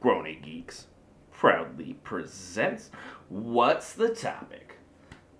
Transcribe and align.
Grown 0.00 0.24
Geeks 0.40 0.86
proudly 1.30 1.92
presents 2.02 2.90
What's 3.28 3.92
the 3.92 4.08
Topic? 4.08 4.78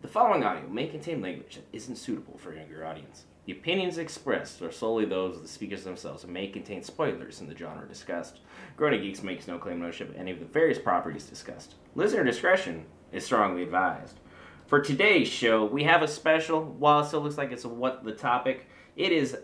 The 0.02 0.08
following 0.08 0.44
audio 0.44 0.68
may 0.68 0.86
contain 0.86 1.22
language 1.22 1.54
that 1.54 1.64
isn't 1.72 1.96
suitable 1.96 2.36
for 2.36 2.52
a 2.52 2.56
younger 2.56 2.84
audience. 2.84 3.24
The 3.46 3.52
opinions 3.52 3.96
expressed 3.96 4.60
are 4.60 4.70
solely 4.70 5.06
those 5.06 5.36
of 5.36 5.42
the 5.42 5.48
speakers 5.48 5.84
themselves 5.84 6.24
and 6.24 6.34
may 6.34 6.46
contain 6.46 6.82
spoilers 6.82 7.40
in 7.40 7.48
the 7.48 7.56
genre 7.56 7.88
discussed. 7.88 8.40
Grown 8.76 9.00
Geeks 9.00 9.22
makes 9.22 9.48
no 9.48 9.56
claim 9.56 9.80
ownership 9.80 10.10
of 10.10 10.16
any 10.16 10.30
of 10.30 10.40
the 10.40 10.44
various 10.44 10.78
properties 10.78 11.24
discussed. 11.24 11.76
Listener 11.94 12.22
discretion 12.22 12.84
is 13.12 13.24
strongly 13.24 13.62
advised. 13.62 14.20
For 14.66 14.82
today's 14.82 15.28
show, 15.28 15.64
we 15.64 15.84
have 15.84 16.02
a 16.02 16.08
special. 16.08 16.62
While 16.62 17.00
it 17.00 17.06
still 17.06 17.22
looks 17.22 17.38
like 17.38 17.50
it's 17.50 17.64
a 17.64 17.68
what 17.68 18.04
the 18.04 18.12
topic, 18.12 18.66
it 18.94 19.10
is 19.10 19.38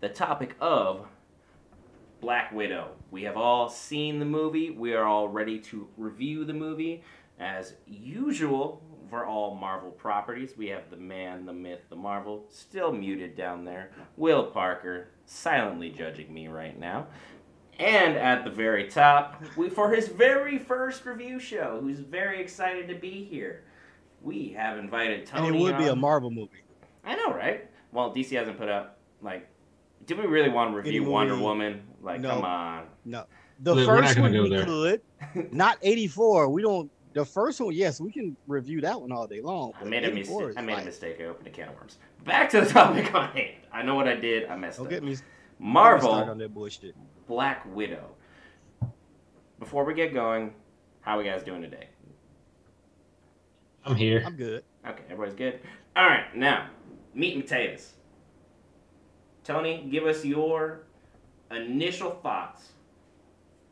the 0.00 0.10
topic 0.10 0.54
of 0.60 1.06
Black 2.20 2.52
Widow. 2.52 2.90
We 3.10 3.22
have 3.22 3.36
all 3.36 3.68
seen 3.68 4.18
the 4.18 4.24
movie. 4.24 4.70
We 4.70 4.94
are 4.94 5.04
all 5.04 5.28
ready 5.28 5.58
to 5.60 5.88
review 5.96 6.44
the 6.44 6.52
movie. 6.52 7.02
As 7.38 7.74
usual 7.86 8.82
for 9.08 9.24
all 9.24 9.54
Marvel 9.54 9.90
properties, 9.90 10.52
we 10.56 10.68
have 10.68 10.90
the 10.90 10.96
man, 10.96 11.46
the 11.46 11.52
myth, 11.52 11.80
the 11.88 11.96
Marvel, 11.96 12.44
still 12.50 12.92
muted 12.92 13.34
down 13.34 13.64
there. 13.64 13.90
Will 14.16 14.44
Parker, 14.44 15.08
silently 15.24 15.90
judging 15.90 16.32
me 16.32 16.48
right 16.48 16.78
now. 16.78 17.06
And 17.78 18.16
at 18.16 18.44
the 18.44 18.50
very 18.50 18.88
top, 18.88 19.42
we, 19.56 19.70
for 19.70 19.90
his 19.90 20.08
very 20.08 20.58
first 20.58 21.06
review 21.06 21.40
show, 21.40 21.78
who's 21.80 21.98
very 21.98 22.40
excited 22.40 22.88
to 22.88 22.94
be 22.94 23.24
here, 23.24 23.64
we 24.22 24.50
have 24.50 24.76
invited 24.76 25.24
Tony. 25.24 25.46
And 25.46 25.56
it 25.56 25.60
would 25.60 25.78
be 25.78 25.86
a. 25.86 25.96
Marvel 25.96 26.30
movie. 26.30 26.62
I 27.04 27.16
know, 27.16 27.32
right? 27.32 27.70
Well, 27.90 28.14
DC 28.14 28.36
hasn't 28.36 28.58
put 28.58 28.68
up 28.68 28.98
like. 29.22 29.48
Did 30.04 30.18
we 30.18 30.26
really 30.26 30.50
want 30.50 30.72
to 30.72 30.76
review 30.76 31.04
Wonder 31.04 31.38
Woman? 31.38 31.82
Like, 32.00 32.20
No. 32.20 32.30
come 32.30 32.44
on. 32.44 32.86
No, 33.04 33.24
the 33.60 33.74
We're- 33.74 33.86
we're 33.86 34.00
not 34.00 34.04
first 34.08 34.18
one 34.20 34.32
go 34.32 34.42
we 34.44 34.48
there. 34.50 34.64
could, 34.64 35.00
not 35.52 35.78
eighty 35.82 36.06
four. 36.06 36.48
We 36.48 36.62
don't. 36.62 36.90
The 37.12 37.24
first 37.24 37.60
one, 37.60 37.74
yes, 37.74 38.00
we 38.00 38.12
can 38.12 38.36
review 38.46 38.80
that 38.82 39.00
one 39.00 39.10
all 39.10 39.26
day 39.26 39.40
long. 39.40 39.72
I 39.80 39.84
made 39.84 40.04
a 40.04 40.10
84 40.12 40.46
mistake. 40.46 40.58
I 40.58 40.62
made 40.64 40.78
a 40.78 40.84
mistake. 40.84 41.16
I 41.20 41.24
opened 41.24 41.46
a 41.48 41.50
can 41.50 41.68
of 41.68 41.74
worms. 41.74 41.98
Back 42.24 42.48
to 42.50 42.60
the 42.60 42.66
topic 42.66 43.12
on 43.12 43.30
hand. 43.32 43.56
I 43.72 43.82
know 43.82 43.96
what 43.96 44.06
I 44.06 44.14
did. 44.14 44.48
I 44.48 44.54
messed 44.54 44.78
Don't 44.78 44.86
up. 44.86 44.90
get 44.90 45.02
me. 45.02 45.16
Start 45.16 45.26
on 45.58 45.72
Marvel 45.72 46.34
that 46.36 46.54
bullshit. 46.54 46.94
Black 47.26 47.66
Widow. 47.74 48.10
Before 49.58 49.84
we 49.84 49.92
get 49.94 50.14
going, 50.14 50.54
how 51.00 51.16
are 51.16 51.18
we 51.18 51.24
guys 51.24 51.42
doing 51.42 51.62
today? 51.62 51.88
I'm 53.84 53.96
here. 53.96 54.22
I'm 54.24 54.36
good. 54.36 54.62
Okay, 54.86 55.02
everybody's 55.10 55.34
good. 55.34 55.58
All 55.96 56.06
right, 56.06 56.34
now 56.36 56.68
meat 57.12 57.34
and 57.34 57.42
potatoes. 57.42 57.94
Tony, 59.42 59.88
give 59.90 60.04
us 60.06 60.24
your 60.24 60.82
initial 61.50 62.12
thoughts 62.22 62.72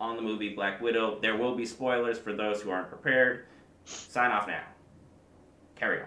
on 0.00 0.16
the 0.16 0.22
movie 0.22 0.54
Black 0.54 0.80
Widow. 0.80 1.18
There 1.20 1.36
will 1.36 1.54
be 1.54 1.66
spoilers 1.66 2.18
for 2.18 2.32
those 2.32 2.62
who 2.62 2.70
aren't 2.70 2.88
prepared. 2.88 3.46
Sign 3.84 4.30
off 4.30 4.46
now. 4.46 4.62
Carry 5.76 6.00
on. 6.00 6.06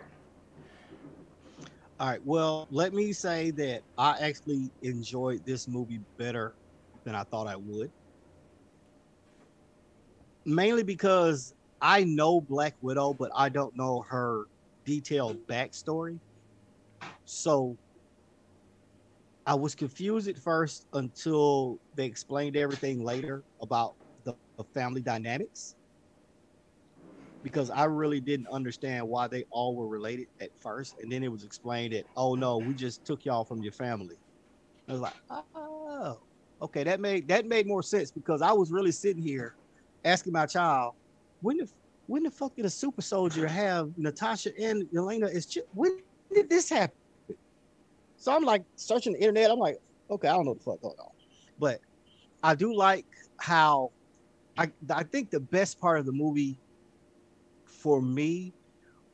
All 2.00 2.08
right. 2.08 2.22
Well, 2.26 2.68
let 2.72 2.94
me 2.94 3.14
say 3.14 3.52
that 3.52 3.84
I 3.98 4.18
actually 4.20 4.72
enjoyed 4.82 5.46
this 5.46 5.68
movie 5.68 6.00
better 6.18 6.54
than 7.04 7.16
I 7.16 7.24
thought 7.24 7.48
I 7.48 7.56
would. 7.56 7.92
Mainly 10.46 10.84
because 10.84 11.54
I 11.82 12.04
know 12.04 12.42
Black 12.42 12.76
Widow, 12.82 13.14
but 13.14 13.30
I 13.36 13.50
don't 13.50 13.76
know 13.78 14.02
her 14.10 14.46
detailed 14.86 15.38
backstory. 15.48 16.20
So 17.26 17.78
I 19.46 19.56
was 19.56 19.76
confused 19.76 20.28
at 20.28 20.38
first 20.38 20.88
until 20.94 21.80
they 21.96 22.06
explained 22.06 22.56
everything 22.56 23.04
later 23.04 23.44
about 23.62 23.96
the, 24.24 24.36
the 24.58 24.64
family 24.74 25.02
dynamics. 25.02 25.76
Because 27.44 27.72
I 27.72 27.86
really 27.86 28.20
didn't 28.20 28.48
understand 28.52 29.08
why 29.08 29.28
they 29.28 29.46
all 29.50 29.76
were 29.76 29.88
related 29.88 30.28
at 30.40 30.52
first. 30.62 30.94
And 31.02 31.12
then 31.12 31.24
it 31.24 31.32
was 31.32 31.44
explained 31.44 31.94
that, 31.94 32.06
oh 32.16 32.36
no, 32.36 32.60
we 32.60 32.76
just 32.76 33.04
took 33.04 33.26
y'all 33.26 33.46
from 33.46 33.64
your 33.64 33.72
family. 33.72 34.16
I 34.88 34.92
was 34.92 35.02
like, 35.02 35.14
oh, 35.56 36.20
okay, 36.62 36.84
that 36.84 37.00
made 37.00 37.28
that 37.30 37.48
made 37.48 37.66
more 37.66 37.82
sense 37.82 38.12
because 38.12 38.44
I 38.44 38.52
was 38.52 38.72
really 38.72 38.92
sitting 38.92 39.24
here 39.24 39.56
asking 40.04 40.34
my 40.34 40.46
child, 40.46 40.94
when 41.42 41.58
the 41.58 41.72
when 42.06 42.24
the 42.24 42.32
fuck 42.32 42.56
did 42.56 42.66
a 42.66 42.70
super 42.70 43.02
soldier 43.02 43.48
have 43.48 43.90
Natasha 43.98 44.52
and 44.60 44.84
Elena 44.96 45.28
as 45.28 45.48
when 45.74 45.98
did 46.32 46.50
this 46.50 46.70
happen? 46.70 46.96
So 48.22 48.32
I'm 48.32 48.44
like 48.44 48.64
searching 48.76 49.14
the 49.14 49.20
internet. 49.20 49.50
I'm 49.50 49.58
like, 49.58 49.80
okay, 50.12 50.28
I 50.28 50.34
don't 50.34 50.46
know 50.46 50.52
what 50.52 50.60
the 50.60 50.64
fuck 50.64 50.82
going 50.82 51.00
on. 51.00 51.10
But 51.58 51.80
I 52.44 52.54
do 52.54 52.72
like 52.76 53.08
how 53.38 53.90
I 54.60 54.72
I 54.94 55.02
think 55.02 55.32
the 55.32 55.40
best 55.40 55.82
part 55.82 56.00
of 56.00 56.06
the 56.06 56.12
movie 56.12 56.60
for 57.66 58.00
me 58.00 58.54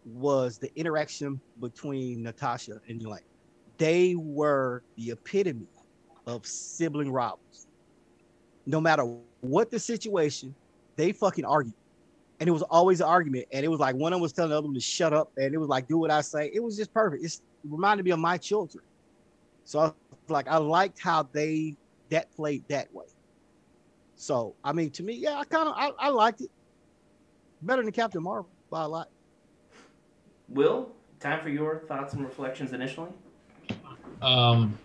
was 0.03 0.57
the 0.57 0.69
interaction 0.77 1.39
between 1.61 2.21
Natasha 2.21 2.81
and 2.89 3.01
Elaine. 3.01 3.21
They 3.77 4.15
were 4.15 4.83
the 4.97 5.11
epitome 5.11 5.67
of 6.25 6.45
sibling 6.45 7.09
rivals. 7.09 7.67
No 8.65 8.81
matter 8.81 9.05
what 9.39 9.71
the 9.71 9.79
situation, 9.79 10.53
they 10.97 11.13
fucking 11.13 11.45
argued. 11.45 11.75
And 12.41 12.49
it 12.49 12.51
was 12.51 12.63
always 12.63 12.99
an 12.99 13.07
argument. 13.07 13.45
And 13.53 13.63
it 13.63 13.69
was 13.69 13.79
like 13.79 13.95
one 13.95 14.11
of 14.11 14.17
them 14.17 14.21
was 14.21 14.33
telling 14.33 14.49
the 14.49 14.57
other 14.57 14.67
one 14.67 14.73
to 14.73 14.81
shut 14.81 15.13
up. 15.13 15.31
And 15.37 15.53
it 15.53 15.57
was 15.57 15.69
like, 15.69 15.87
do 15.87 15.97
what 15.97 16.11
I 16.11 16.19
say. 16.19 16.51
It 16.53 16.61
was 16.61 16.75
just 16.75 16.93
perfect. 16.93 17.23
It's, 17.23 17.37
it 17.37 17.71
reminded 17.71 18.03
me 18.03 18.11
of 18.11 18.19
my 18.19 18.37
children. 18.37 18.83
So 19.67 19.79
I 19.79 19.83
was 19.83 19.93
like, 20.29 20.47
I 20.47 20.57
liked 20.59 20.97
how 21.01 21.23
they 21.23 21.75
that 22.09 22.31
played 22.31 22.63
that 22.69 22.87
way. 22.93 23.03
So 24.15 24.55
I 24.63 24.71
mean, 24.71 24.91
to 24.91 25.03
me, 25.03 25.15
yeah, 25.15 25.37
I 25.37 25.43
kind 25.43 25.67
of 25.67 25.75
I, 25.75 25.91
I 25.99 26.07
liked 26.07 26.39
it 26.39 26.49
better 27.61 27.83
than 27.83 27.91
Captain 27.91 28.23
Marvel 28.23 28.49
by 28.71 28.83
a 28.83 28.87
lot. 28.87 29.09
Will, 30.47 30.95
time 31.19 31.41
for 31.41 31.49
your 31.49 31.79
thoughts 31.79 32.13
and 32.13 32.23
reflections 32.23 32.71
initially. 32.71 33.09
Um, 34.21 34.79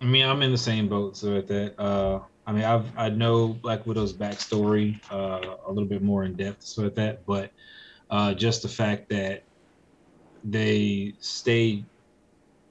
I 0.00 0.04
mean, 0.04 0.24
I'm 0.24 0.40
in 0.42 0.52
the 0.52 0.58
same 0.58 0.88
boat. 0.88 1.16
So 1.16 1.36
at 1.36 1.48
that, 1.48 1.76
uh, 1.76 2.20
I 2.46 2.52
mean, 2.52 2.62
I've 2.62 2.96
I 2.96 3.08
know 3.08 3.48
Black 3.48 3.84
Widow's 3.88 4.12
backstory 4.12 5.00
uh, 5.10 5.56
a 5.66 5.72
little 5.72 5.88
bit 5.88 6.00
more 6.00 6.22
in 6.22 6.36
depth. 6.36 6.62
So 6.62 6.86
at 6.86 6.94
that, 6.94 7.26
but 7.26 7.50
uh, 8.08 8.34
just 8.34 8.62
the 8.62 8.68
fact 8.68 9.08
that 9.08 9.42
they 10.44 11.14
stayed 11.18 11.86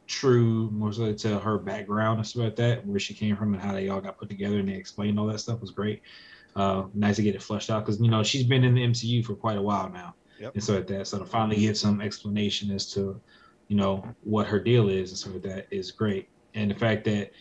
true 0.07 0.69
more 0.71 0.91
so 0.93 1.13
to 1.13 1.39
her 1.39 1.57
background 1.57 2.17
and 2.19 2.27
stuff 2.27 2.43
like 2.43 2.55
that, 2.57 2.85
where 2.85 2.99
she 2.99 3.13
came 3.13 3.35
from 3.35 3.53
and 3.53 3.61
how 3.61 3.73
they 3.73 3.89
all 3.89 4.01
got 4.01 4.17
put 4.17 4.29
together 4.29 4.59
and 4.59 4.69
they 4.69 4.73
explained 4.73 5.19
all 5.19 5.27
that 5.27 5.39
stuff 5.39 5.61
was 5.61 5.71
great. 5.71 6.01
Uh, 6.55 6.85
nice 6.93 7.17
to 7.17 7.21
get 7.23 7.35
it 7.35 7.43
fleshed 7.43 7.69
out 7.69 7.85
because 7.85 8.01
you 8.01 8.09
know 8.09 8.23
she's 8.23 8.43
been 8.43 8.63
in 8.63 8.73
the 8.73 8.81
MCU 8.83 9.23
for 9.23 9.35
quite 9.35 9.57
a 9.57 9.61
while 9.61 9.89
now, 9.89 10.15
Yep. 10.39 10.53
and 10.55 10.63
so 10.63 10.75
like 10.75 10.87
that. 10.87 11.07
So 11.07 11.19
to 11.19 11.25
finally 11.25 11.57
get 11.57 11.77
some 11.77 12.01
explanation 12.01 12.71
as 12.71 12.91
to 12.93 13.21
you 13.67 13.75
know 13.75 14.03
what 14.23 14.47
her 14.47 14.59
deal 14.59 14.89
is 14.89 15.09
and 15.11 15.17
stuff 15.19 15.33
like 15.33 15.43
that 15.43 15.67
is 15.71 15.91
great. 15.91 16.29
And 16.55 16.71
the 16.71 16.75
fact 16.75 17.03
that 17.05 17.31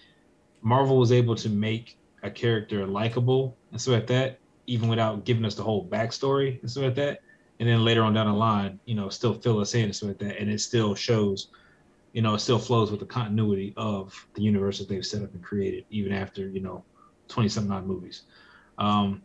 Marvel 0.60 0.98
was 0.98 1.12
able 1.12 1.34
to 1.36 1.48
make 1.48 1.96
a 2.22 2.30
character 2.30 2.86
likable 2.86 3.56
and 3.70 3.80
stuff 3.80 3.94
like 3.94 4.06
that, 4.08 4.40
even 4.66 4.88
without 4.88 5.24
giving 5.24 5.44
us 5.44 5.54
the 5.54 5.62
whole 5.62 5.88
backstory 5.88 6.60
and 6.60 6.70
stuff 6.70 6.84
like 6.84 6.94
that. 6.96 7.20
And 7.60 7.68
then 7.68 7.84
later 7.84 8.02
on 8.02 8.12
down 8.12 8.26
the 8.26 8.34
line, 8.34 8.78
you 8.84 8.94
know, 8.94 9.08
still 9.08 9.32
fill 9.34 9.60
us 9.60 9.74
in 9.74 9.84
and 9.84 9.96
stuff 9.96 10.08
like 10.08 10.18
that. 10.18 10.38
And 10.38 10.50
it 10.50 10.60
still 10.60 10.94
shows, 10.94 11.48
you 12.16 12.22
know, 12.22 12.32
it 12.32 12.38
still 12.38 12.58
flows 12.58 12.90
with 12.90 13.00
the 13.00 13.06
continuity 13.06 13.74
of 13.76 14.26
the 14.32 14.40
universe 14.40 14.78
that 14.78 14.88
they've 14.88 15.04
set 15.04 15.22
up 15.22 15.34
and 15.34 15.44
created, 15.44 15.84
even 15.90 16.12
after, 16.12 16.48
you 16.48 16.60
know, 16.62 16.82
20 17.28 17.46
something 17.50 17.70
odd 17.70 17.84
movies. 17.84 18.22
Um, 18.78 19.20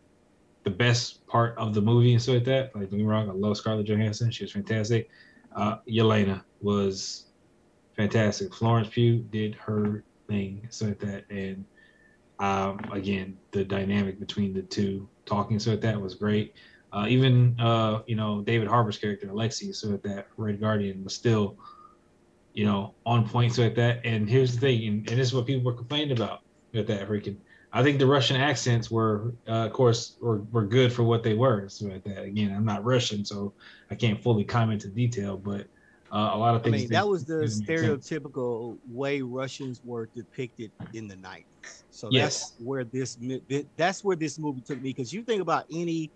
the 0.65 0.71
best 0.71 1.25
part 1.25 1.57
of 1.57 1.73
the 1.73 1.79
movie 1.79 2.11
and 2.11 2.21
stuff 2.21 2.35
like 2.35 2.43
that, 2.43 2.75
like 2.75 2.89
don't 2.89 2.99
get 2.99 2.99
me 2.99 3.03
wrong, 3.05 3.29
I 3.29 3.31
love 3.31 3.55
Scarlett 3.55 3.87
Johansson. 3.87 4.29
She 4.29 4.43
was 4.43 4.51
fantastic. 4.51 5.09
Uh, 5.55 5.77
Yelena 5.87 6.43
was 6.59 7.27
fantastic. 7.95 8.53
Florence 8.53 8.89
Pugh 8.89 9.19
did 9.29 9.55
her 9.55 10.03
thing, 10.27 10.67
so 10.69 10.87
like 10.87 10.99
that, 10.99 11.23
and 11.29 11.63
um, 12.39 12.77
again, 12.91 13.37
the 13.51 13.63
dynamic 13.63 14.19
between 14.19 14.53
the 14.53 14.63
two 14.63 15.07
talking 15.25 15.59
so 15.59 15.71
like 15.71 15.81
that 15.81 15.99
was 15.99 16.15
great. 16.15 16.55
Uh, 16.91 17.05
even 17.07 17.57
uh, 17.57 18.01
you 18.05 18.17
know 18.17 18.41
David 18.41 18.67
Harbour's 18.67 18.97
character 18.97 19.29
Alexei, 19.29 19.71
so 19.71 19.87
like 19.91 20.03
that 20.03 20.27
Red 20.35 20.59
Guardian 20.59 21.05
was 21.05 21.15
still, 21.15 21.57
you 22.53 22.65
know, 22.65 22.95
on 23.05 23.27
point 23.27 23.53
so 23.53 23.63
like 23.63 23.75
that. 23.75 24.05
And 24.05 24.29
here's 24.29 24.53
the 24.53 24.59
thing, 24.59 24.87
and, 24.87 25.09
and 25.09 25.19
this 25.19 25.29
is 25.29 25.33
what 25.33 25.45
people 25.47 25.63
were 25.63 25.77
complaining 25.77 26.17
about 26.17 26.39
with 26.73 26.87
that 26.87 27.07
freaking. 27.07 27.39
I 27.73 27.83
think 27.83 27.99
the 27.99 28.05
Russian 28.07 28.35
accents 28.35 28.91
were, 28.91 29.33
uh, 29.47 29.67
of 29.67 29.73
course, 29.73 30.17
were, 30.21 30.43
were 30.51 30.65
good 30.65 30.91
for 30.91 31.03
what 31.03 31.23
they 31.23 31.35
were. 31.35 31.69
So 31.69 31.87
like 31.87 32.03
that. 32.03 32.23
Again, 32.23 32.53
I'm 32.53 32.65
not 32.65 32.83
Russian, 32.83 33.23
so 33.23 33.53
I 33.89 33.95
can't 33.95 34.21
fully 34.21 34.43
comment 34.43 34.81
to 34.81 34.89
detail, 34.89 35.37
but 35.37 35.67
uh, 36.11 36.31
a 36.33 36.37
lot 36.37 36.55
of 36.55 36.63
things. 36.63 36.75
I 36.75 36.77
mean, 36.79 36.89
that 36.89 37.07
was 37.07 37.25
the 37.25 37.45
stereotypical 37.45 38.77
way 38.89 39.21
Russians 39.21 39.79
were 39.83 40.09
depicted 40.13 40.73
in 40.93 41.07
the 41.07 41.15
90s. 41.15 41.83
So 41.91 42.09
Yes. 42.11 42.39
that's 42.39 42.53
where 42.59 42.83
this 42.83 43.17
that's 43.77 44.03
where 44.03 44.17
this 44.17 44.37
movie 44.37 44.61
took 44.61 44.81
me 44.81 44.89
because 44.89 45.13
you 45.13 45.23
think 45.23 45.41
about 45.41 45.65
any 45.71 46.11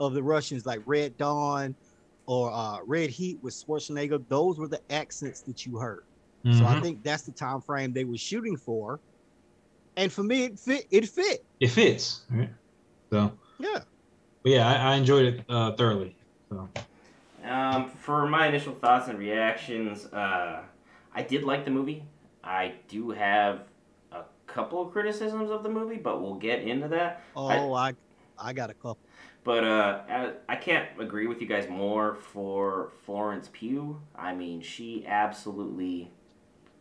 of 0.00 0.14
the 0.14 0.22
Russians 0.22 0.64
like 0.64 0.80
Red 0.86 1.16
Dawn 1.16 1.76
or 2.26 2.52
uh, 2.52 2.78
Red 2.86 3.10
Heat 3.10 3.38
with 3.42 3.54
Schwarzenegger, 3.54 4.26
those 4.28 4.58
were 4.58 4.68
the 4.68 4.80
accents 4.90 5.42
that 5.42 5.66
you 5.66 5.78
heard. 5.78 6.02
So 6.52 6.66
I 6.66 6.74
Mhm. 6.74 6.82
think 6.82 7.02
that's 7.02 7.22
the 7.22 7.32
time 7.32 7.60
frame 7.62 7.92
they 7.92 8.04
were 8.04 8.18
shooting 8.18 8.56
for. 8.56 9.00
And 9.96 10.12
for 10.12 10.22
me, 10.22 10.44
it 10.44 10.58
fit. 10.58 10.86
It 10.90 11.08
fit. 11.08 11.40
it 11.60 11.68
fits. 11.68 12.22
Right? 12.30 12.50
So 13.12 13.32
Yeah. 13.58 13.84
but 14.42 14.52
yeah, 14.52 14.68
I, 14.68 14.92
I 14.92 14.94
enjoyed 14.96 15.26
it 15.34 15.44
uh, 15.48 15.72
thoroughly. 15.72 16.16
So. 16.50 16.68
Um, 17.44 17.88
for 17.88 18.26
my 18.26 18.46
initial 18.46 18.74
thoughts 18.74 19.08
and 19.08 19.18
reactions, 19.18 20.06
uh, 20.06 20.62
I 21.14 21.22
did 21.22 21.44
like 21.44 21.64
the 21.64 21.70
movie. 21.70 22.04
I 22.42 22.74
do 22.88 23.10
have 23.10 23.64
a 24.12 24.22
couple 24.46 24.82
of 24.82 24.92
criticisms 24.92 25.50
of 25.50 25.62
the 25.62 25.68
movie, 25.68 25.96
but 25.96 26.20
we'll 26.20 26.34
get 26.34 26.62
into 26.62 26.88
that. 26.88 27.22
Oh, 27.36 27.72
I, 27.72 27.90
I, 27.90 27.94
I 28.38 28.52
got 28.52 28.70
a 28.70 28.74
couple. 28.74 28.98
But 29.44 29.62
uh, 29.62 30.32
I, 30.48 30.56
can't 30.56 30.88
agree 30.98 31.26
with 31.26 31.42
you 31.42 31.46
guys 31.46 31.68
more 31.68 32.14
for 32.14 32.92
Florence 33.04 33.50
Pugh. 33.52 34.00
I 34.16 34.34
mean, 34.34 34.62
she 34.62 35.04
absolutely 35.06 36.10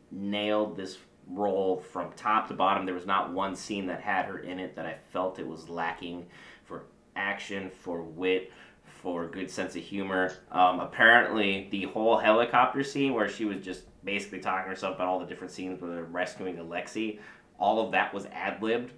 nailed 0.10 0.78
this 0.78 0.98
role 1.28 1.82
from 1.92 2.14
top 2.14 2.48
to 2.48 2.54
bottom. 2.54 2.86
There 2.86 2.96
was 2.96 3.06
not 3.06 3.34
one 3.34 3.58
scene 3.58 3.88
that 3.88 4.00
had 4.00 4.26
her 4.26 4.40
in 4.40 4.60
it 4.60 4.78
that 4.78 4.86
I 4.86 4.96
felt 5.12 5.40
it 5.40 5.48
was 5.48 5.68
lacking 5.68 6.28
for 6.64 6.86
action, 7.18 7.70
for 7.70 8.02
wit, 8.02 8.54
for 8.86 9.28
good 9.28 9.52
sense 9.52 9.76
of 9.76 9.84
humor. 9.84 10.34
Um, 10.50 10.80
apparently, 10.80 11.68
the 11.70 11.84
whole 11.84 12.18
helicopter 12.18 12.82
scene 12.82 13.14
where 13.14 13.28
she 13.28 13.44
was 13.44 13.60
just 13.60 13.84
basically 14.06 14.40
talking 14.40 14.64
to 14.64 14.70
herself 14.70 14.96
about 14.96 15.10
all 15.10 15.20
the 15.20 15.26
different 15.26 15.52
scenes 15.52 15.82
where 15.82 15.92
they're 15.92 16.04
rescuing 16.06 16.58
Alexei, 16.58 17.20
all 17.60 17.86
of 17.86 17.92
that 17.92 18.14
was 18.14 18.26
ad 18.28 18.62
libbed. 18.62 18.94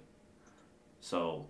So 1.00 1.46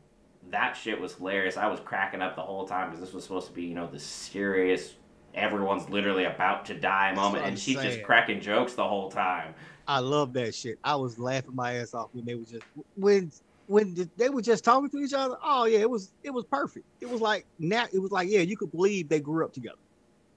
that 0.50 0.74
shit 0.74 1.00
was 1.00 1.14
hilarious. 1.14 1.56
I 1.56 1.66
was 1.66 1.80
cracking 1.80 2.22
up 2.22 2.36
the 2.36 2.42
whole 2.42 2.66
time 2.66 2.90
because 2.90 3.00
this 3.00 3.12
was 3.12 3.24
supposed 3.24 3.48
to 3.48 3.52
be, 3.52 3.64
you 3.64 3.74
know, 3.74 3.86
the 3.86 3.98
serious, 3.98 4.94
everyone's 5.34 5.88
literally 5.90 6.24
about 6.24 6.64
to 6.66 6.74
die 6.74 7.12
moment, 7.14 7.44
and 7.44 7.58
she's 7.58 7.80
just 7.80 8.02
cracking 8.02 8.40
jokes 8.40 8.74
the 8.74 8.86
whole 8.86 9.10
time. 9.10 9.54
I 9.88 10.00
love 10.00 10.32
that 10.34 10.54
shit. 10.54 10.78
I 10.82 10.96
was 10.96 11.18
laughing 11.18 11.54
my 11.54 11.74
ass 11.74 11.94
off 11.94 12.08
when 12.12 12.24
they 12.24 12.34
were 12.34 12.44
just 12.44 12.64
when 12.96 13.30
when 13.68 14.10
they 14.16 14.28
were 14.28 14.42
just 14.42 14.64
talking 14.64 14.90
to 14.90 14.98
each 14.98 15.12
other. 15.12 15.36
Oh 15.42 15.64
yeah, 15.64 15.78
it 15.78 15.90
was 15.90 16.12
it 16.22 16.30
was 16.30 16.44
perfect. 16.44 16.86
It 17.00 17.08
was 17.08 17.20
like 17.20 17.46
now 17.58 17.86
it 17.92 17.98
was 17.98 18.10
like 18.10 18.28
yeah, 18.28 18.40
you 18.40 18.56
could 18.56 18.72
believe 18.72 19.08
they 19.08 19.20
grew 19.20 19.44
up 19.44 19.52
together. 19.52 19.78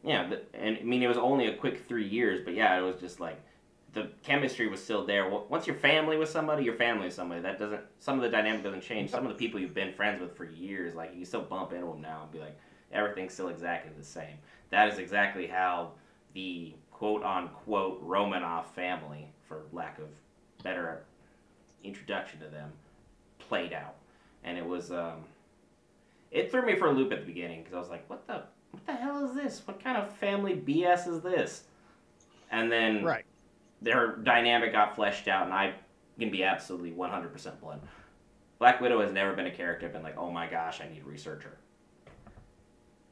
Yeah, 0.04 0.32
and 0.54 0.78
I 0.78 0.84
mean, 0.84 1.04
it 1.04 1.08
was 1.08 1.18
only 1.18 1.48
a 1.48 1.56
quick 1.56 1.86
three 1.88 2.08
years, 2.08 2.42
but 2.46 2.54
yeah, 2.54 2.78
it 2.78 2.82
was 2.82 3.00
just 3.02 3.20
like 3.20 3.42
the 3.94 4.10
chemistry 4.24 4.68
was 4.68 4.84
still 4.84 5.06
there. 5.06 5.30
Once 5.30 5.66
you're 5.66 5.76
family 5.76 6.18
with 6.18 6.30
somebody, 6.30 6.64
you're 6.64 6.76
family 6.76 7.06
with 7.06 7.14
somebody. 7.14 7.42
That 7.42 7.58
doesn't, 7.58 7.82
some 8.00 8.18
of 8.18 8.22
the 8.22 8.30
dynamic 8.30 8.64
doesn't 8.64 8.82
change. 8.82 9.10
Some 9.10 9.26
of 9.26 9.30
the 9.30 9.38
people 9.38 9.60
you've 9.60 9.74
been 9.74 9.94
friends 9.94 10.22
with 10.22 10.36
for 10.36 10.46
years, 10.46 10.96
like 10.96 11.16
you 11.16 11.26
still 11.26 11.42
bump 11.42 11.74
into 11.74 11.88
them 11.88 12.02
now 12.02 12.24
and 12.24 12.32
be 12.32 12.40
like, 12.40 12.58
everything's 12.92 13.34
still 13.34 13.50
exactly 13.50 13.92
the 13.98 14.04
same. 14.04 14.38
That 14.70 14.92
is 14.92 15.00
exactly 15.00 15.48
how 15.48 15.92
the 16.34 16.74
quote 16.92 17.24
unquote 17.24 18.06
Romanov 18.08 18.66
family, 18.68 19.32
for 19.48 19.64
lack 19.72 19.98
of 19.98 20.08
better 20.64 21.04
introduction 21.84 22.40
to 22.42 22.48
them, 22.48 22.72
played 23.40 23.74
out. 23.74 23.96
And 24.44 24.58
it 24.58 24.66
was, 24.66 24.92
um, 24.92 25.24
it 26.32 26.52
threw 26.52 26.66
me 26.66 26.76
for 26.76 26.88
a 26.88 26.92
loop 26.92 27.12
at 27.12 27.22
the 27.22 27.26
beginning 27.26 27.64
because 27.64 27.74
I 27.74 27.80
was 27.80 27.90
like, 27.90 28.08
what 28.10 28.28
the 28.28 28.44
what 28.72 28.86
the 28.86 28.94
hell 28.94 29.26
is 29.26 29.34
this? 29.34 29.64
What 29.66 29.84
kind 29.84 29.98
of 29.98 30.16
family 30.18 30.54
BS 30.54 31.08
is 31.08 31.22
this? 31.22 31.64
And 32.52 32.72
then 32.72 33.04
Right. 33.04 33.26
Their 33.82 34.16
dynamic 34.18 34.72
got 34.72 34.96
fleshed 34.96 35.28
out, 35.28 35.46
and 35.46 35.54
I 35.54 35.74
can 36.20 36.30
be 36.32 36.44
absolutely 36.44 36.92
100% 36.92 37.60
blunt. 37.62 37.82
Black 38.58 38.82
Widow 38.82 39.02
has 39.02 39.12
never 39.12 39.34
been 39.34 39.48
a 39.48 39.52
character 39.52 39.86
I've 39.86 39.94
been 39.94 40.04
like, 40.04 40.18
oh 40.18 40.32
my 40.32 40.48
gosh, 40.48 40.82
I 40.82 40.90
need 40.90 41.00
to 41.00 41.06
research 41.06 41.44
her. 41.44 41.58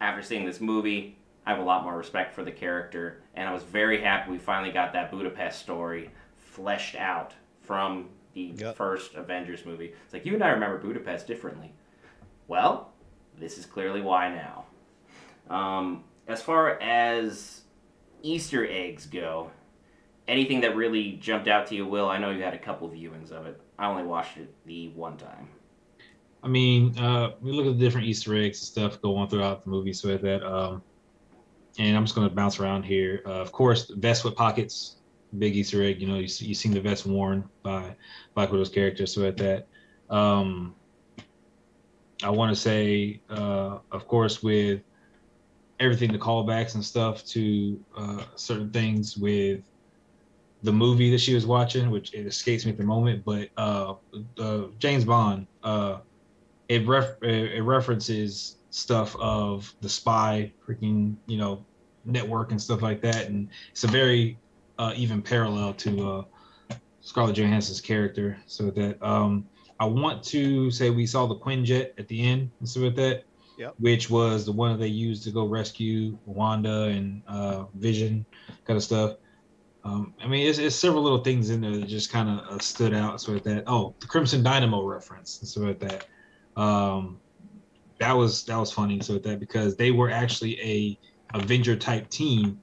After 0.01 0.21
seeing 0.21 0.45
this 0.45 0.59
movie, 0.59 1.17
I 1.45 1.51
have 1.51 1.59
a 1.59 1.63
lot 1.63 1.83
more 1.83 1.97
respect 1.97 2.33
for 2.35 2.43
the 2.43 2.51
character, 2.51 3.21
and 3.33 3.47
I 3.47 3.53
was 3.53 3.63
very 3.63 4.01
happy 4.01 4.31
we 4.31 4.37
finally 4.37 4.71
got 4.71 4.93
that 4.93 5.09
Budapest 5.09 5.59
story 5.59 6.11
fleshed 6.35 6.95
out 6.95 7.33
from 7.61 8.09
the 8.33 8.53
Yep. 8.57 8.75
first 8.75 9.15
Avengers 9.15 9.65
movie. 9.65 9.93
It's 10.03 10.13
like, 10.13 10.25
you 10.25 10.33
and 10.33 10.43
I 10.43 10.49
remember 10.49 10.77
Budapest 10.77 11.25
differently. 11.27 11.71
Well, 12.47 12.91
this 13.39 13.57
is 13.57 13.65
clearly 13.65 14.01
why 14.01 14.29
now. 14.29 14.65
Um, 15.49 16.03
as 16.27 16.41
far 16.41 16.79
as 16.81 17.61
Easter 18.21 18.67
eggs 18.69 19.05
go, 19.05 19.49
anything 20.27 20.61
that 20.61 20.75
really 20.75 21.13
jumped 21.13 21.47
out 21.47 21.67
to 21.67 21.75
you, 21.75 21.85
Will? 21.85 22.09
I 22.09 22.17
know 22.17 22.31
you 22.31 22.43
had 22.43 22.53
a 22.53 22.59
couple 22.59 22.89
viewings 22.89 23.31
of 23.31 23.45
it. 23.45 23.59
I 23.79 23.87
only 23.87 24.03
watched 24.03 24.37
it 24.37 24.53
the 24.65 24.89
one 24.89 25.17
time. 25.17 25.49
I 26.43 26.47
mean, 26.47 26.97
uh, 26.97 27.31
we 27.41 27.51
look 27.51 27.65
at 27.65 27.77
the 27.77 27.83
different 27.83 28.07
Easter 28.07 28.35
eggs 28.35 28.59
and 28.59 28.67
stuff 28.67 29.01
going 29.01 29.27
throughout 29.27 29.63
the 29.63 29.69
movie, 29.69 29.93
so 29.93 30.15
that, 30.15 30.43
um, 30.43 30.81
and 31.79 31.95
I'm 31.95 32.03
just 32.03 32.15
gonna 32.15 32.29
bounce 32.29 32.59
around 32.59 32.83
here. 32.83 33.21
Uh, 33.25 33.41
of 33.41 33.51
course, 33.51 33.89
vest 33.89 34.23
with 34.23 34.35
pockets, 34.35 34.97
big 35.37 35.55
Easter 35.55 35.83
egg. 35.83 35.99
You 36.01 36.07
know, 36.07 36.15
you 36.15 36.27
you 36.39 36.55
seen 36.55 36.73
the 36.73 36.81
vest 36.81 37.05
worn 37.05 37.49
by 37.63 37.95
Black 38.35 38.51
Widow's 38.51 38.69
character, 38.69 39.05
so 39.05 39.25
at 39.25 39.37
that. 39.37 39.67
Um, 40.09 40.75
I 42.23 42.29
want 42.29 42.55
to 42.55 42.55
say, 42.55 43.21
uh, 43.29 43.79
of 43.91 44.07
course, 44.07 44.41
with 44.41 44.81
everything, 45.79 46.11
the 46.11 46.17
callbacks 46.17 46.75
and 46.75 46.83
stuff 46.83 47.23
to 47.25 47.79
uh, 47.95 48.23
certain 48.35 48.71
things 48.71 49.17
with 49.17 49.61
the 50.63 50.71
movie 50.71 51.11
that 51.11 51.19
she 51.19 51.33
was 51.33 51.45
watching, 51.45 51.89
which 51.89 52.13
it 52.13 52.25
escapes 52.25 52.65
me 52.65 52.71
at 52.71 52.77
the 52.77 52.83
moment, 52.83 53.23
but 53.23 53.49
uh, 53.57 53.95
uh, 54.39 54.63
James 54.79 55.05
Bond, 55.05 55.47
uh, 55.63 55.99
it 56.67 56.87
ref 56.87 57.21
it 57.21 57.63
references 57.63 58.57
stuff 58.69 59.15
of 59.17 59.73
the 59.81 59.89
spy 59.89 60.51
freaking 60.67 61.15
you 61.25 61.37
know 61.37 61.63
network 62.05 62.51
and 62.51 62.61
stuff 62.61 62.81
like 62.81 63.01
that, 63.01 63.27
and 63.27 63.49
it's 63.71 63.83
a 63.83 63.87
very 63.87 64.37
uh, 64.79 64.93
even 64.95 65.21
parallel 65.21 65.73
to 65.73 66.09
uh, 66.09 66.75
Scarlett 67.01 67.35
Johansson's 67.35 67.81
character. 67.81 68.37
So 68.47 68.71
that 68.71 69.01
um, 69.01 69.47
I 69.79 69.85
want 69.85 70.23
to 70.25 70.71
say 70.71 70.89
we 70.89 71.05
saw 71.05 71.27
the 71.27 71.35
Quinjet 71.35 71.91
at 71.97 72.07
the 72.07 72.21
end 72.21 72.49
and 72.59 72.67
stuff 72.67 72.83
like 72.83 72.95
that. 72.95 73.23
Yep. 73.57 73.73
Which 73.79 74.07
was 74.07 74.45
the 74.45 74.51
one 74.51 74.71
that 74.71 74.77
they 74.77 74.87
used 74.87 75.23
to 75.23 75.31
go 75.31 75.45
rescue 75.47 76.15
Wanda 76.27 76.83
and 76.83 77.23
uh, 77.27 77.63
Vision, 77.73 78.23
kind 78.65 78.77
of 78.77 78.83
stuff. 78.83 79.15
Um, 79.87 80.13
I 80.21 80.27
mean, 80.27 80.45
it's, 80.47 80.57
it's 80.57 80.75
several 80.75 81.01
little 81.01 81.23
things 81.23 81.49
in 81.49 81.61
there 81.61 81.71
that 81.71 81.87
just 81.87 82.11
kind 82.11 82.29
of 82.29 82.45
uh, 82.47 82.59
stood 82.59 82.93
out. 82.93 83.21
So 83.21 83.39
that 83.39 83.63
oh, 83.67 83.95
the 83.99 84.07
Crimson 84.07 84.43
Dynamo 84.43 84.83
reference 84.83 85.39
so 85.43 85.73
that. 85.73 86.05
Um, 86.55 87.19
that 87.99 88.13
was 88.13 88.43
that 88.45 88.57
was 88.57 88.71
funny. 88.71 88.99
So 89.01 89.17
that 89.17 89.39
because 89.39 89.75
they 89.75 89.91
were 89.91 90.09
actually 90.09 90.59
a 90.61 90.99
Avenger 91.33 91.75
type 91.75 92.09
team. 92.09 92.61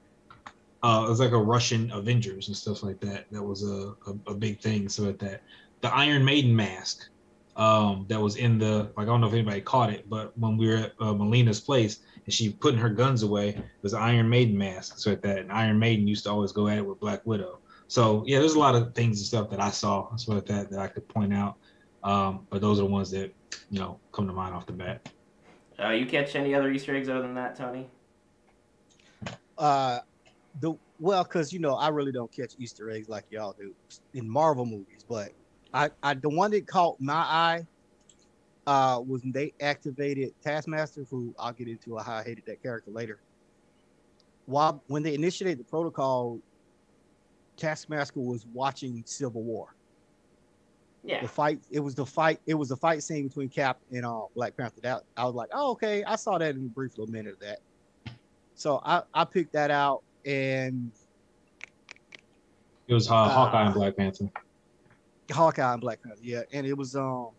Uh, 0.83 1.05
it 1.07 1.09
was 1.09 1.21
like 1.21 1.33
a 1.33 1.39
Russian 1.39 1.91
Avengers 1.93 2.49
and 2.49 2.57
stuff 2.57 2.83
like 2.83 3.01
that. 3.01 3.25
That 3.31 3.43
was 3.43 3.65
a, 3.65 3.95
a, 4.07 4.33
a 4.33 4.35
big 4.35 4.61
thing. 4.61 4.89
So 4.89 5.09
at 5.09 5.19
that, 5.21 5.43
the 5.81 5.95
Iron 5.95 6.25
Maiden 6.25 6.55
mask 6.55 7.09
um, 7.57 8.07
that 8.09 8.21
was 8.21 8.37
in 8.37 8.59
the 8.59 8.91
like 8.97 9.05
I 9.05 9.05
don't 9.07 9.21
know 9.21 9.29
if 9.29 9.33
anybody 9.33 9.61
caught 9.61 9.91
it, 9.91 10.09
but 10.09 10.37
when 10.39 10.57
we 10.57 10.69
were 10.69 10.77
at 10.77 10.93
uh, 11.01 11.15
Melina's 11.15 11.61
place 11.61 12.01
and 12.25 12.33
she 12.33 12.51
putting 12.51 12.81
her 12.81 12.89
guns 12.89 13.23
away, 13.23 13.51
it 13.51 13.65
was 13.83 13.93
an 13.93 14.03
Iron 14.03 14.29
Maiden 14.29 14.57
mask. 14.57 14.99
So 14.99 15.13
at 15.13 15.23
that, 15.23 15.39
and 15.39 15.53
Iron 15.53 15.79
Maiden 15.79 16.09
used 16.09 16.25
to 16.25 16.31
always 16.31 16.53
go 16.53 16.69
at 16.69 16.79
it 16.79 16.87
with 16.87 16.99
Black 16.99 17.25
Widow. 17.25 17.61
So 17.87 18.25
yeah, 18.27 18.41
there's 18.41 18.55
a 18.55 18.59
lot 18.59 18.75
of 18.75 18.95
things 18.95 19.19
and 19.19 19.27
stuff 19.27 19.51
that 19.51 19.61
I 19.61 19.71
saw 19.71 20.09
and 20.11 20.21
stuff 20.21 20.37
like 20.37 20.47
that 20.47 20.71
that 20.71 20.81
I 20.81 20.89
could 20.89 21.07
point 21.09 21.33
out. 21.33 21.57
Um, 22.03 22.47
but 22.51 22.61
those 22.61 22.79
are 22.79 22.83
the 22.83 22.91
ones 22.91 23.11
that 23.13 23.33
you 23.71 23.79
know 23.79 24.01
come 24.13 24.27
to 24.27 24.33
mind 24.33 24.55
off 24.55 24.67
the 24.67 24.73
bat. 24.73 25.09
Uh, 25.79 25.91
you 25.91 26.07
catch 26.07 26.35
any 26.35 26.55
other 26.55 26.71
Easter 26.71 26.95
eggs 26.95 27.09
other 27.09 27.23
than 27.23 27.35
that, 27.35 27.57
Tony? 27.57 27.89
Uh, 29.57 30.01
the 30.61 30.75
well, 30.99 31.25
cause 31.25 31.53
you 31.53 31.61
know 31.61 31.75
I 31.75 31.89
really 31.89 32.13
don't 32.13 32.31
catch 32.33 32.55
Easter 32.59 32.91
eggs 32.91 33.09
like 33.09 33.25
y'all 33.31 33.55
do 33.59 33.75
in 34.13 34.29
Marvel 34.29 34.67
movies, 34.67 35.05
but 35.09 35.31
I, 35.75 35.91
I 36.03 36.15
the 36.15 36.29
one 36.31 36.53
that 36.53 36.67
caught 36.67 37.01
my 37.01 37.13
eye 37.15 37.67
uh 38.67 39.03
was 39.07 39.23
when 39.23 39.33
they 39.33 39.53
activated 39.61 40.33
Taskmaster, 40.43 41.05
who 41.11 41.35
I'll 41.39 41.53
get 41.53 41.69
into 41.69 41.99
how 41.99 42.15
I 42.15 42.23
hated 42.23 42.47
that 42.47 42.63
character 42.63 42.91
later. 42.93 43.19
While 44.47 44.83
when 44.87 45.03
they 45.03 45.15
initiated 45.15 45.59
the 45.59 45.65
protocol, 45.65 46.39
Taskmaster 47.57 48.21
was 48.21 48.47
watching 48.53 49.03
Civil 49.05 49.43
War. 49.43 49.75
Yeah. 51.03 51.21
The 51.21 51.29
fight, 51.29 51.61
it 51.71 51.81
was 51.81 51.95
the 51.95 52.07
fight, 52.07 52.41
it 52.47 52.55
was 52.55 52.71
the 52.71 52.77
fight 52.77 53.03
scene 53.03 53.29
between 53.29 53.49
Cap 53.51 53.79
and 53.93 54.07
uh 54.07 54.23
Black 54.35 54.57
Panther. 54.57 54.81
That 54.81 55.03
I 55.17 55.25
was 55.27 55.35
like, 55.35 55.51
oh 55.53 55.73
okay, 55.73 56.05
I 56.05 56.17
saw 56.17 56.39
that 56.39 56.55
in 56.55 56.65
a 56.65 56.69
brief 56.69 56.97
little 56.97 57.13
minute 57.13 57.35
of 57.35 57.41
that. 57.41 57.59
So 58.55 58.81
I, 58.85 59.03
I 59.13 59.25
picked 59.25 59.53
that 59.55 59.73
out 59.73 60.03
and 60.25 60.93
It 62.87 62.95
was 62.95 63.11
uh, 63.11 63.29
Hawkeye 63.29 63.63
Ah. 63.63 63.67
and 63.67 63.75
Black 63.75 63.97
Panther. 63.97 64.31
Hawkeye 65.33 65.73
and 65.73 65.81
Black 65.81 66.03
Panther. 66.03 66.21
Yeah, 66.23 66.43
and 66.53 66.67
it 66.67 66.77
was 66.77 66.97
um, 66.97 67.31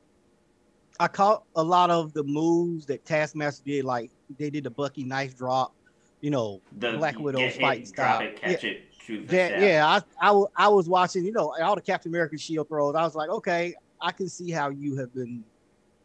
I 0.99 1.07
caught 1.07 1.43
a 1.55 1.63
lot 1.63 1.89
of 1.89 2.13
the 2.13 2.23
moves 2.23 2.85
that 2.87 3.05
Taskmaster 3.05 3.63
did. 3.65 3.85
Like 3.85 4.11
they 4.37 4.49
did 4.49 4.63
the 4.63 4.69
Bucky 4.69 5.03
knife 5.03 5.37
drop, 5.37 5.75
you 6.21 6.31
know, 6.31 6.61
The 6.77 6.93
Black 6.93 7.19
Widow 7.19 7.49
fighting 7.51 7.91
drop 7.91 8.17
style. 8.17 8.21
it, 8.21 8.41
catch 8.41 8.63
it, 8.63 8.83
shoot 8.99 9.27
that 9.27 9.59
yeah. 9.59 10.01
I, 10.21 10.31
I 10.31 10.43
I 10.55 10.67
was 10.67 10.87
watching, 10.87 11.25
you 11.25 11.31
know, 11.31 11.53
all 11.61 11.75
the 11.75 11.81
Captain 11.81 12.11
America 12.11 12.37
shield 12.37 12.67
throws. 12.69 12.95
I 12.95 13.03
was 13.03 13.15
like, 13.15 13.29
okay, 13.29 13.75
I 14.01 14.11
can 14.11 14.29
see 14.29 14.51
how 14.51 14.69
you 14.69 14.97
have 14.97 15.13
been 15.13 15.43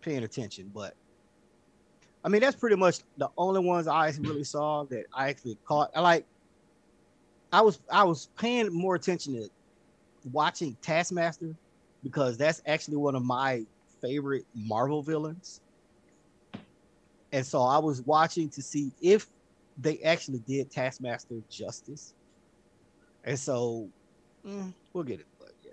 paying 0.00 0.24
attention, 0.24 0.70
but 0.74 0.94
I 2.24 2.28
mean 2.28 2.40
that's 2.40 2.56
pretty 2.56 2.76
much 2.76 3.00
the 3.16 3.30
only 3.38 3.60
ones 3.60 3.86
I 3.86 4.12
really 4.20 4.44
saw 4.44 4.84
that 4.84 5.04
I 5.14 5.28
actually 5.30 5.58
caught. 5.64 5.90
I 5.94 6.00
like. 6.00 6.26
I 7.52 7.60
was 7.62 7.80
I 7.90 8.04
was 8.04 8.28
paying 8.38 8.72
more 8.72 8.94
attention 8.94 9.34
to 9.34 9.50
watching 10.30 10.76
Taskmaster 10.82 11.56
because 12.02 12.36
that's 12.36 12.62
actually 12.66 12.96
one 12.96 13.14
of 13.14 13.24
my 13.24 13.64
favorite 14.00 14.44
Marvel 14.54 15.02
villains. 15.02 15.60
and 17.32 17.44
so 17.46 17.62
I 17.62 17.78
was 17.78 18.02
watching 18.02 18.48
to 18.50 18.62
see 18.62 18.92
if 19.00 19.26
they 19.78 19.98
actually 20.00 20.40
did 20.40 20.70
Taskmaster 20.70 21.36
justice. 21.48 22.14
And 23.24 23.38
so 23.38 23.88
mm, 24.46 24.72
we'll 24.92 25.04
get 25.04 25.20
it, 25.20 25.26
but 25.38 25.52
yeah. 25.64 25.72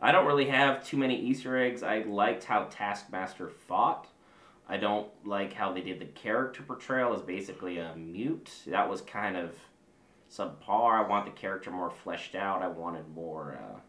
I 0.00 0.12
don't 0.12 0.26
really 0.26 0.46
have 0.46 0.84
too 0.84 0.96
many 0.96 1.18
Easter 1.18 1.56
eggs. 1.58 1.82
I 1.82 1.98
liked 2.00 2.44
how 2.44 2.64
Taskmaster 2.64 3.48
fought. 3.48 4.08
I 4.68 4.76
don't 4.78 5.08
like 5.24 5.52
how 5.52 5.72
they 5.72 5.82
did 5.82 6.00
the 6.00 6.06
character 6.06 6.62
portrayal 6.62 7.14
as 7.14 7.20
basically 7.22 7.78
a 7.78 7.94
mute. 7.96 8.50
That 8.66 8.88
was 8.88 9.02
kind 9.02 9.36
of 9.36 9.54
subpar. 10.30 11.04
I 11.04 11.08
want 11.08 11.26
the 11.26 11.32
character 11.32 11.70
more 11.70 11.90
fleshed 11.90 12.34
out. 12.34 12.62
I 12.62 12.68
wanted 12.68 13.08
more. 13.14 13.58
Uh, 13.60 13.80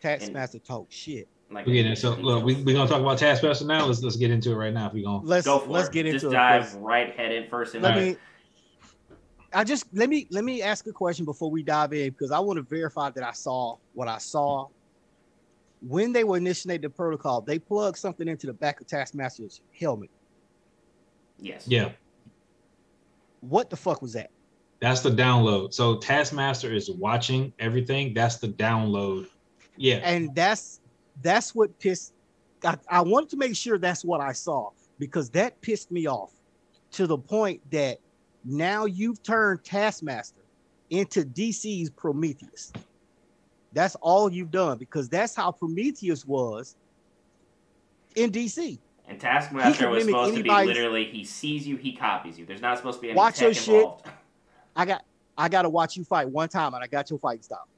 Taskmaster 0.00 0.58
talk 0.58 0.86
shit. 0.90 1.28
like 1.50 1.66
We 1.66 1.72
get 1.74 1.86
in. 1.86 1.96
So 1.96 2.14
look, 2.14 2.44
we 2.44 2.54
we 2.62 2.72
gonna 2.72 2.88
talk 2.88 3.00
about 3.00 3.18
Taskmaster 3.18 3.64
now. 3.66 3.86
Let's 3.86 4.02
let's 4.02 4.16
get 4.16 4.30
into 4.30 4.50
it 4.52 4.56
right 4.56 4.72
now. 4.72 4.86
If 4.88 4.92
we 4.94 5.02
gonna 5.02 5.24
Let's 5.24 5.46
Go 5.46 5.58
for 5.60 5.70
let's 5.70 5.88
it. 5.88 5.92
get 5.92 6.06
into 6.06 6.18
Just 6.20 6.32
it. 6.32 6.36
dive 6.36 6.64
first. 6.68 6.78
right 6.80 7.14
head 7.16 7.32
in 7.32 7.48
first. 7.48 7.74
And 7.74 7.82
Let 7.82 7.96
like, 7.96 8.04
me. 8.04 8.16
I 9.52 9.64
just 9.64 9.86
let 9.92 10.08
me 10.08 10.26
let 10.30 10.44
me 10.44 10.62
ask 10.62 10.86
a 10.86 10.92
question 10.92 11.24
before 11.24 11.50
we 11.50 11.62
dive 11.62 11.92
in 11.92 12.10
because 12.10 12.30
I 12.30 12.38
want 12.38 12.56
to 12.58 12.62
verify 12.62 13.10
that 13.10 13.24
I 13.24 13.32
saw 13.32 13.76
what 13.94 14.08
I 14.08 14.18
saw. 14.18 14.68
When 15.82 16.12
they 16.12 16.24
were 16.24 16.36
initiating 16.36 16.82
the 16.82 16.90
protocol, 16.90 17.40
they 17.40 17.58
plugged 17.58 17.96
something 17.96 18.28
into 18.28 18.46
the 18.46 18.52
back 18.52 18.80
of 18.80 18.86
Taskmaster's 18.86 19.62
helmet. 19.78 20.10
yes. 21.38 21.64
yeah, 21.66 21.92
What 23.40 23.70
the 23.70 23.76
fuck 23.76 24.02
was 24.02 24.12
that? 24.12 24.30
that's 24.80 25.00
the 25.00 25.10
download. 25.10 25.72
So 25.74 25.96
Taskmaster 25.96 26.72
is 26.72 26.90
watching 26.90 27.52
everything. 27.58 28.12
That's 28.14 28.36
the 28.36 28.48
download. 28.48 29.26
Yeah, 29.76 29.96
and 29.96 30.34
that's 30.34 30.80
that's 31.22 31.54
what 31.54 31.78
pissed 31.78 32.12
I, 32.64 32.76
I 32.88 33.00
wanted 33.00 33.30
to 33.30 33.36
make 33.36 33.56
sure 33.56 33.78
that's 33.78 34.04
what 34.04 34.20
i 34.20 34.32
saw 34.32 34.70
because 34.98 35.30
that 35.30 35.60
pissed 35.60 35.90
me 35.90 36.06
off 36.06 36.32
to 36.92 37.06
the 37.06 37.18
point 37.18 37.60
that 37.70 37.98
now 38.44 38.84
you've 38.84 39.22
turned 39.22 39.64
taskmaster 39.64 40.40
into 40.90 41.24
dc's 41.24 41.90
prometheus. 41.90 42.72
That's 43.72 43.94
all 43.96 44.32
you've 44.32 44.50
done 44.50 44.78
because 44.78 45.08
that's 45.08 45.34
how 45.36 45.52
prometheus 45.52 46.26
was 46.26 46.76
in 48.16 48.30
dc 48.30 48.78
And 49.06 49.20
Taskmaster 49.20 49.88
was 49.88 50.04
mimic 50.04 50.20
supposed 50.20 50.36
to 50.36 50.42
be 50.42 50.50
literally 50.50 51.04
he 51.04 51.24
sees 51.24 51.66
you, 51.66 51.76
he 51.76 51.92
copies 51.92 52.38
you. 52.38 52.46
There's 52.46 52.60
not 52.60 52.76
supposed 52.76 52.98
to 52.98 53.02
be 53.02 53.10
any 53.10 53.16
Watch 53.16 53.36
tech 53.36 53.54
your 53.54 53.54
shit. 53.54 53.86
i 54.74 54.84
got 54.84 55.04
i 55.38 55.48
got 55.48 55.62
to 55.62 55.68
watch 55.68 55.96
you 55.96 56.04
fight 56.04 56.28
one 56.28 56.48
time 56.48 56.74
and 56.74 56.82
i 56.82 56.86
got 56.86 57.10
your 57.10 57.18
fighting 57.18 57.42
style 57.42 57.68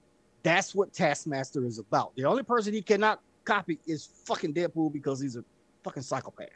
that's 0.42 0.74
what 0.74 0.92
taskmaster 0.92 1.64
is 1.64 1.78
about 1.78 2.14
the 2.16 2.24
only 2.24 2.42
person 2.42 2.72
he 2.72 2.82
cannot 2.82 3.18
copy 3.44 3.80
is 3.86 4.08
fucking 4.26 4.52
deadpool 4.54 4.92
because 4.92 5.20
he's 5.20 5.36
a 5.36 5.44
fucking 5.84 6.02
psychopath 6.02 6.48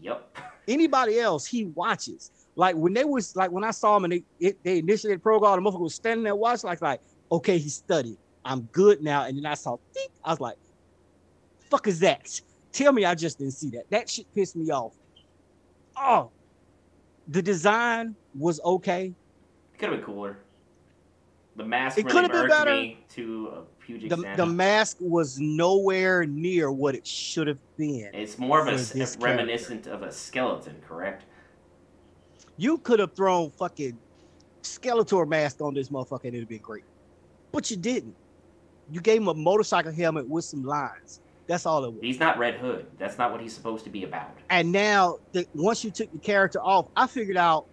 Yep. 0.00 0.38
anybody 0.68 1.20
else 1.20 1.46
he 1.46 1.66
watches. 1.66 2.30
Like 2.56 2.76
when 2.76 2.92
they 2.92 3.04
was 3.04 3.34
like 3.36 3.50
when 3.50 3.64
I 3.64 3.70
saw 3.70 3.96
him 3.96 4.04
and 4.04 4.12
they 4.12 4.24
it, 4.38 4.58
they 4.64 4.78
initiated 4.78 5.18
the 5.18 5.22
program, 5.22 5.62
the 5.62 5.70
motherfucker 5.70 5.80
was 5.80 5.94
standing 5.94 6.24
there 6.24 6.34
watching, 6.36 6.68
like 6.68 6.82
like 6.82 7.00
okay, 7.30 7.58
he 7.58 7.68
studied. 7.68 8.18
I'm 8.44 8.62
good 8.72 9.02
now. 9.02 9.24
And 9.24 9.38
then 9.38 9.46
I 9.46 9.54
saw, 9.54 9.76
ding, 9.94 10.06
I 10.22 10.30
was 10.30 10.40
like, 10.40 10.56
fuck 11.70 11.86
is 11.86 12.00
that? 12.00 12.28
Tell 12.72 12.92
me 12.92 13.04
I 13.04 13.14
just 13.14 13.38
didn't 13.38 13.54
see 13.54 13.70
that. 13.70 13.84
That 13.90 14.10
shit 14.10 14.26
pissed 14.34 14.56
me 14.56 14.70
off. 14.70 14.94
Oh, 15.96 16.32
the 17.26 17.40
design 17.42 18.16
was 18.34 18.60
okay. 18.64 19.14
Could 19.78 19.88
have 19.88 19.98
been 19.98 20.04
cooler. 20.04 20.38
The 21.56 21.64
mask 21.64 21.98
It 21.98 22.06
really 22.06 22.12
could 22.14 22.22
have 22.24 22.32
been 22.32 22.48
better. 22.48 22.72
me 22.72 23.04
to 23.10 23.52
a 23.54 23.84
huge 23.86 24.00
The, 24.08 24.14
extent. 24.16 24.36
the 24.36 24.46
mask 24.46 24.96
was 25.00 25.38
nowhere 25.38 26.24
near 26.26 26.72
what 26.72 26.94
it 26.96 27.06
should 27.06 27.46
have 27.46 27.58
been. 27.76 28.10
it's 28.12 28.38
more 28.38 28.60
of 28.60 28.66
a 28.66 28.78
for 28.78 29.00
s- 29.02 29.16
reminiscent 29.18 29.86
of 29.86 30.02
a 30.02 30.10
skeleton, 30.10 30.76
correct? 30.86 31.24
You 32.56 32.78
could 32.78 32.98
have 33.00 33.14
thrown 33.14 33.50
fucking 33.50 33.98
Skeletor 34.62 35.28
mask 35.28 35.60
on 35.60 35.74
this 35.74 35.90
motherfucker 35.90 36.24
and 36.24 36.34
it'd 36.34 36.48
been 36.48 36.58
great. 36.58 36.84
But 37.52 37.70
you 37.70 37.76
didn't. 37.76 38.16
You 38.90 39.00
gave 39.00 39.20
him 39.20 39.28
a 39.28 39.34
motorcycle 39.34 39.92
helmet 39.92 40.28
with 40.28 40.44
some 40.44 40.64
lines. 40.64 41.20
That's 41.46 41.66
all 41.66 41.84
it 41.84 41.92
was. 41.92 42.00
He's 42.00 42.18
not 42.18 42.38
Red 42.38 42.54
Hood. 42.54 42.86
That's 42.98 43.18
not 43.18 43.30
what 43.30 43.40
he's 43.40 43.52
supposed 43.54 43.84
to 43.84 43.90
be 43.90 44.04
about. 44.04 44.30
And 44.50 44.72
now, 44.72 45.18
the, 45.32 45.46
once 45.54 45.84
you 45.84 45.90
took 45.90 46.10
the 46.12 46.18
character 46.18 46.58
off, 46.62 46.88
I 46.96 47.06
figured 47.06 47.36
out 47.36 47.66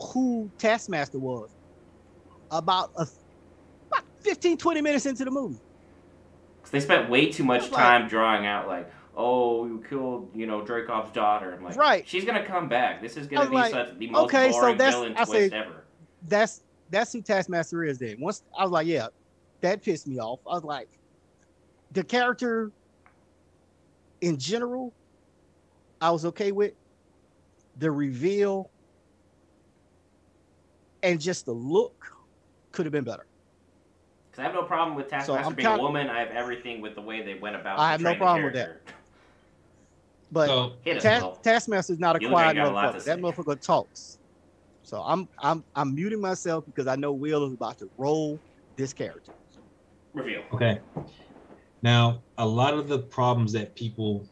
who 0.00 0.50
Taskmaster 0.58 1.18
was 1.18 1.50
about 2.58 2.90
a 2.96 3.06
about 3.88 4.04
15, 4.20 4.56
20 4.56 4.80
minutes 4.80 5.06
into 5.06 5.24
the 5.24 5.30
movie. 5.30 5.58
'Cause 6.62 6.70
they 6.70 6.80
spent 6.80 7.10
way 7.10 7.30
too 7.30 7.44
much 7.44 7.62
was 7.62 7.70
like- 7.72 7.80
time 7.82 8.08
drawing 8.08 8.46
out 8.46 8.66
like, 8.66 8.90
oh, 9.16 9.66
you 9.66 9.84
killed, 9.88 10.30
you 10.34 10.46
know, 10.46 10.62
Dreykov's 10.62 11.12
daughter. 11.12 11.52
I'm 11.52 11.62
like, 11.62 11.76
Right. 11.76 12.08
She's 12.08 12.24
gonna 12.24 12.44
come 12.46 12.68
back. 12.68 13.02
This 13.02 13.16
is 13.16 13.26
gonna 13.26 13.48
be 13.50 13.54
like, 13.56 13.72
such 13.72 13.98
the 13.98 14.08
most 14.08 14.24
okay, 14.24 14.50
so 14.52 14.60
boring 14.60 14.78
that's- 14.78 14.94
villain 14.94 15.12
I 15.16 15.24
twist 15.24 15.50
say- 15.50 15.56
ever. 15.56 15.84
That's 16.26 16.62
that's 16.90 17.12
who 17.12 17.20
Taskmaster 17.22 17.84
is. 17.84 17.98
Then 17.98 18.16
once 18.20 18.42
I 18.56 18.62
was 18.62 18.70
like, 18.72 18.86
yeah, 18.86 19.08
that 19.60 19.82
pissed 19.82 20.06
me 20.06 20.18
off. 20.18 20.40
I 20.46 20.54
was 20.54 20.64
like, 20.64 20.88
the 21.92 22.02
character 22.04 22.70
in 24.20 24.38
general, 24.38 24.92
I 26.00 26.10
was 26.10 26.24
okay 26.26 26.50
with 26.52 26.72
the 27.78 27.90
reveal 27.90 28.70
and 31.02 31.20
just 31.20 31.44
the 31.46 31.52
look 31.52 32.13
could 32.74 32.86
have 32.86 32.92
been 32.92 33.04
better. 33.04 33.24
Because 34.30 34.42
I 34.42 34.46
have 34.46 34.54
no 34.54 34.64
problem 34.64 34.96
with 34.96 35.08
Taskmaster 35.08 35.46
I'm 35.46 35.54
being 35.54 35.68
a 35.68 35.78
woman. 35.78 36.08
I 36.08 36.18
have 36.18 36.30
everything 36.30 36.80
with 36.80 36.94
the 36.94 37.00
way 37.00 37.22
they 37.22 37.34
went 37.34 37.56
about. 37.56 37.78
I 37.78 37.92
have 37.92 38.00
no 38.00 38.14
problem 38.16 38.44
with 38.44 38.54
that. 38.54 38.80
But 40.32 40.48
So 40.48 40.72
Hit 40.82 40.96
us, 40.96 41.02
Ta- 41.04 41.20
Will. 41.20 41.36
Taskmaster's 41.44 42.00
not 42.00 42.16
a 42.16 42.20
You 42.20 42.28
quiet 42.28 42.56
you 42.56 42.62
got 42.62 42.74
motherfucker. 42.74 43.04
That 43.04 43.18
motherfucker 43.20 43.60
talks. 43.60 44.18
So 44.82 45.00
I'm 45.00 45.28
I'm 45.40 45.64
I'm 45.76 45.94
muting 45.94 46.20
myself 46.20 46.64
because 46.66 46.88
I 46.88 46.96
know 46.96 47.12
Will 47.12 47.46
is 47.46 47.54
about 47.54 47.78
to 47.78 47.90
roll 47.96 48.40
this 48.76 48.92
character. 48.92 49.32
Reveal. 50.12 50.42
Okay. 50.52 50.80
Now, 51.82 52.24
a 52.38 52.46
lot 52.46 52.74
of 52.74 52.88
the 52.88 52.98
problems 52.98 53.52
that 53.52 53.76
people 53.76 54.26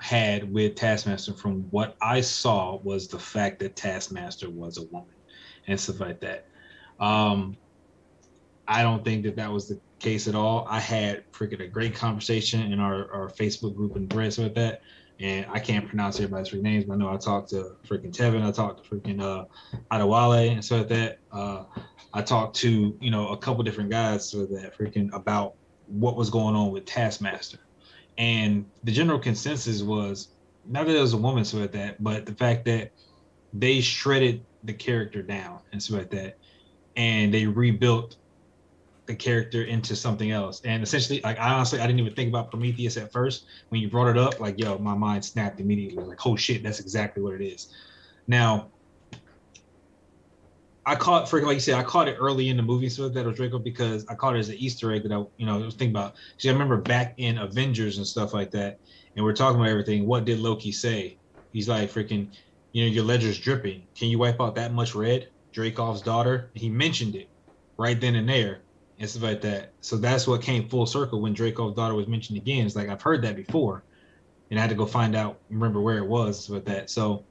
had 0.00 0.50
with 0.50 0.76
Taskmaster, 0.76 1.34
from 1.34 1.62
what 1.70 1.96
I 2.00 2.22
saw, 2.22 2.78
was 2.82 3.08
the 3.08 3.18
fact 3.18 3.58
that 3.58 3.76
Taskmaster 3.76 4.48
was 4.48 4.78
a 4.78 4.84
woman 4.90 5.14
and 5.66 5.78
stuff 5.78 6.00
like 6.00 6.20
that. 6.20 6.44
Um, 7.00 7.56
I 8.68 8.82
don't 8.82 9.04
think 9.04 9.24
that 9.24 9.36
that 9.36 9.50
was 9.50 9.68
the 9.68 9.80
case 9.98 10.28
at 10.28 10.34
all. 10.34 10.66
I 10.68 10.78
had 10.78 11.30
freaking 11.32 11.60
a 11.60 11.66
great 11.66 11.94
conversation 11.94 12.72
in 12.72 12.80
our, 12.80 13.12
our 13.12 13.28
Facebook 13.28 13.74
group 13.74 13.96
and 13.96 14.08
threads 14.08 14.38
with 14.38 14.54
that. 14.54 14.82
And 15.18 15.44
I 15.50 15.58
can't 15.58 15.86
pronounce 15.86 16.16
everybody's 16.16 16.48
freaking 16.48 16.62
names, 16.62 16.84
but 16.84 16.94
I 16.94 16.96
know 16.96 17.12
I 17.12 17.16
talked 17.16 17.50
to 17.50 17.76
freaking 17.86 18.10
Tevin, 18.10 18.46
I 18.46 18.50
talked 18.52 18.82
to 18.82 18.90
freaking 18.90 19.20
uh 19.20 19.44
Adewale 19.90 20.52
and 20.52 20.64
stuff 20.64 20.80
like 20.80 20.88
that. 20.88 21.18
Uh 21.32 21.64
I 22.12 22.22
talked 22.22 22.56
to, 22.56 22.96
you 23.00 23.10
know, 23.10 23.28
a 23.28 23.36
couple 23.36 23.62
different 23.62 23.90
guys 23.90 24.28
so 24.28 24.46
that 24.46 24.76
freaking 24.76 25.12
about 25.12 25.54
what 25.86 26.16
was 26.16 26.30
going 26.30 26.56
on 26.56 26.70
with 26.70 26.86
Taskmaster. 26.86 27.58
And 28.18 28.66
the 28.84 28.92
general 28.92 29.18
consensus 29.18 29.82
was 29.82 30.28
not 30.66 30.86
that 30.86 30.96
it 30.96 31.00
was 31.00 31.12
a 31.12 31.18
woman 31.18 31.44
so 31.44 31.66
that, 31.66 32.02
but 32.02 32.26
the 32.26 32.34
fact 32.34 32.64
that 32.66 32.92
they 33.52 33.80
shredded 33.80 34.44
the 34.64 34.72
character 34.72 35.22
down 35.22 35.60
and 35.72 35.82
so 35.82 35.96
like 35.96 36.10
that. 36.10 36.38
And 37.00 37.32
they 37.32 37.46
rebuilt 37.46 38.16
the 39.06 39.14
character 39.14 39.64
into 39.64 39.96
something 39.96 40.30
else. 40.30 40.60
And 40.66 40.82
essentially, 40.82 41.22
like 41.22 41.38
I 41.38 41.54
honestly 41.54 41.80
I 41.80 41.86
didn't 41.86 42.00
even 42.00 42.14
think 42.14 42.28
about 42.28 42.50
Prometheus 42.50 42.98
at 42.98 43.10
first. 43.10 43.46
When 43.70 43.80
you 43.80 43.88
brought 43.88 44.08
it 44.08 44.18
up, 44.18 44.38
like 44.38 44.58
yo, 44.58 44.76
my 44.78 44.94
mind 44.94 45.24
snapped 45.24 45.60
immediately. 45.60 46.04
Like, 46.04 46.26
oh 46.26 46.36
shit, 46.36 46.62
that's 46.62 46.78
exactly 46.78 47.22
what 47.22 47.34
it 47.34 47.42
is. 47.42 47.72
Now, 48.26 48.70
I 50.84 50.94
caught 50.94 51.24
freaking 51.24 51.46
like 51.46 51.54
you 51.54 51.60
said, 51.60 51.74
I 51.74 51.82
caught 51.82 52.06
it 52.08 52.16
early 52.20 52.50
in 52.50 52.58
the 52.58 52.62
movie, 52.62 52.90
so 52.90 53.08
that 53.08 53.24
was 53.24 53.36
Draco 53.36 53.58
because 53.58 54.06
I 54.08 54.14
caught 54.14 54.36
it 54.36 54.40
as 54.40 54.50
an 54.50 54.56
Easter 54.56 54.92
egg 54.92 55.02
that 55.04 55.12
I, 55.12 55.24
you 55.38 55.46
know, 55.46 55.58
was 55.58 55.74
thinking 55.74 55.96
about. 55.96 56.16
See, 56.38 56.48
I 56.50 56.52
remember 56.52 56.76
back 56.76 57.14
in 57.16 57.38
Avengers 57.38 57.96
and 57.96 58.06
stuff 58.06 58.34
like 58.34 58.50
that, 58.52 58.78
and 59.16 59.24
we're 59.24 59.34
talking 59.34 59.58
about 59.60 59.70
everything. 59.70 60.06
What 60.06 60.24
did 60.24 60.38
Loki 60.38 60.72
say? 60.72 61.18
He's 61.52 61.68
like 61.68 61.90
freaking, 61.90 62.32
you 62.72 62.84
know, 62.84 62.90
your 62.90 63.04
ledger's 63.04 63.38
dripping. 63.38 63.88
Can 63.96 64.08
you 64.08 64.18
wipe 64.18 64.40
out 64.40 64.54
that 64.56 64.72
much 64.72 64.94
red? 64.94 65.28
Dreykov's 65.52 66.02
daughter. 66.02 66.50
He 66.54 66.68
mentioned 66.68 67.14
it 67.16 67.28
right 67.76 68.00
then 68.00 68.14
and 68.16 68.28
there, 68.28 68.62
and 68.98 69.08
stuff 69.08 69.22
like 69.22 69.40
that. 69.42 69.72
So 69.80 69.96
that's 69.96 70.26
what 70.26 70.42
came 70.42 70.68
full 70.68 70.86
circle 70.86 71.20
when 71.20 71.34
Dreykov's 71.34 71.76
daughter 71.76 71.94
was 71.94 72.06
mentioned 72.06 72.38
again. 72.38 72.66
It's 72.66 72.76
like 72.76 72.88
I've 72.88 73.02
heard 73.02 73.22
that 73.22 73.36
before, 73.36 73.84
and 74.50 74.58
I 74.58 74.62
had 74.62 74.70
to 74.70 74.76
go 74.76 74.86
find 74.86 75.16
out, 75.16 75.40
remember 75.48 75.80
where 75.80 75.98
it 75.98 76.06
was 76.06 76.48
with 76.48 76.66
that. 76.66 76.90
So 76.90 77.24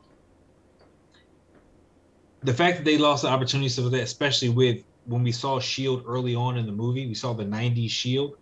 the 2.43 2.53
fact 2.53 2.77
that 2.77 2.85
they 2.85 2.97
lost 2.97 3.23
the 3.23 3.29
opportunity 3.29 3.69
so 3.69 3.89
that 3.89 4.01
especially 4.01 4.49
with 4.49 4.83
when 5.05 5.23
we 5.23 5.31
saw 5.31 5.59
shield 5.59 6.03
early 6.07 6.35
on 6.35 6.57
in 6.57 6.65
the 6.65 6.71
movie 6.71 7.07
we 7.07 7.13
saw 7.13 7.33
the 7.33 7.43
90s 7.43 7.89
shield 7.89 8.35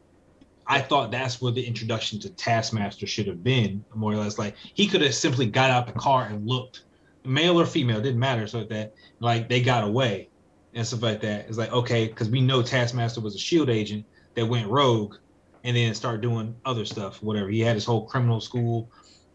i 0.68 0.80
thought 0.80 1.12
that's 1.12 1.42
where 1.42 1.52
the 1.52 1.66
introduction 1.66 2.20
to 2.20 2.30
taskmaster 2.30 3.08
should 3.08 3.28
have 3.28 3.44
been 3.44 3.84
more 3.96 4.14
or 4.14 4.18
less 4.18 4.38
like 4.38 4.56
he 4.74 4.88
could 4.88 5.02
have 5.02 5.16
simply 5.16 5.46
got 5.46 5.70
out 5.70 5.88
the 5.88 5.94
car 5.94 6.26
and 6.26 6.48
looked 6.48 6.84
male 7.28 7.60
or 7.60 7.66
female 7.66 8.02
didn't 8.02 8.20
matter 8.20 8.48
so 8.48 8.64
that 8.64 8.94
like 9.20 9.50
they 9.50 9.62
got 9.62 9.84
away 9.84 10.30
and 10.74 10.86
stuff 10.86 11.02
like 11.02 11.22
that 11.22 11.48
it's 11.48 11.58
like 11.58 11.72
okay 11.72 12.08
because 12.08 12.30
we 12.30 12.42
know 12.42 12.62
taskmaster 12.62 13.22
was 13.22 13.36
a 13.36 13.40
shield 13.40 13.70
agent 13.70 14.06
that 14.36 14.46
went 14.46 14.68
rogue 14.68 15.16
and 15.64 15.76
then 15.76 15.94
started 15.94 16.22
doing 16.22 16.56
other 16.66 16.86
stuff 16.86 17.22
whatever 17.22 17.50
he 17.50 17.60
had 17.60 17.76
his 17.76 17.86
whole 17.86 18.06
criminal 18.06 18.40
school 18.40 18.90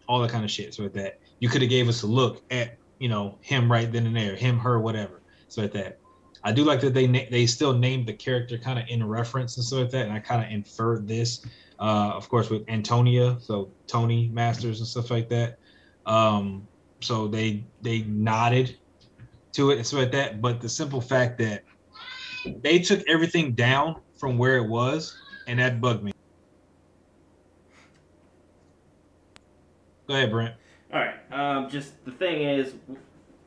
all 0.08 0.20
that 0.20 0.30
kind 0.30 0.44
of 0.44 0.50
shit 0.50 0.74
so 0.74 0.88
that 0.88 1.18
you 1.40 1.48
could 1.48 1.62
have 1.62 1.70
gave 1.70 1.88
us 1.88 2.02
a 2.02 2.06
look 2.06 2.42
at 2.50 2.76
you 3.02 3.08
know 3.08 3.36
him 3.40 3.70
right 3.70 3.90
then 3.90 4.06
and 4.06 4.14
there, 4.14 4.36
him, 4.36 4.58
her, 4.60 4.78
whatever. 4.78 5.22
So 5.48 5.62
like 5.62 5.72
that. 5.72 5.98
I 6.44 6.52
do 6.52 6.64
like 6.64 6.80
that 6.80 6.94
they 6.94 7.08
na- 7.08 7.28
they 7.30 7.46
still 7.46 7.72
named 7.72 8.06
the 8.06 8.12
character 8.12 8.56
kind 8.58 8.78
of 8.78 8.84
in 8.88 9.04
reference 9.04 9.56
and 9.56 9.66
stuff 9.66 9.80
like 9.80 9.90
that, 9.90 10.06
and 10.06 10.12
I 10.12 10.20
kind 10.20 10.44
of 10.44 10.50
inferred 10.50 11.08
this, 11.08 11.44
uh, 11.80 12.12
of 12.14 12.28
course, 12.28 12.48
with 12.48 12.62
Antonia, 12.68 13.38
so 13.40 13.70
Tony 13.88 14.28
Masters 14.28 14.78
and 14.78 14.88
stuff 14.88 15.10
like 15.10 15.28
that. 15.30 15.58
Um, 16.06 16.66
so 17.02 17.28
they 17.28 17.64
they 17.80 18.02
nodded 18.02 18.76
to 19.52 19.70
it 19.70 19.76
and 19.78 19.86
stuff 19.86 20.00
like 20.00 20.12
that. 20.12 20.40
But 20.40 20.60
the 20.60 20.68
simple 20.68 21.00
fact 21.00 21.38
that 21.38 21.64
they 22.62 22.78
took 22.78 23.06
everything 23.08 23.52
down 23.52 24.00
from 24.16 24.38
where 24.38 24.56
it 24.56 24.68
was, 24.68 25.16
and 25.46 25.58
that 25.58 25.80
bugged 25.80 26.02
me. 26.02 26.12
Go 30.06 30.14
ahead, 30.14 30.30
Brent. 30.30 30.54
All 30.92 31.00
right. 31.00 31.32
Um, 31.32 31.70
just 31.70 32.04
the 32.04 32.10
thing 32.10 32.42
is, 32.42 32.74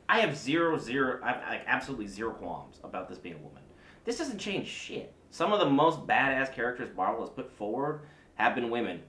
I 0.09 0.19
have 0.19 0.35
zero, 0.35 0.77
zero, 0.77 1.19
I 1.23 1.33
have 1.33 1.43
like 1.49 1.63
absolutely 1.67 2.07
zero 2.07 2.31
qualms 2.31 2.79
about 2.83 3.09
this 3.09 3.17
being 3.17 3.35
a 3.35 3.39
woman. 3.39 3.61
This 4.03 4.17
doesn't 4.17 4.39
change 4.39 4.67
shit. 4.67 5.13
Some 5.29 5.51
of 5.51 5.59
the 5.59 5.69
most 5.69 6.07
badass 6.07 6.53
characters 6.53 6.89
Marvel 6.95 7.21
has 7.21 7.29
put 7.29 7.51
forward 7.51 8.01
have 8.35 8.55
been 8.55 8.69
women. 8.69 9.01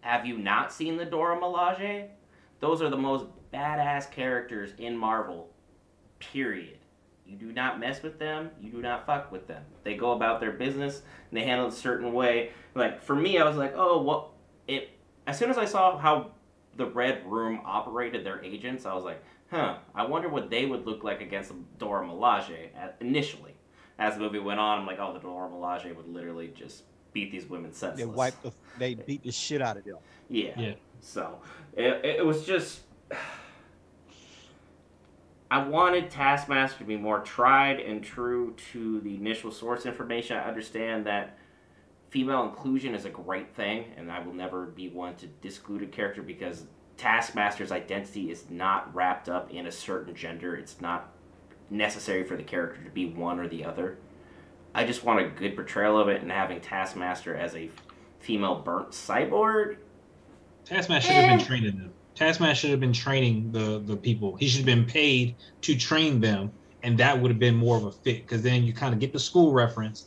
Have 0.00 0.26
you 0.26 0.38
not 0.38 0.72
seen 0.72 0.96
the 0.96 1.04
Dora 1.04 1.38
Milaje? 1.38 2.08
Those 2.60 2.82
are 2.82 2.90
the 2.90 2.96
most 2.96 3.26
badass 3.52 4.10
characters 4.10 4.72
in 4.78 4.96
Marvel. 4.96 5.50
Period. 6.18 6.78
You 7.26 7.36
do 7.36 7.52
not 7.52 7.80
mess 7.80 8.02
with 8.02 8.18
them. 8.18 8.50
You 8.60 8.70
do 8.70 8.82
not 8.82 9.06
fuck 9.06 9.32
with 9.32 9.46
them. 9.46 9.62
They 9.84 9.94
go 9.96 10.12
about 10.12 10.40
their 10.40 10.52
business 10.52 11.02
and 11.30 11.40
they 11.40 11.44
handle 11.44 11.66
it 11.66 11.72
a 11.72 11.76
certain 11.76 12.12
way. 12.12 12.50
Like 12.74 13.02
for 13.02 13.14
me, 13.14 13.38
I 13.38 13.48
was 13.48 13.56
like, 13.56 13.74
oh, 13.76 14.02
well, 14.02 14.34
it. 14.66 14.90
As 15.26 15.38
soon 15.38 15.50
as 15.50 15.58
I 15.58 15.64
saw 15.64 15.96
how 15.98 16.32
the 16.76 16.86
Red 16.86 17.22
Room 17.24 17.60
operated 17.64 18.26
their 18.26 18.42
agents, 18.42 18.86
I 18.86 18.94
was 18.94 19.04
like, 19.04 19.22
huh, 19.50 19.78
I 19.94 20.04
wonder 20.04 20.28
what 20.28 20.50
they 20.50 20.66
would 20.66 20.84
look 20.84 21.04
like 21.04 21.20
against 21.20 21.52
Dora 21.78 22.06
Milaje 22.06 22.68
initially. 23.00 23.54
As 23.98 24.14
the 24.14 24.20
movie 24.20 24.40
went 24.40 24.58
on, 24.58 24.80
I'm 24.80 24.86
like, 24.86 24.98
oh, 24.98 25.12
the 25.12 25.20
Dora 25.20 25.48
Milaje 25.48 25.94
would 25.94 26.08
literally 26.08 26.48
just 26.48 26.82
beat 27.12 27.30
these 27.30 27.46
women 27.46 27.72
senseless. 27.72 28.00
They 28.00 28.06
wiped 28.06 28.42
the, 28.42 28.52
they 28.78 28.94
beat 28.94 29.22
the 29.22 29.30
shit 29.30 29.62
out 29.62 29.76
of 29.76 29.84
them. 29.84 29.98
Yeah. 30.28 30.58
Yeah. 30.58 30.74
So 31.00 31.38
it, 31.76 32.04
it 32.04 32.26
was 32.26 32.44
just. 32.44 32.80
I 35.52 35.58
wanted 35.58 36.08
Taskmaster 36.08 36.78
to 36.78 36.84
be 36.84 36.96
more 36.96 37.20
tried 37.20 37.78
and 37.78 38.02
true 38.02 38.54
to 38.72 39.00
the 39.00 39.14
initial 39.16 39.52
source 39.52 39.84
information. 39.84 40.38
I 40.38 40.48
understand 40.48 41.04
that 41.04 41.36
female 42.08 42.44
inclusion 42.44 42.94
is 42.94 43.04
a 43.04 43.10
great 43.10 43.54
thing, 43.54 43.92
and 43.98 44.10
I 44.10 44.20
will 44.20 44.32
never 44.32 44.64
be 44.64 44.88
one 44.88 45.14
to 45.16 45.26
disclude 45.26 45.82
a 45.82 45.86
character 45.86 46.22
because 46.22 46.64
Taskmaster's 46.96 47.70
identity 47.70 48.30
is 48.30 48.48
not 48.48 48.94
wrapped 48.94 49.28
up 49.28 49.50
in 49.50 49.66
a 49.66 49.70
certain 49.70 50.14
gender. 50.14 50.56
It's 50.56 50.80
not 50.80 51.12
necessary 51.68 52.24
for 52.24 52.34
the 52.34 52.42
character 52.42 52.82
to 52.82 52.90
be 52.90 53.12
one 53.12 53.38
or 53.38 53.46
the 53.46 53.66
other. 53.66 53.98
I 54.74 54.86
just 54.86 55.04
want 55.04 55.20
a 55.20 55.28
good 55.28 55.54
portrayal 55.54 56.00
of 56.00 56.08
it, 56.08 56.22
and 56.22 56.32
having 56.32 56.62
Taskmaster 56.62 57.36
as 57.36 57.54
a 57.54 57.68
female 58.20 58.54
burnt 58.54 58.92
cyborg. 58.92 59.76
Taskmaster 60.64 61.08
should 61.08 61.14
have 61.14 61.38
been 61.38 61.40
eh. 61.40 61.46
training 61.46 61.92
Taskmaster 62.14 62.60
should 62.60 62.70
have 62.70 62.80
been 62.80 62.92
training 62.92 63.52
the 63.52 63.82
the 63.84 63.96
people. 63.96 64.36
He 64.36 64.48
should 64.48 64.58
have 64.58 64.66
been 64.66 64.84
paid 64.84 65.36
to 65.62 65.76
train 65.76 66.20
them, 66.20 66.52
and 66.82 66.98
that 66.98 67.20
would 67.20 67.30
have 67.30 67.38
been 67.38 67.56
more 67.56 67.76
of 67.76 67.84
a 67.84 67.92
fit. 67.92 68.22
Because 68.22 68.42
then 68.42 68.64
you 68.64 68.72
kind 68.72 68.92
of 68.92 69.00
get 69.00 69.12
the 69.12 69.18
school 69.18 69.52
reference. 69.52 70.06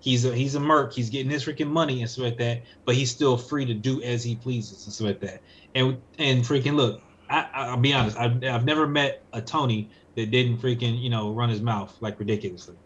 He's 0.00 0.24
a 0.24 0.34
he's 0.34 0.54
a 0.54 0.60
merc. 0.60 0.92
He's 0.92 1.10
getting 1.10 1.30
his 1.30 1.44
freaking 1.44 1.70
money 1.70 2.02
and 2.02 2.10
stuff 2.10 2.24
like 2.24 2.38
that, 2.38 2.62
but 2.84 2.94
he's 2.94 3.10
still 3.10 3.36
free 3.36 3.64
to 3.64 3.74
do 3.74 4.02
as 4.02 4.22
he 4.22 4.34
pleases 4.34 4.84
and 4.84 4.92
stuff 4.92 5.06
like 5.06 5.20
that. 5.20 5.40
And 5.74 5.98
and 6.18 6.42
freaking 6.42 6.74
look, 6.74 7.02
I, 7.30 7.48
I'll 7.54 7.76
be 7.76 7.92
honest. 7.92 8.18
I've 8.18 8.42
I've 8.44 8.64
never 8.64 8.86
met 8.86 9.22
a 9.32 9.40
Tony 9.40 9.88
that 10.16 10.30
didn't 10.30 10.58
freaking 10.58 11.00
you 11.00 11.10
know 11.10 11.32
run 11.32 11.48
his 11.48 11.62
mouth 11.62 11.96
like 12.00 12.18
ridiculously. 12.18 12.76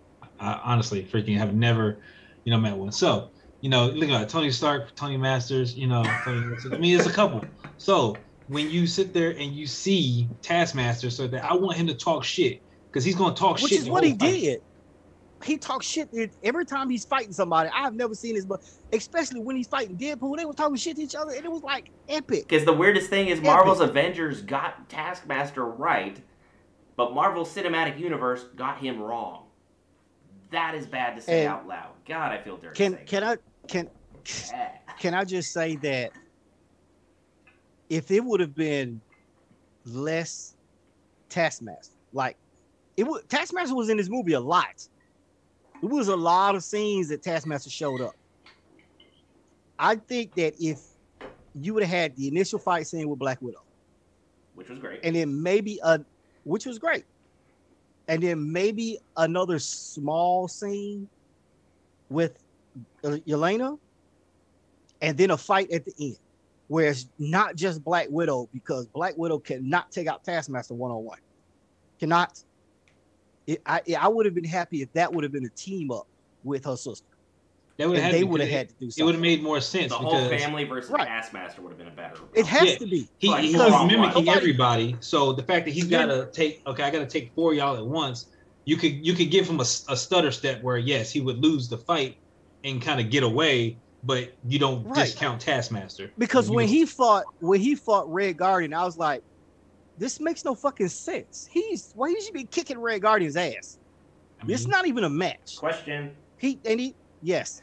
I 0.40 0.60
honestly 0.62 1.02
freaking 1.04 1.36
have 1.36 1.54
never, 1.54 1.98
you 2.44 2.52
know, 2.52 2.58
met 2.58 2.76
one. 2.76 2.92
So 2.92 3.30
you 3.60 3.70
know, 3.70 3.86
look 3.88 4.08
at 4.10 4.28
Tony 4.28 4.50
Stark, 4.50 4.94
Tony 4.94 5.16
Masters. 5.16 5.76
You 5.76 5.88
know, 5.88 6.04
Tony, 6.24 6.56
I 6.72 6.78
mean, 6.78 6.96
it's 6.96 7.08
a 7.08 7.12
couple. 7.12 7.44
So 7.78 8.16
when 8.48 8.70
you 8.70 8.86
sit 8.86 9.12
there 9.12 9.30
and 9.30 9.52
you 9.54 9.66
see 9.66 10.28
Taskmaster, 10.42 11.10
so 11.10 11.26
that 11.28 11.44
I 11.44 11.54
want 11.54 11.76
him 11.76 11.86
to 11.86 11.94
talk 11.94 12.24
shit 12.24 12.60
because 12.90 13.04
he's 13.04 13.14
going 13.14 13.34
to 13.34 13.38
talk 13.38 13.54
Which 13.60 13.70
shit. 13.70 13.70
Which 13.72 13.80
is 13.80 13.90
what 13.90 14.04
he 14.04 14.10
fight. 14.10 14.18
did. 14.18 14.62
He 15.44 15.56
talks 15.56 15.86
shit 15.86 16.08
every 16.42 16.64
time 16.64 16.90
he's 16.90 17.04
fighting 17.04 17.32
somebody. 17.32 17.70
I've 17.72 17.94
never 17.94 18.12
seen 18.14 18.34
this, 18.34 18.44
but 18.44 18.60
especially 18.92 19.38
when 19.40 19.54
he's 19.54 19.68
fighting 19.68 19.96
Deadpool, 19.96 20.36
they 20.36 20.44
were 20.44 20.52
talking 20.52 20.74
shit 20.74 20.96
to 20.96 21.02
each 21.02 21.14
other, 21.14 21.32
and 21.32 21.44
it 21.44 21.50
was 21.52 21.62
like 21.62 21.92
epic. 22.08 22.48
Because 22.48 22.64
the 22.64 22.72
weirdest 22.72 23.08
thing 23.08 23.28
is 23.28 23.40
Marvel's 23.40 23.80
Avengers 23.80 24.42
got 24.42 24.88
Taskmaster 24.88 25.64
right, 25.64 26.20
but 26.96 27.14
Marvel's 27.14 27.54
Cinematic 27.54 28.00
Universe 28.00 28.42
got 28.56 28.78
him 28.78 29.00
wrong. 29.00 29.44
That 30.50 30.74
is 30.74 30.86
bad 30.86 31.14
to 31.16 31.22
say 31.22 31.44
And- 31.44 31.52
out 31.54 31.68
loud. 31.68 31.90
God, 32.06 32.32
I 32.32 32.38
feel 32.42 32.56
dirty. 32.56 32.74
Can 32.74 32.98
can 33.06 33.22
I 33.22 33.36
can 33.68 33.88
that. 34.50 34.82
can 34.98 35.14
I 35.14 35.24
just 35.24 35.52
say 35.52 35.76
that 35.76 36.10
if 37.88 38.10
it 38.10 38.24
would 38.24 38.40
have 38.40 38.54
been 38.54 39.00
less 39.84 40.54
Taskmaster, 41.30 41.94
like 42.12 42.36
it 42.96 43.04
would 43.04 43.28
Taskmaster 43.28 43.74
was 43.74 43.88
in 43.88 43.96
this 43.96 44.10
movie 44.10 44.32
a 44.32 44.40
lot. 44.40 44.88
It 45.82 45.86
was 45.86 46.08
a 46.08 46.16
lot 46.16 46.54
of 46.54 46.64
scenes 46.64 47.08
that 47.08 47.22
Taskmaster 47.22 47.70
showed 47.70 48.00
up. 48.00 48.14
I 49.78 49.96
think 49.96 50.34
that 50.34 50.54
if 50.58 50.80
you 51.54 51.74
would 51.74 51.84
have 51.84 51.90
had 51.90 52.16
the 52.16 52.28
initial 52.28 52.58
fight 52.58 52.86
scene 52.86 53.08
with 53.08 53.18
Black 53.18 53.40
Widow, 53.40 53.60
which 54.54 54.68
was 54.68 54.78
great. 54.78 55.00
and 55.04 55.14
then 55.14 55.42
maybe 55.42 55.78
a 55.84 56.00
which 56.44 56.66
was 56.66 56.78
great, 56.78 57.04
and 58.08 58.22
then 58.22 58.50
maybe 58.52 58.98
another 59.16 59.58
small 59.58 60.48
scene 60.48 61.08
with 62.08 62.36
Yelena, 63.04 63.78
and 65.00 65.16
then 65.16 65.30
a 65.30 65.36
fight 65.36 65.70
at 65.70 65.84
the 65.84 65.92
end, 66.00 66.16
where 66.68 66.88
it's 66.90 67.08
not 67.18 67.56
just 67.56 67.82
Black 67.82 68.06
Widow 68.10 68.48
because 68.52 68.86
Black 68.86 69.16
Widow 69.16 69.38
cannot 69.38 69.90
take 69.90 70.06
out 70.06 70.24
Taskmaster 70.24 70.74
one 70.74 70.90
on 70.90 71.04
one, 71.04 71.18
cannot. 71.98 72.42
It, 73.46 73.62
I 73.66 73.80
I 73.98 74.08
would 74.08 74.26
have 74.26 74.34
been 74.34 74.44
happy 74.44 74.82
if 74.82 74.92
that 74.92 75.12
would 75.12 75.24
have 75.24 75.32
been 75.32 75.46
a 75.46 75.50
team 75.50 75.90
up 75.90 76.06
with 76.44 76.64
her 76.66 76.76
sister. 76.76 77.06
That 77.78 77.88
would 77.88 77.98
have 77.98 78.12
they 78.12 78.24
would 78.24 78.40
have 78.40 78.50
had 78.50 78.68
to 78.70 78.74
do 78.74 78.86
It, 78.88 78.98
it 78.98 79.02
would 79.04 79.14
have 79.14 79.22
made 79.22 79.42
more 79.42 79.60
sense 79.60 79.90
the 79.92 79.98
whole 79.98 80.28
family 80.28 80.64
versus 80.64 80.90
Right. 80.90 81.06
Taskmaster 81.06 81.62
would 81.62 81.70
have 81.70 81.78
been 81.78 81.86
a 81.88 81.92
better. 81.92 82.16
It 82.34 82.44
has 82.46 82.72
Yeah. 82.72 82.78
to 82.78 82.86
be. 82.86 83.08
he, 83.18 83.28
Like, 83.28 83.44
he's 83.44 83.52
mimicking 83.54 84.24
nobody- 84.24 84.28
everybody. 84.30 84.96
So 85.00 85.32
the 85.32 85.44
fact 85.44 85.64
that 85.66 85.70
he's 85.70 85.84
got 85.86 86.06
to 86.06 86.28
take 86.32 86.60
okay, 86.66 86.82
I 86.82 86.90
got 86.90 86.98
to 86.98 87.06
take 87.06 87.32
four 87.34 87.52
of 87.52 87.56
y'all 87.56 87.76
at 87.76 87.86
once. 87.86 88.26
You 88.64 88.76
could 88.76 89.06
you 89.06 89.14
could 89.14 89.30
give 89.30 89.48
him 89.48 89.60
a, 89.60 89.62
a 89.88 89.96
stutter 89.96 90.30
step 90.32 90.62
where 90.62 90.76
yes, 90.76 91.10
he 91.10 91.20
would 91.20 91.38
lose 91.42 91.68
the 91.68 91.78
fight 91.78 92.16
and 92.64 92.82
kind 92.82 93.00
of 93.00 93.08
get 93.10 93.22
away, 93.22 93.78
but 94.04 94.32
you 94.46 94.58
don't 94.58 94.84
Right. 94.84 95.04
discount 95.06 95.40
Taskmaster 95.40 96.10
Because 96.18 96.48
You 96.48 96.54
when 96.54 96.68
he 96.68 96.86
fought 96.86 97.24
when 97.40 97.60
he 97.60 97.74
fought 97.74 98.10
Red 98.12 98.36
Guardian, 98.36 98.72
I 98.74 98.84
was 98.84 98.96
like, 98.98 99.22
this 99.98 100.20
makes 100.20 100.44
no 100.44 100.54
fucking 100.54 100.88
sense. 100.88 101.48
He's 101.50 101.92
why 101.96 102.10
he 102.10 102.20
should 102.20 102.34
be 102.34 102.44
kicking 102.44 102.78
Red 102.78 103.02
Guardian's 103.02 103.36
ass. 103.36 103.78
I 104.40 104.44
mean, 104.44 104.54
It's 104.54 104.66
not 104.66 104.86
even 104.86 105.04
a 105.04 105.10
match. 105.10 105.56
Question: 105.58 106.14
He 106.36 106.60
and 106.64 106.78
he 106.78 106.94
yes. 107.22 107.62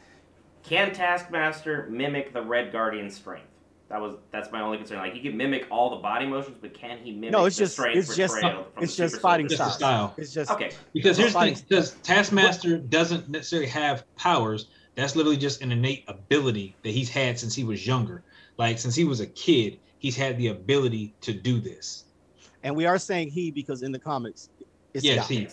Can 0.62 0.92
Taskmaster 0.92 1.86
mimic 1.90 2.32
the 2.32 2.42
Red 2.42 2.72
Guardian's 2.72 3.14
strength? 3.14 3.46
That 3.88 4.00
was 4.00 4.16
that's 4.32 4.50
my 4.52 4.60
only 4.60 4.76
concern. 4.78 4.98
Like 4.98 5.14
he 5.14 5.20
can 5.20 5.36
mimic 5.36 5.66
all 5.70 5.90
the 5.90 6.02
body 6.02 6.26
motions, 6.26 6.58
but 6.60 6.74
can 6.74 6.98
he 6.98 7.12
mimic 7.12 7.30
No, 7.30 7.44
it's 7.46 7.56
the 7.56 7.62
just- 7.64 7.74
strength 7.74 7.96
it's 7.96 8.16
just- 8.16 8.38
from 8.40 8.64
it's 8.80 8.96
the 8.96 9.02
just 9.04 9.14
Super 9.14 9.22
fighting 9.22 9.48
Soldier? 9.48 9.56
just 9.64 9.78
the 9.78 9.84
style. 9.86 10.08
style. 10.08 10.14
It's 10.18 10.32
just 10.34 10.50
Okay, 10.50 10.70
Because 10.92 11.16
here's 11.16 11.32
the 11.32 11.40
thing: 11.40 11.54
because 11.68 11.92
Taskmaster 12.02 12.76
doesn't 12.78 13.28
necessarily 13.30 13.68
have 13.68 14.04
powers. 14.16 14.66
That's 14.96 15.14
literally 15.14 15.36
just 15.36 15.62
an 15.62 15.72
innate 15.72 16.04
ability 16.08 16.74
that 16.82 16.90
he's 16.90 17.10
had 17.10 17.38
since 17.38 17.54
he 17.54 17.64
was 17.64 17.86
younger. 17.86 18.22
Like 18.58 18.78
since 18.78 18.94
he 18.94 19.04
was 19.04 19.20
a 19.20 19.26
kid, 19.26 19.78
he's 19.98 20.16
had 20.16 20.38
the 20.38 20.48
ability 20.48 21.14
to 21.22 21.32
do 21.32 21.60
this. 21.60 22.04
and 22.62 22.74
we 22.74 22.86
are 22.86 22.98
saying 22.98 23.28
he 23.30 23.50
because 23.50 23.82
in 23.82 23.92
the 23.92 23.98
comics 23.98 24.48
it's 24.94 25.04
Yes, 25.04 25.30
yeah. 25.30 25.38
he- 25.40 25.48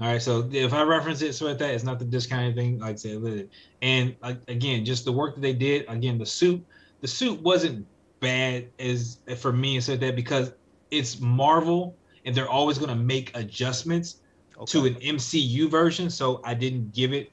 All 0.00 0.08
right, 0.08 0.20
so 0.22 0.48
if 0.52 0.72
I 0.72 0.82
reference 0.82 1.22
it 1.22 1.34
so 1.34 1.46
like 1.46 1.58
that, 1.58 1.74
it's 1.74 1.84
not 1.84 1.98
the 1.98 2.04
discount 2.04 2.54
thing. 2.56 2.78
Like 2.78 2.92
I 2.94 2.96
said, 2.96 3.48
and 3.82 4.16
again, 4.48 4.84
just 4.84 5.04
the 5.04 5.12
work 5.12 5.34
that 5.34 5.40
they 5.42 5.52
did. 5.54 5.84
Again, 5.88 6.18
the 6.18 6.26
suit, 6.26 6.64
the 7.00 7.08
suit 7.08 7.40
wasn't 7.42 7.86
bad 8.20 8.68
as 8.78 9.18
for 9.36 9.52
me 9.52 9.76
and 9.76 9.84
said 9.84 10.00
that 10.00 10.16
because 10.16 10.52
it's 10.90 11.20
Marvel 11.20 11.96
and 12.24 12.34
they're 12.34 12.48
always 12.48 12.78
going 12.78 12.88
to 12.90 12.96
make 12.96 13.36
adjustments 13.36 14.20
to 14.66 14.84
an 14.86 14.94
MCU 14.96 15.70
version. 15.70 16.08
So 16.10 16.40
I 16.44 16.54
didn't 16.54 16.92
give 16.94 17.12
it 17.12 17.30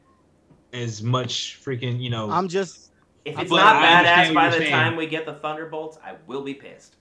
as 0.73 1.01
much 1.01 1.61
freaking, 1.63 1.99
you 2.01 2.09
know. 2.09 2.29
I'm 2.29 2.47
just 2.47 2.91
If 3.25 3.39
it's 3.39 3.51
not 3.51 3.81
badass 3.81 4.33
by 4.33 4.49
the 4.49 4.57
saying. 4.57 4.71
time 4.71 4.95
we 4.95 5.07
get 5.07 5.25
the 5.25 5.33
Thunderbolts, 5.35 5.97
I 6.03 6.15
will 6.27 6.43
be 6.43 6.53
pissed. 6.53 6.95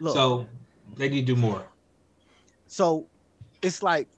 look. 0.00 0.14
so 0.14 0.46
they 0.96 1.08
need 1.08 1.26
to 1.26 1.34
do 1.34 1.36
more. 1.36 1.64
So 2.66 3.06
it's 3.62 3.82
like 3.82 4.08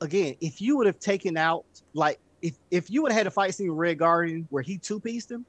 again, 0.00 0.36
if 0.40 0.60
you 0.60 0.76
would 0.76 0.86
have 0.86 0.98
taken 0.98 1.36
out 1.36 1.64
like 1.94 2.18
if 2.42 2.56
if 2.70 2.90
you 2.90 3.02
would 3.02 3.12
have 3.12 3.18
had 3.18 3.26
a 3.26 3.30
fight 3.30 3.54
scene 3.54 3.68
with 3.68 3.78
Red 3.78 3.98
Guardian 3.98 4.46
where 4.50 4.62
he 4.62 4.78
two 4.78 5.00
pieced 5.00 5.30
him, 5.30 5.44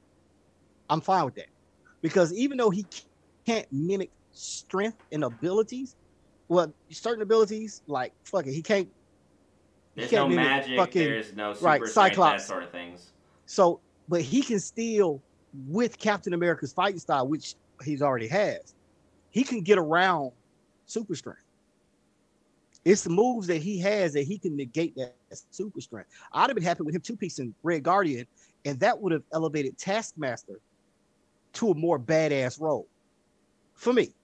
I'm 0.90 1.00
fine 1.00 1.24
with 1.24 1.34
that. 1.36 1.46
Because 2.02 2.32
even 2.32 2.58
though 2.58 2.70
he 2.70 2.86
can't 3.46 3.66
mimic 3.72 4.10
strength 4.32 4.98
and 5.12 5.24
abilities. 5.24 5.96
Well, 6.48 6.72
certain 6.90 7.22
abilities, 7.22 7.82
like 7.86 8.12
fuck 8.24 8.46
it, 8.46 8.52
he 8.52 8.62
can't. 8.62 8.88
There's 9.98 10.10
can't 10.10 10.30
no 10.30 10.36
magic. 10.36 10.76
fucking- 10.76 11.02
there's 11.02 11.34
no 11.34 11.54
super 11.54 11.66
right, 11.66 11.86
strength, 11.86 12.16
that 12.16 12.40
sort 12.40 12.62
of 12.62 12.70
things. 12.70 13.12
So, 13.46 13.80
but 14.08 14.22
he 14.22 14.42
can 14.42 14.60
still, 14.60 15.20
with 15.66 15.98
Captain 15.98 16.34
America's 16.34 16.72
fighting 16.72 17.00
style, 17.00 17.26
which 17.26 17.56
he's 17.84 18.00
already 18.02 18.28
has, 18.28 18.74
he 19.30 19.42
can 19.42 19.62
get 19.62 19.78
around 19.78 20.32
super 20.86 21.14
strength. 21.14 21.42
It's 22.84 23.02
the 23.02 23.10
moves 23.10 23.46
that 23.48 23.58
he 23.58 23.78
has 23.80 24.12
that 24.14 24.22
he 24.22 24.38
can 24.38 24.56
negate 24.56 24.94
that 24.96 25.14
super 25.50 25.80
strength. 25.80 26.10
I'd 26.32 26.48
have 26.48 26.54
been 26.54 26.64
happy 26.64 26.84
with 26.84 26.94
him 26.94 27.00
two 27.00 27.16
piecing 27.16 27.54
Red 27.62 27.82
Guardian, 27.82 28.26
and 28.64 28.78
that 28.80 28.98
would 29.00 29.12
have 29.12 29.24
elevated 29.32 29.76
Taskmaster 29.76 30.60
to 31.54 31.70
a 31.70 31.74
more 31.74 31.98
badass 31.98 32.60
role 32.60 32.86
for 33.74 33.92
me. 33.92 34.14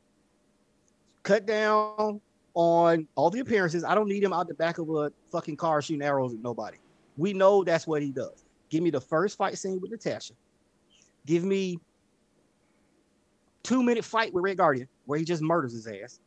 Cut 1.25 1.47
down 1.47 2.21
on 2.55 3.07
all 3.17 3.31
the 3.31 3.40
appearances. 3.40 3.85
I 3.85 3.95
don't 3.95 4.09
need 4.09 4.23
him 4.23 4.33
out 4.33 4.49
the 4.49 4.55
back 4.55 4.79
of 4.79 4.88
a 4.88 5.12
fucking 5.31 5.57
car 5.57 5.83
shooting 5.83 6.03
arrows 6.03 6.33
at 6.33 6.40
nobody. 6.40 6.79
We 7.17 7.33
know 7.33 7.64
that's 7.64 7.87
what 7.87 8.03
he 8.03 8.11
does. 8.11 8.45
Give 8.71 8.83
me 8.83 8.90
the 8.90 9.01
first 9.01 9.37
fight 9.37 9.59
scene 9.59 9.81
with 9.81 9.90
Natasha. 9.90 10.35
Give 11.27 11.45
me 11.45 11.79
two 13.62 13.83
minute 13.83 14.05
fight 14.05 14.33
with 14.33 14.45
Red 14.45 14.59
Guardian 14.59 14.88
where 15.07 15.19
he 15.19 15.25
just 15.25 15.43
murders 15.43 15.73
his 15.73 15.87
ass, 15.87 16.21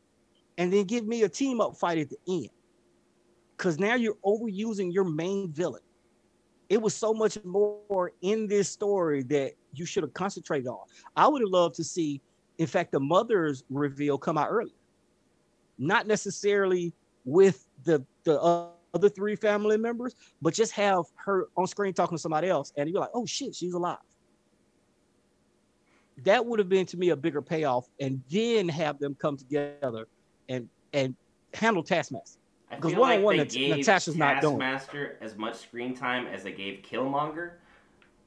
and 0.56 0.72
then 0.72 0.84
give 0.84 1.06
me 1.06 1.22
a 1.22 1.28
team 1.28 1.60
up 1.60 1.76
fight 1.76 1.98
at 1.98 2.08
the 2.10 2.18
end. 2.28 2.50
Because 3.56 3.78
now 3.78 3.96
you're 3.96 4.16
overusing 4.24 4.92
your 4.92 5.04
main 5.04 5.50
villain. 5.52 5.82
It 6.68 6.80
was 6.80 6.94
so 6.94 7.14
much 7.14 7.38
more 7.44 8.12
in 8.20 8.46
this 8.46 8.68
story 8.68 9.22
that 9.24 9.54
you 9.72 9.84
should 9.86 10.02
have 10.02 10.12
concentrated 10.14 10.68
on. 10.68 10.80
I 11.16 11.26
would 11.26 11.42
have 11.42 11.50
loved 11.50 11.74
to 11.76 11.84
see, 11.84 12.20
in 12.58 12.66
fact, 12.66 12.92
the 12.92 13.00
mother's 13.00 13.64
reveal 13.70 14.18
come 14.18 14.38
out 14.38 14.48
earlier, 14.50 14.74
not 15.78 16.06
necessarily 16.06 16.92
with 17.24 17.66
the 17.84 18.04
the 18.24 18.40
other 18.94 19.08
three 19.08 19.36
family 19.36 19.76
members, 19.76 20.14
but 20.42 20.54
just 20.54 20.72
have 20.72 21.04
her 21.16 21.48
on 21.56 21.66
screen 21.66 21.92
talking 21.92 22.16
to 22.16 22.20
somebody 22.20 22.48
else, 22.48 22.72
and 22.76 22.88
you're 22.88 23.00
like, 23.00 23.10
oh 23.14 23.26
shit, 23.26 23.54
she's 23.54 23.74
alive. 23.74 23.98
That 26.24 26.44
would 26.44 26.58
have 26.58 26.68
been 26.68 26.86
to 26.86 26.96
me 26.96 27.10
a 27.10 27.16
bigger 27.16 27.40
payoff, 27.40 27.86
and 28.00 28.20
then 28.30 28.68
have 28.68 28.98
them 28.98 29.14
come 29.14 29.36
together 29.36 30.08
and 30.48 30.68
and 30.92 31.14
handle 31.54 31.82
Taskmaster. 31.82 32.40
I 32.70 32.76
'Cause 32.76 32.92
feel 32.92 33.00
one-on-one, 33.00 33.36
like 33.38 33.48
they 33.50 33.60
Nat- 33.60 33.68
gave 33.68 33.76
Natasha's 33.78 34.16
not 34.16 34.42
doing. 34.42 34.58
Taskmaster 34.58 35.16
as 35.20 35.36
much 35.36 35.56
screen 35.56 35.94
time 35.94 36.26
as 36.26 36.42
they 36.42 36.52
gave 36.52 36.82
Killmonger, 36.82 37.52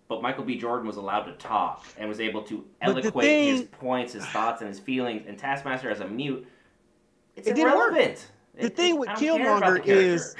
but 0.07 0.21
Michael 0.21 0.43
B. 0.43 0.57
Jordan 0.57 0.87
was 0.87 0.97
allowed 0.97 1.23
to 1.25 1.33
talk 1.33 1.85
and 1.97 2.07
was 2.09 2.19
able 2.19 2.41
to 2.43 2.65
eloquate 2.81 3.45
his 3.45 3.63
points, 3.63 4.13
his 4.13 4.25
thoughts, 4.27 4.61
and 4.61 4.67
his 4.67 4.79
feelings. 4.79 5.25
And 5.27 5.37
Taskmaster 5.37 5.91
as 5.91 5.99
a 5.99 6.07
mute, 6.07 6.47
it's 7.35 7.47
It 7.47 7.55
didn't 7.55 7.73
work. 7.75 7.91
irrelevant. 7.93 8.31
The 8.55 8.65
It- 8.65 8.75
thing 8.75 8.95
it- 8.95 8.99
with 8.99 9.09
I 9.09 9.13
don't 9.15 9.39
care 9.39 9.57
about 9.57 9.73
the 9.73 9.79
Killmonger 9.81 9.85
is- 9.95 10.35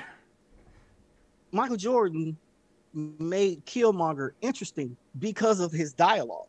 Michael 1.52 1.78
Jordan 1.78 2.38
made 2.94 3.66
Killmonger 3.66 4.32
interesting 4.42 4.96
because 5.20 5.60
of 5.60 5.72
his 5.72 5.94
dialogue. 5.94 6.48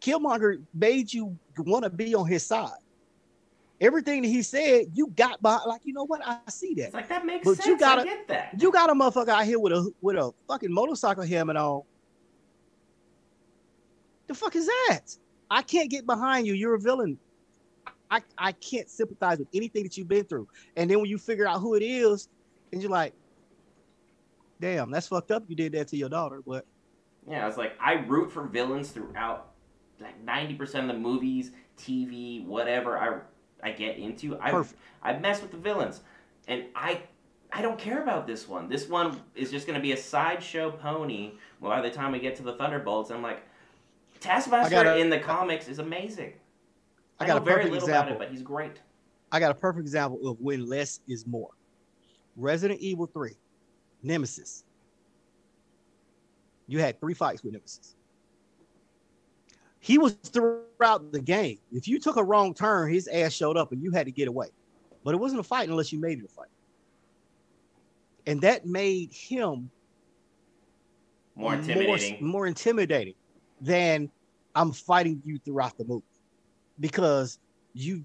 Killmonger 0.00 0.62
made 0.72 1.12
you 1.12 1.36
want 1.58 1.84
to 1.84 1.90
be 1.90 2.14
on 2.14 2.26
his 2.26 2.44
side. 2.44 2.78
Everything 3.80 4.22
that 4.22 4.28
he 4.28 4.40
said, 4.42 4.86
you 4.94 5.08
got 5.08 5.42
by 5.42 5.58
like, 5.66 5.80
you 5.84 5.92
know 5.92 6.04
what? 6.06 6.20
I 6.24 6.38
see 6.48 6.74
that. 6.74 6.86
It's 6.86 6.94
like 6.94 7.08
that 7.08 7.26
makes 7.26 7.44
But 7.44 7.56
sense. 7.56 7.66
you 7.66 7.76
gotta- 7.78 8.02
I 8.02 8.04
get 8.04 8.28
that. 8.28 8.60
You 8.60 8.72
got 8.72 8.88
a 8.88 8.94
motherfucker 8.94 9.28
out 9.28 9.44
here 9.44 9.58
with 9.58 9.72
a 9.72 9.92
with 10.00 10.16
a 10.16 10.32
fucking 10.48 10.72
motorcycle 10.72 11.24
helmet 11.24 11.56
on. 11.56 11.82
The 14.26 14.34
fuck 14.34 14.56
is 14.56 14.66
that? 14.66 15.00
I 15.50 15.62
can't 15.62 15.90
get 15.90 16.06
behind 16.06 16.46
you. 16.46 16.54
You're 16.54 16.74
a 16.74 16.80
villain. 16.80 17.18
I, 18.14 18.22
I 18.38 18.52
can't 18.52 18.88
sympathize 18.88 19.38
with 19.38 19.48
anything 19.52 19.82
that 19.82 19.96
you've 19.96 20.08
been 20.08 20.24
through. 20.24 20.48
And 20.76 20.88
then 20.88 21.00
when 21.00 21.08
you 21.08 21.18
figure 21.18 21.48
out 21.48 21.60
who 21.60 21.74
it 21.74 21.82
is, 21.82 22.28
and 22.72 22.80
you're 22.80 22.90
like, 22.90 23.12
damn, 24.60 24.90
that's 24.90 25.08
fucked 25.08 25.30
up. 25.30 25.44
You 25.48 25.56
did 25.56 25.72
that 25.72 25.88
to 25.88 25.96
your 25.96 26.08
daughter, 26.08 26.42
but 26.46 26.64
Yeah, 27.28 27.42
I 27.42 27.46
was 27.46 27.56
like 27.56 27.74
I 27.80 27.94
root 27.94 28.30
for 28.30 28.44
villains 28.44 28.90
throughout 28.90 29.50
like 30.00 30.22
ninety 30.22 30.54
percent 30.54 30.88
of 30.88 30.96
the 30.96 31.00
movies, 31.00 31.50
TV, 31.78 32.44
whatever 32.46 32.98
I 32.98 33.20
I 33.68 33.72
get 33.72 33.96
into. 33.96 34.38
I 34.40 34.50
Perfect. 34.50 34.80
I 35.02 35.18
mess 35.18 35.42
with 35.42 35.50
the 35.50 35.56
villains, 35.56 36.00
and 36.46 36.64
I 36.74 37.02
I 37.52 37.62
don't 37.62 37.78
care 37.78 38.02
about 38.02 38.26
this 38.26 38.48
one. 38.48 38.68
This 38.68 38.88
one 38.88 39.20
is 39.34 39.50
just 39.50 39.66
gonna 39.66 39.80
be 39.80 39.92
a 39.92 39.96
sideshow 39.96 40.70
pony. 40.70 41.32
Well, 41.60 41.70
by 41.70 41.80
the 41.80 41.90
time 41.90 42.12
we 42.12 42.18
get 42.20 42.36
to 42.36 42.42
the 42.42 42.54
Thunderbolts, 42.54 43.10
I'm 43.10 43.22
like, 43.22 43.42
Taskmaster 44.20 44.70
got 44.70 44.86
a- 44.86 44.98
in 44.98 45.10
the 45.10 45.18
comics 45.18 45.68
is 45.68 45.78
amazing. 45.78 46.34
I 47.20 47.26
got 47.26 47.34
know 47.34 47.42
a 47.42 47.44
very 47.44 47.64
little 47.64 47.78
example. 47.78 48.14
about 48.16 48.22
it, 48.22 48.26
but 48.26 48.30
he's 48.30 48.42
great. 48.42 48.80
I 49.32 49.40
got 49.40 49.50
a 49.50 49.54
perfect 49.54 49.80
example 49.82 50.28
of 50.28 50.40
when 50.40 50.66
less 50.68 51.00
is 51.08 51.26
more. 51.26 51.50
Resident 52.36 52.80
Evil 52.80 53.06
3, 53.06 53.32
Nemesis. 54.02 54.64
You 56.66 56.80
had 56.80 56.98
three 57.00 57.14
fights 57.14 57.42
with 57.42 57.52
Nemesis. 57.52 57.94
He 59.80 59.98
was 59.98 60.14
throughout 60.14 61.12
the 61.12 61.20
game. 61.20 61.58
If 61.72 61.86
you 61.86 62.00
took 62.00 62.16
a 62.16 62.24
wrong 62.24 62.54
turn, 62.54 62.92
his 62.92 63.06
ass 63.08 63.32
showed 63.32 63.56
up 63.56 63.72
and 63.72 63.82
you 63.82 63.90
had 63.90 64.06
to 64.06 64.12
get 64.12 64.28
away. 64.28 64.48
But 65.04 65.14
it 65.14 65.18
wasn't 65.18 65.40
a 65.40 65.44
fight 65.44 65.68
unless 65.68 65.92
you 65.92 66.00
made 66.00 66.18
it 66.18 66.24
a 66.24 66.28
fight. 66.28 66.48
And 68.26 68.40
that 68.40 68.64
made 68.64 69.12
him 69.12 69.70
More 71.36 71.54
intimidating. 71.54 72.22
more, 72.22 72.30
more 72.30 72.46
intimidating 72.46 73.14
than 73.60 74.10
I'm 74.54 74.72
fighting 74.72 75.20
you 75.24 75.38
throughout 75.38 75.76
the 75.76 75.84
movie. 75.84 76.04
Because 76.80 77.38
you, 77.72 78.04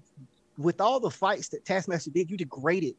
with 0.58 0.80
all 0.80 1.00
the 1.00 1.10
fights 1.10 1.48
that 1.48 1.64
Taskmaster 1.64 2.10
did, 2.10 2.30
you 2.30 2.36
degraded 2.36 2.94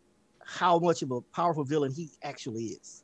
how 0.46 0.80
much 0.80 1.02
of 1.02 1.12
a 1.12 1.22
powerful 1.22 1.64
villain 1.64 1.92
he 1.94 2.10
actually 2.24 2.64
is. 2.64 3.04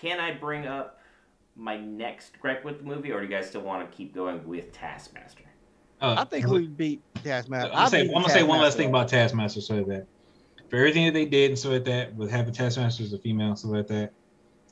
Can 0.00 0.18
I 0.18 0.32
bring 0.32 0.66
up 0.66 1.00
my 1.56 1.76
next 1.76 2.40
gripe 2.40 2.64
with 2.64 2.78
the 2.78 2.84
movie, 2.84 3.12
or 3.12 3.20
do 3.20 3.26
you 3.26 3.30
guys 3.30 3.48
still 3.48 3.60
want 3.60 3.88
to 3.88 3.96
keep 3.96 4.14
going 4.14 4.46
with 4.46 4.72
Taskmaster? 4.72 5.44
Uh, 6.00 6.14
I 6.18 6.24
think 6.24 6.46
we 6.46 6.66
beat 6.66 7.02
Taskmaster. 7.22 7.70
I'm 7.70 7.76
gonna, 7.76 7.90
say, 7.90 8.00
I 8.00 8.02
I'm 8.04 8.12
gonna 8.22 8.30
say 8.30 8.42
one 8.42 8.60
last 8.60 8.76
thing 8.78 8.88
about 8.88 9.08
Taskmaster, 9.08 9.60
so 9.60 9.82
that 9.84 10.06
for 10.70 10.76
everything 10.76 11.04
that 11.06 11.12
they 11.12 11.26
did 11.26 11.50
and 11.50 11.58
so 11.58 11.70
like 11.70 11.84
that, 11.84 12.14
with 12.14 12.30
having 12.30 12.54
Taskmaster 12.54 13.02
as 13.02 13.12
a 13.12 13.18
female, 13.18 13.56
so 13.56 13.68
like 13.68 13.88
that, 13.88 14.12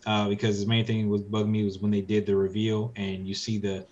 uh, 0.06 0.28
because 0.28 0.60
the 0.60 0.66
main 0.66 0.86
thing 0.86 1.08
was 1.10 1.22
bugging 1.22 1.50
me 1.50 1.64
was 1.64 1.78
when 1.78 1.90
they 1.90 2.00
did 2.00 2.24
the 2.24 2.34
reveal 2.34 2.92
and 2.96 3.28
you 3.28 3.34
see 3.34 3.58
the 3.58 3.86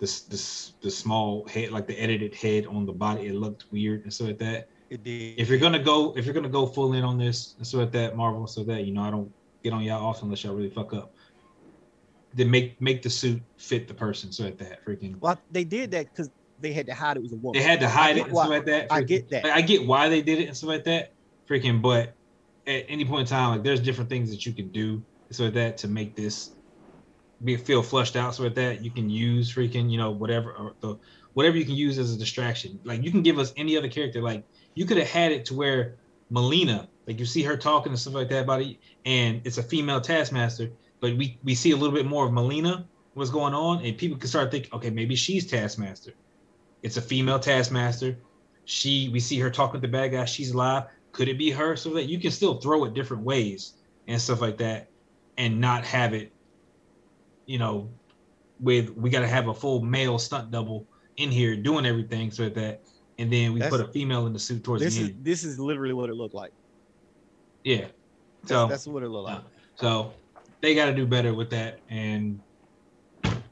this 0.00 0.22
this 0.22 0.72
the 0.80 0.90
small 0.90 1.46
head, 1.46 1.70
like 1.70 1.86
the 1.86 1.96
edited 1.96 2.34
head 2.34 2.66
on 2.66 2.86
the 2.86 2.92
body, 2.92 3.26
it 3.26 3.34
looked 3.34 3.66
weird 3.70 4.02
and 4.04 4.12
so 4.12 4.24
like 4.24 4.38
that. 4.38 4.68
It 4.88 5.04
did. 5.04 5.38
If 5.38 5.48
you're 5.48 5.58
gonna 5.58 5.82
go, 5.82 6.14
if 6.16 6.24
you're 6.24 6.34
gonna 6.34 6.48
go 6.48 6.66
full 6.66 6.94
in 6.94 7.04
on 7.04 7.18
this 7.18 7.54
and 7.58 7.66
so 7.66 7.78
like 7.78 7.92
that, 7.92 8.16
Marvel, 8.16 8.46
so 8.46 8.64
that 8.64 8.84
you 8.84 8.92
know 8.92 9.02
I 9.02 9.10
don't 9.10 9.30
get 9.62 9.72
on 9.72 9.82
y'all 9.82 10.04
off 10.04 10.22
unless 10.22 10.42
y'all 10.42 10.54
really 10.54 10.70
fuck 10.70 10.94
up. 10.94 11.14
Then 12.34 12.50
make 12.50 12.80
make 12.80 13.02
the 13.02 13.10
suit 13.10 13.42
fit 13.58 13.86
the 13.86 13.94
person, 13.94 14.32
so 14.32 14.44
like 14.44 14.58
that 14.58 14.84
freaking. 14.84 15.20
well, 15.20 15.38
they 15.50 15.64
did 15.64 15.90
that 15.92 16.06
because 16.10 16.30
they 16.60 16.72
had 16.72 16.86
to 16.86 16.94
hide 16.94 17.16
it 17.16 17.22
was 17.22 17.32
a 17.32 17.36
woman. 17.36 17.60
They 17.60 17.66
had 17.66 17.80
to 17.80 17.88
hide 17.88 18.16
it 18.16 18.24
and 18.24 18.32
why- 18.32 18.44
stuff 18.44 18.50
like 18.50 18.66
that. 18.66 18.86
I 18.90 19.02
get 19.02 19.28
that. 19.30 19.44
like, 19.44 19.52
I 19.52 19.60
get 19.60 19.86
why 19.86 20.08
they 20.08 20.22
did 20.22 20.38
it 20.40 20.48
and 20.48 20.56
stuff 20.56 20.68
like 20.68 20.84
that. 20.84 21.12
Freaking, 21.48 21.82
but 21.82 22.14
at 22.66 22.84
any 22.88 23.04
point 23.04 23.22
in 23.22 23.26
time, 23.26 23.50
like 23.50 23.62
there's 23.62 23.80
different 23.80 24.08
things 24.08 24.30
that 24.30 24.46
you 24.46 24.52
can 24.52 24.68
do 24.68 25.02
so 25.30 25.44
like 25.44 25.54
that 25.54 25.76
to 25.78 25.88
make 25.88 26.16
this 26.16 26.50
be 27.44 27.56
feel 27.56 27.82
flushed 27.82 28.16
out. 28.16 28.34
So 28.34 28.44
with 28.44 28.54
that, 28.56 28.84
you 28.84 28.90
can 28.90 29.08
use 29.08 29.52
freaking, 29.54 29.90
you 29.90 29.98
know, 29.98 30.10
whatever 30.10 30.74
the 30.80 30.98
whatever 31.34 31.56
you 31.56 31.64
can 31.64 31.74
use 31.74 31.98
as 31.98 32.14
a 32.14 32.18
distraction. 32.18 32.78
Like 32.84 33.02
you 33.02 33.10
can 33.10 33.22
give 33.22 33.38
us 33.38 33.52
any 33.56 33.76
other 33.76 33.88
character. 33.88 34.20
Like 34.20 34.44
you 34.74 34.84
could 34.86 34.98
have 34.98 35.08
had 35.08 35.32
it 35.32 35.44
to 35.46 35.54
where 35.54 35.96
Melina, 36.30 36.88
like 37.06 37.18
you 37.18 37.26
see 37.26 37.42
her 37.42 37.56
talking 37.56 37.90
and 37.90 37.98
stuff 37.98 38.14
like 38.14 38.28
that 38.28 38.44
about 38.44 38.62
it, 38.62 38.76
and 39.04 39.40
it's 39.44 39.58
a 39.58 39.62
female 39.62 40.00
taskmaster, 40.00 40.70
but 41.00 41.16
we 41.16 41.38
we 41.42 41.54
see 41.54 41.72
a 41.72 41.76
little 41.76 41.94
bit 41.94 42.06
more 42.06 42.26
of 42.26 42.32
Melina, 42.32 42.86
what's 43.14 43.30
going 43.30 43.54
on, 43.54 43.84
and 43.84 43.96
people 43.96 44.16
can 44.18 44.28
start 44.28 44.50
thinking, 44.50 44.72
okay, 44.72 44.90
maybe 44.90 45.16
she's 45.16 45.46
taskmaster. 45.46 46.12
It's 46.82 46.96
a 46.96 47.02
female 47.02 47.38
taskmaster. 47.38 48.18
She 48.64 49.08
we 49.08 49.20
see 49.20 49.38
her 49.40 49.50
talking 49.50 49.80
with 49.80 49.82
the 49.82 49.88
bad 49.88 50.12
guy. 50.12 50.24
She's 50.24 50.52
alive. 50.52 50.84
Could 51.12 51.28
it 51.28 51.38
be 51.38 51.50
her? 51.50 51.74
So 51.74 51.94
that 51.94 52.04
you 52.04 52.20
can 52.20 52.30
still 52.30 52.60
throw 52.60 52.84
it 52.84 52.94
different 52.94 53.24
ways 53.24 53.74
and 54.06 54.20
stuff 54.20 54.40
like 54.40 54.58
that, 54.58 54.88
and 55.36 55.60
not 55.60 55.84
have 55.84 56.14
it, 56.14 56.32
you 57.50 57.58
know, 57.58 57.88
with 58.60 58.90
we 58.96 59.10
got 59.10 59.20
to 59.22 59.26
have 59.26 59.48
a 59.48 59.54
full 59.54 59.82
male 59.82 60.20
stunt 60.20 60.52
double 60.52 60.86
in 61.16 61.30
here 61.32 61.56
doing 61.56 61.84
everything 61.84 62.30
so 62.30 62.48
that, 62.48 62.80
and 63.18 63.32
then 63.32 63.52
we 63.52 63.58
That's- 63.58 63.76
put 63.76 63.84
a 63.88 63.92
female 63.92 64.28
in 64.28 64.32
the 64.32 64.38
suit 64.38 64.62
towards 64.62 64.84
This 64.84 64.94
the 64.94 65.02
is 65.02 65.08
end. 65.08 65.24
this 65.24 65.42
is 65.42 65.58
literally 65.58 65.92
what 65.92 66.10
it 66.10 66.14
looked 66.14 66.34
like. 66.34 66.52
Yeah. 67.64 67.86
That's, 68.42 68.48
So 68.48 68.66
that's 68.68 68.86
what 68.86 69.02
it 69.02 69.08
looked 69.08 69.28
like. 69.30 69.42
so 69.74 70.12
they 70.60 70.76
got 70.76 70.86
to 70.86 70.94
do 70.94 71.06
better 71.06 71.34
with 71.34 71.50
that. 71.50 71.80
And 71.90 72.40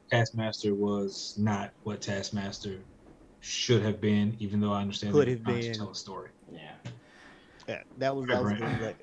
Taskmaster 0.09 0.73
was 0.73 1.35
not 1.37 1.71
what 1.83 2.01
Taskmaster 2.01 2.77
should 3.41 3.83
have 3.83 3.99
been, 3.99 4.35
even 4.39 4.61
though 4.61 4.71
I 4.71 4.81
understand 4.81 5.11
Could 5.13 5.27
they're 5.27 5.35
have 5.35 5.43
trying 5.43 5.61
to 5.61 5.73
tell 5.73 5.89
a 5.89 5.95
story. 5.95 6.29
Yeah. 6.53 6.71
Yeah, 7.67 7.83
that 7.97 8.15
was 8.15 8.27
that 8.27 8.41
was 8.41 8.53
Right. 8.53 8.79
good. 8.79 8.95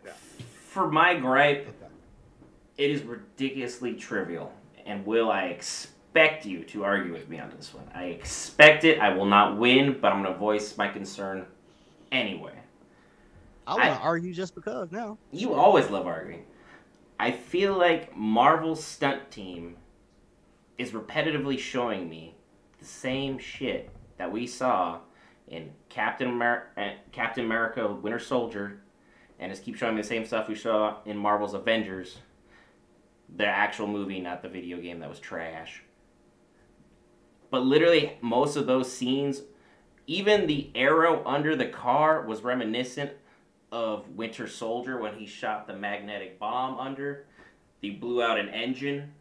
For 0.65 0.91
my 0.91 1.15
gripe, 1.15 1.69
it 2.79 2.91
is 2.91 3.03
ridiculously 3.03 3.95
trivial. 3.95 4.53
And 4.87 5.05
will 5.05 5.31
I 5.31 5.46
expect 5.46 6.46
you 6.46 6.62
to 6.64 6.85
argue 6.85 7.12
with 7.12 7.29
me 7.29 7.38
on 7.38 7.53
this 7.57 7.75
one. 7.75 7.85
I 7.94 8.05
expect 8.05 8.85
it. 8.85 9.01
I 9.01 9.11
will 9.11 9.27
not 9.27 9.59
win, 9.59 9.99
but 10.01 10.12
I'm 10.12 10.22
going 10.22 10.33
to 10.33 10.38
voice 10.38 10.77
my 10.79 10.88
concern 10.88 11.44
anyway. 12.12 12.55
I 13.66 13.75
want 13.75 13.85
to 13.85 14.01
argue 14.01 14.33
just 14.33 14.55
because 14.55 14.92
now. 14.92 15.18
You 15.33 15.55
always 15.55 15.90
love 15.90 16.07
arguing. 16.07 16.44
I 17.18 17.33
feel 17.33 17.77
like 17.77 18.16
Marvel's 18.16 18.83
stunt 18.85 19.31
team 19.31 19.77
is 20.79 20.92
repetitively 20.92 21.59
showing 21.59 22.09
me 22.09 22.37
the 22.79 22.85
same 22.85 23.38
shit 23.38 23.90
that 24.18 24.31
we 24.31 24.46
saw 24.46 25.01
in 25.49 25.70
Captain 25.88 26.29
Amer- 26.29 26.68
uh, 26.77 26.90
Captain 27.12 27.44
America: 27.44 27.90
Winter 27.90 28.18
Soldier, 28.18 28.81
and 29.38 29.51
just 29.51 29.64
keep 29.64 29.77
showing 29.77 29.96
me 29.96 30.03
the 30.03 30.09
same 30.09 30.25
stuff 30.25 30.49
we 30.49 30.55
saw 30.55 30.99
in 31.05 31.16
Marvel's 31.16 31.55
Avengers, 31.55 32.18
the 33.35 33.47
actual 33.47 33.87
movie, 33.87 34.21
not 34.21 34.43
the 34.43 34.49
video 34.49 34.79
game 34.79 35.01
that 35.01 35.09
was 35.09 35.21
trash. 35.21 35.83
But 37.51 37.65
literally, 37.65 38.17
most 38.21 38.57
of 38.57 38.67
those 38.67 38.93
scenes, 38.93 39.43
even 40.07 40.47
the 40.47 40.71
arrow 40.75 41.23
under 41.25 41.57
the 41.57 41.67
car 41.67 42.23
was 42.23 42.43
reminiscent 42.43 43.12
of 43.73 44.09
Winter 44.11 44.47
Soldier 44.47 44.99
when 44.99 45.15
he 45.15 45.27
shot 45.27 45.67
the 45.67 45.75
magnetic 45.75 46.39
bomb 46.39 46.79
under. 46.79 47.27
He 47.81 47.91
blew 47.91 48.23
out 48.23 48.39
an 48.39 48.49
engine 48.49 49.12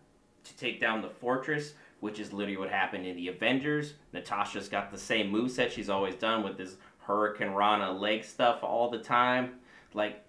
to 0.43 0.57
take 0.57 0.79
down 0.79 1.01
the 1.01 1.09
fortress, 1.09 1.73
which 1.99 2.19
is 2.19 2.31
literally 2.31 2.57
what 2.57 2.69
happened 2.69 3.05
in 3.05 3.15
the 3.15 3.27
Avengers. 3.27 3.95
Natasha's 4.13 4.69
got 4.69 4.91
the 4.91 4.97
same 4.97 5.31
moveset 5.31 5.71
she's 5.71 5.89
always 5.89 6.15
done 6.15 6.43
with 6.43 6.57
this 6.57 6.75
Hurricanrana 7.07 7.99
leg 7.99 8.23
stuff 8.23 8.63
all 8.63 8.89
the 8.89 8.99
time. 8.99 9.55
Like, 9.93 10.23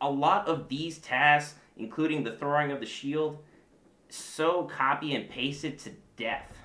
a 0.00 0.10
lot 0.10 0.46
of 0.48 0.68
these 0.68 0.98
tasks, 0.98 1.58
including 1.78 2.24
the 2.24 2.32
throwing 2.32 2.72
of 2.72 2.80
the 2.80 2.86
shield, 2.86 3.38
so 4.08 4.64
copy 4.64 5.14
and 5.14 5.28
pasted 5.28 5.78
to 5.80 5.90
death. 6.16 6.58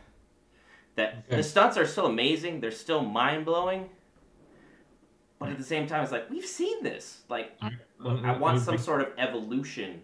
That 0.95 1.23
Okay. 1.28 1.38
the 1.38 1.43
stunts 1.43 1.78
are 1.78 1.88
still 1.88 2.06
amazing, 2.06 2.60
they're 2.60 2.71
still 2.71 3.04
mind 3.04 3.45
blowing, 3.45 3.89
but 5.39 5.49
at 5.49 5.58
the 5.58 5.63
same 5.63 5.88
time, 5.88 6.04
it's 6.04 6.12
like 6.12 6.30
we've 6.30 6.45
seen 6.45 6.84
this. 6.84 7.23
Like 7.30 7.58
I 7.99 8.38
want 8.38 8.62
some 8.62 8.78
sort 8.78 9.02
of 9.02 9.08
evolution 9.17 10.02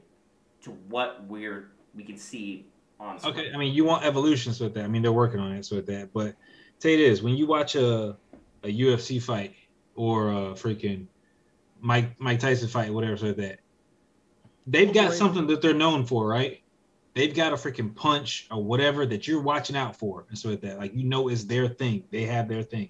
to 0.63 0.71
what 0.89 1.23
we're 1.27 1.71
we 1.95 2.03
can 2.03 2.17
see 2.17 2.67
on 2.99 3.19
screen. 3.19 3.33
Okay, 3.33 3.51
I 3.53 3.57
mean, 3.57 3.73
you 3.73 3.85
want 3.85 4.03
evolutions 4.03 4.59
with 4.59 4.73
that. 4.73 4.83
I 4.83 4.87
mean, 4.87 5.01
they're 5.01 5.11
working 5.11 5.39
on 5.39 5.53
it 5.53 5.67
with 5.71 5.85
that. 5.87 6.11
But 6.13 6.35
say 6.79 6.93
it 6.93 6.99
is 6.99 7.21
when 7.21 7.35
you 7.35 7.45
watch 7.47 7.75
a 7.75 8.17
a 8.63 8.67
UFC 8.67 9.21
fight 9.21 9.55
or 9.95 10.29
a 10.29 10.35
freaking 10.53 11.05
Mike 11.79 12.19
Mike 12.19 12.39
Tyson 12.39 12.67
fight, 12.67 12.93
whatever, 12.93 13.15
so 13.15 13.31
that 13.31 13.59
they've 14.67 14.93
got 14.93 15.13
something 15.13 15.47
that 15.47 15.61
they're 15.61 15.73
known 15.73 16.05
for, 16.05 16.27
right? 16.27 16.61
They've 17.15 17.33
got 17.33 17.53
a 17.53 17.55
freaking 17.55 17.95
punch 17.95 18.47
or 18.51 18.63
whatever 18.63 19.05
that 19.05 19.27
you're 19.27 19.41
watching 19.41 19.75
out 19.75 19.95
for, 19.95 20.25
and 20.29 20.37
so 20.37 20.55
that 20.55 20.77
like 20.77 20.95
you 20.95 21.03
know 21.03 21.29
is 21.29 21.47
their 21.47 21.67
thing. 21.67 22.03
They 22.11 22.23
have 22.23 22.47
their 22.47 22.63
thing. 22.63 22.89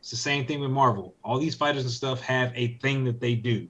It's 0.00 0.10
the 0.10 0.16
same 0.16 0.46
thing 0.46 0.60
with 0.60 0.70
Marvel. 0.70 1.14
All 1.22 1.38
these 1.38 1.54
fighters 1.54 1.82
and 1.82 1.92
stuff 1.92 2.20
have 2.22 2.52
a 2.54 2.78
thing 2.78 3.04
that 3.04 3.20
they 3.20 3.34
do, 3.34 3.68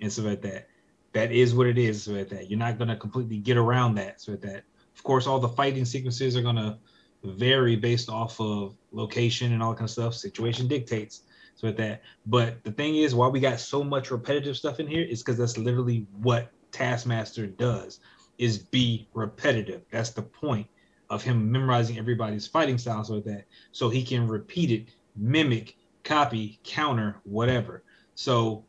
and 0.00 0.12
so 0.12 0.22
like 0.22 0.42
that. 0.42 0.68
That 1.12 1.32
is 1.32 1.54
what 1.54 1.66
it 1.66 1.78
is. 1.78 2.04
So 2.04 2.22
that 2.22 2.50
you're 2.50 2.58
not 2.58 2.78
gonna 2.78 2.96
completely 2.96 3.38
get 3.38 3.56
around 3.56 3.94
that. 3.96 4.20
So 4.20 4.36
that 4.36 4.64
of 4.94 5.02
course, 5.02 5.26
all 5.26 5.40
the 5.40 5.48
fighting 5.48 5.84
sequences 5.84 6.36
are 6.36 6.42
gonna 6.42 6.78
vary 7.24 7.76
based 7.76 8.08
off 8.08 8.40
of 8.40 8.76
location 8.92 9.52
and 9.52 9.62
all 9.62 9.70
that 9.70 9.78
kind 9.78 9.88
of 9.88 9.92
stuff. 9.92 10.14
Situation 10.14 10.68
dictates. 10.68 11.22
So 11.54 11.70
that, 11.72 12.02
but 12.26 12.62
the 12.64 12.72
thing 12.72 12.96
is, 12.96 13.14
why 13.14 13.28
we 13.28 13.40
got 13.40 13.60
so 13.60 13.84
much 13.84 14.10
repetitive 14.10 14.56
stuff 14.56 14.80
in 14.80 14.86
here 14.86 15.02
is 15.02 15.22
because 15.22 15.36
that's 15.36 15.58
literally 15.58 16.06
what 16.20 16.50
Taskmaster 16.72 17.46
does: 17.46 18.00
is 18.38 18.58
be 18.58 19.08
repetitive. 19.14 19.82
That's 19.90 20.10
the 20.10 20.22
point 20.22 20.66
of 21.08 21.22
him 21.22 21.50
memorizing 21.50 21.98
everybody's 21.98 22.46
fighting 22.46 22.78
styles 22.78 23.10
with 23.10 23.24
that, 23.24 23.44
so 23.72 23.88
he 23.88 24.04
can 24.04 24.28
repeat 24.28 24.70
it, 24.70 24.94
mimic, 25.16 25.76
copy, 26.04 26.60
counter, 26.64 27.16
whatever. 27.24 27.82
So 28.14 28.64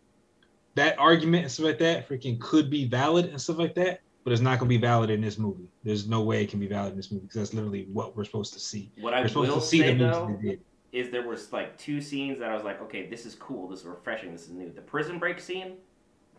that 0.75 0.97
argument 0.97 1.43
and 1.43 1.51
stuff 1.51 1.65
like 1.65 1.79
that 1.79 2.07
freaking 2.07 2.39
could 2.39 2.69
be 2.69 2.85
valid 2.85 3.25
and 3.25 3.39
stuff 3.39 3.57
like 3.57 3.75
that, 3.75 4.01
but 4.23 4.33
it's 4.33 4.41
not 4.41 4.59
going 4.59 4.69
to 4.69 4.75
be 4.75 4.81
valid 4.81 5.09
in 5.09 5.21
this 5.21 5.37
movie. 5.37 5.67
There's 5.83 6.07
no 6.07 6.21
way 6.21 6.43
it 6.43 6.49
can 6.49 6.59
be 6.59 6.67
valid 6.67 6.91
in 6.91 6.97
this 6.97 7.11
movie 7.11 7.25
because 7.25 7.41
that's 7.41 7.53
literally 7.53 7.87
what 7.91 8.15
we're 8.15 8.23
supposed 8.23 8.53
to 8.53 8.59
see. 8.59 8.91
What 8.99 9.13
I 9.13 9.21
We're 9.21 9.27
supposed 9.27 9.51
will 9.51 9.59
to 9.59 9.65
see 9.65 9.79
say 9.79 9.93
the 9.93 10.05
though 10.05 10.39
did. 10.41 10.61
is 10.91 11.09
there 11.09 11.27
was 11.27 11.51
like 11.51 11.77
two 11.77 12.01
scenes 12.01 12.39
that 12.39 12.49
I 12.49 12.55
was 12.55 12.63
like, 12.63 12.81
okay, 12.83 13.07
this 13.07 13.25
is 13.25 13.35
cool, 13.35 13.67
this 13.67 13.81
is 13.81 13.85
refreshing, 13.85 14.31
this 14.31 14.43
is 14.43 14.51
new. 14.51 14.71
The 14.71 14.81
prison 14.81 15.19
break 15.19 15.39
scene, 15.39 15.73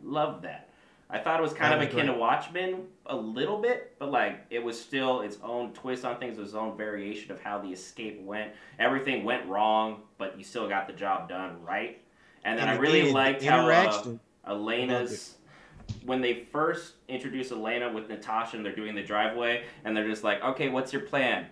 love 0.03 0.42
that. 0.42 0.70
I 1.12 1.18
thought 1.18 1.38
it 1.38 1.42
was 1.42 1.53
kind 1.53 1.72
That 1.72 1.83
of 1.83 1.88
akin 1.88 2.07
great. 2.07 2.14
to 2.14 2.18
Watchmen 2.18 2.87
a 3.05 3.14
little 3.14 3.61
bit, 3.61 3.94
but 3.98 4.11
like 4.11 4.46
it 4.48 4.64
was 4.64 4.81
still 4.81 5.20
its 5.20 5.37
own 5.42 5.72
twist 5.75 6.07
on 6.07 6.18
things, 6.18 6.38
its 6.38 6.55
own 6.55 6.75
variation 6.77 7.31
of 7.31 7.40
how 7.40 7.59
the 7.59 7.68
escape 7.68 8.22
went. 8.22 8.53
Everything 8.79 9.22
went 9.22 9.46
wrong, 9.46 10.01
but 10.16 10.38
you 10.38 10.44
still 10.44 10.68
got 10.68 10.87
the 10.87 10.94
job 10.94 11.29
done 11.29 11.62
right. 11.62 12.01
And 12.44 12.59
then 12.59 12.68
I 12.68 12.77
really 12.77 13.03
the 13.03 13.12
liked 13.12 13.44
how 13.44 13.68
uh. 13.68 14.18
Elena's 14.46 15.35
when 16.05 16.20
they 16.22 16.46
first 16.51 16.94
introduce 17.09 17.53
Elena 17.53 17.92
with 17.92 18.09
Natasha 18.09 18.57
and 18.57 18.64
they're 18.64 18.75
doing 18.75 18.94
the 18.94 19.03
driveway 19.03 19.64
and 19.85 19.94
they're 19.96 20.09
just 20.09 20.25
like, 20.25 20.42
okay, 20.42 20.68
what's 20.70 20.92
your 20.92 21.03
plan? 21.03 21.46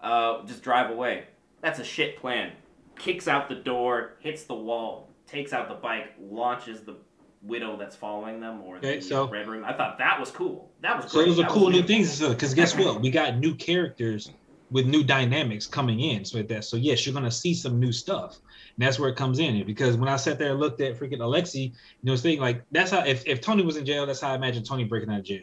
Uh, 0.00 0.44
just 0.46 0.62
drive 0.62 0.90
away. 0.90 1.24
That's 1.60 1.78
a 1.78 1.84
shit 1.84 2.16
plan. 2.16 2.52
Kicks 2.96 3.28
out 3.28 3.48
the 3.48 3.54
door, 3.54 4.14
hits 4.20 4.44
the 4.44 4.54
wall, 4.54 5.10
takes 5.26 5.52
out 5.52 5.68
the 5.68 5.74
bike, 5.74 6.12
launches 6.20 6.82
the 6.82 6.96
widow 7.44 7.76
that's 7.76 7.94
following 7.96 8.40
them 8.40 8.62
or 8.62 8.76
Okay, 8.78 8.96
the 8.96 9.02
so- 9.02 9.28
red 9.28 9.46
room. 9.46 9.64
I 9.64 9.72
thought 9.72 9.98
that 9.98 10.18
was 10.18 10.30
cool. 10.30 10.70
That 10.80 10.96
was 11.02 11.10
So 11.12 11.18
great. 11.18 11.26
those 11.28 11.38
are 11.38 11.42
That 11.42 11.50
cool 11.50 11.70
new 11.70 11.80
new. 11.80 11.86
things 11.86 12.20
because 12.20 12.54
guess 12.54 12.76
what? 12.76 13.00
We 13.00 13.10
got 13.10 13.38
new 13.38 13.54
characters 13.54 14.30
with 14.70 14.86
new 14.86 15.04
dynamics 15.04 15.66
coming 15.66 16.00
in. 16.00 16.24
So 16.24 16.38
with 16.38 16.48
that, 16.48 16.64
so 16.64 16.76
yes, 16.76 17.04
you're 17.06 17.14
gonna 17.14 17.30
see 17.30 17.54
some 17.54 17.78
new 17.78 17.92
stuff. 17.92 18.38
And 18.76 18.84
that's 18.84 18.98
where 18.98 19.08
it 19.08 19.14
comes 19.16 19.38
in. 19.38 19.64
Because 19.66 19.96
when 19.96 20.08
I 20.08 20.16
sat 20.16 20.38
there 20.38 20.50
and 20.52 20.58
looked 20.60 20.80
at 20.80 20.98
freaking 20.98 21.20
Alexei, 21.20 21.58
you 21.60 21.72
know, 22.02 22.14
it's 22.14 22.22
thing 22.22 22.40
like 22.40 22.62
that's 22.72 22.90
how 22.90 23.04
if, 23.04 23.26
if 23.26 23.40
Tony 23.40 23.62
was 23.62 23.76
in 23.76 23.84
jail, 23.84 24.06
that's 24.06 24.20
how 24.20 24.32
I 24.32 24.34
imagine 24.34 24.64
Tony 24.64 24.84
breaking 24.84 25.10
out 25.10 25.20
of 25.20 25.24
jail. 25.24 25.42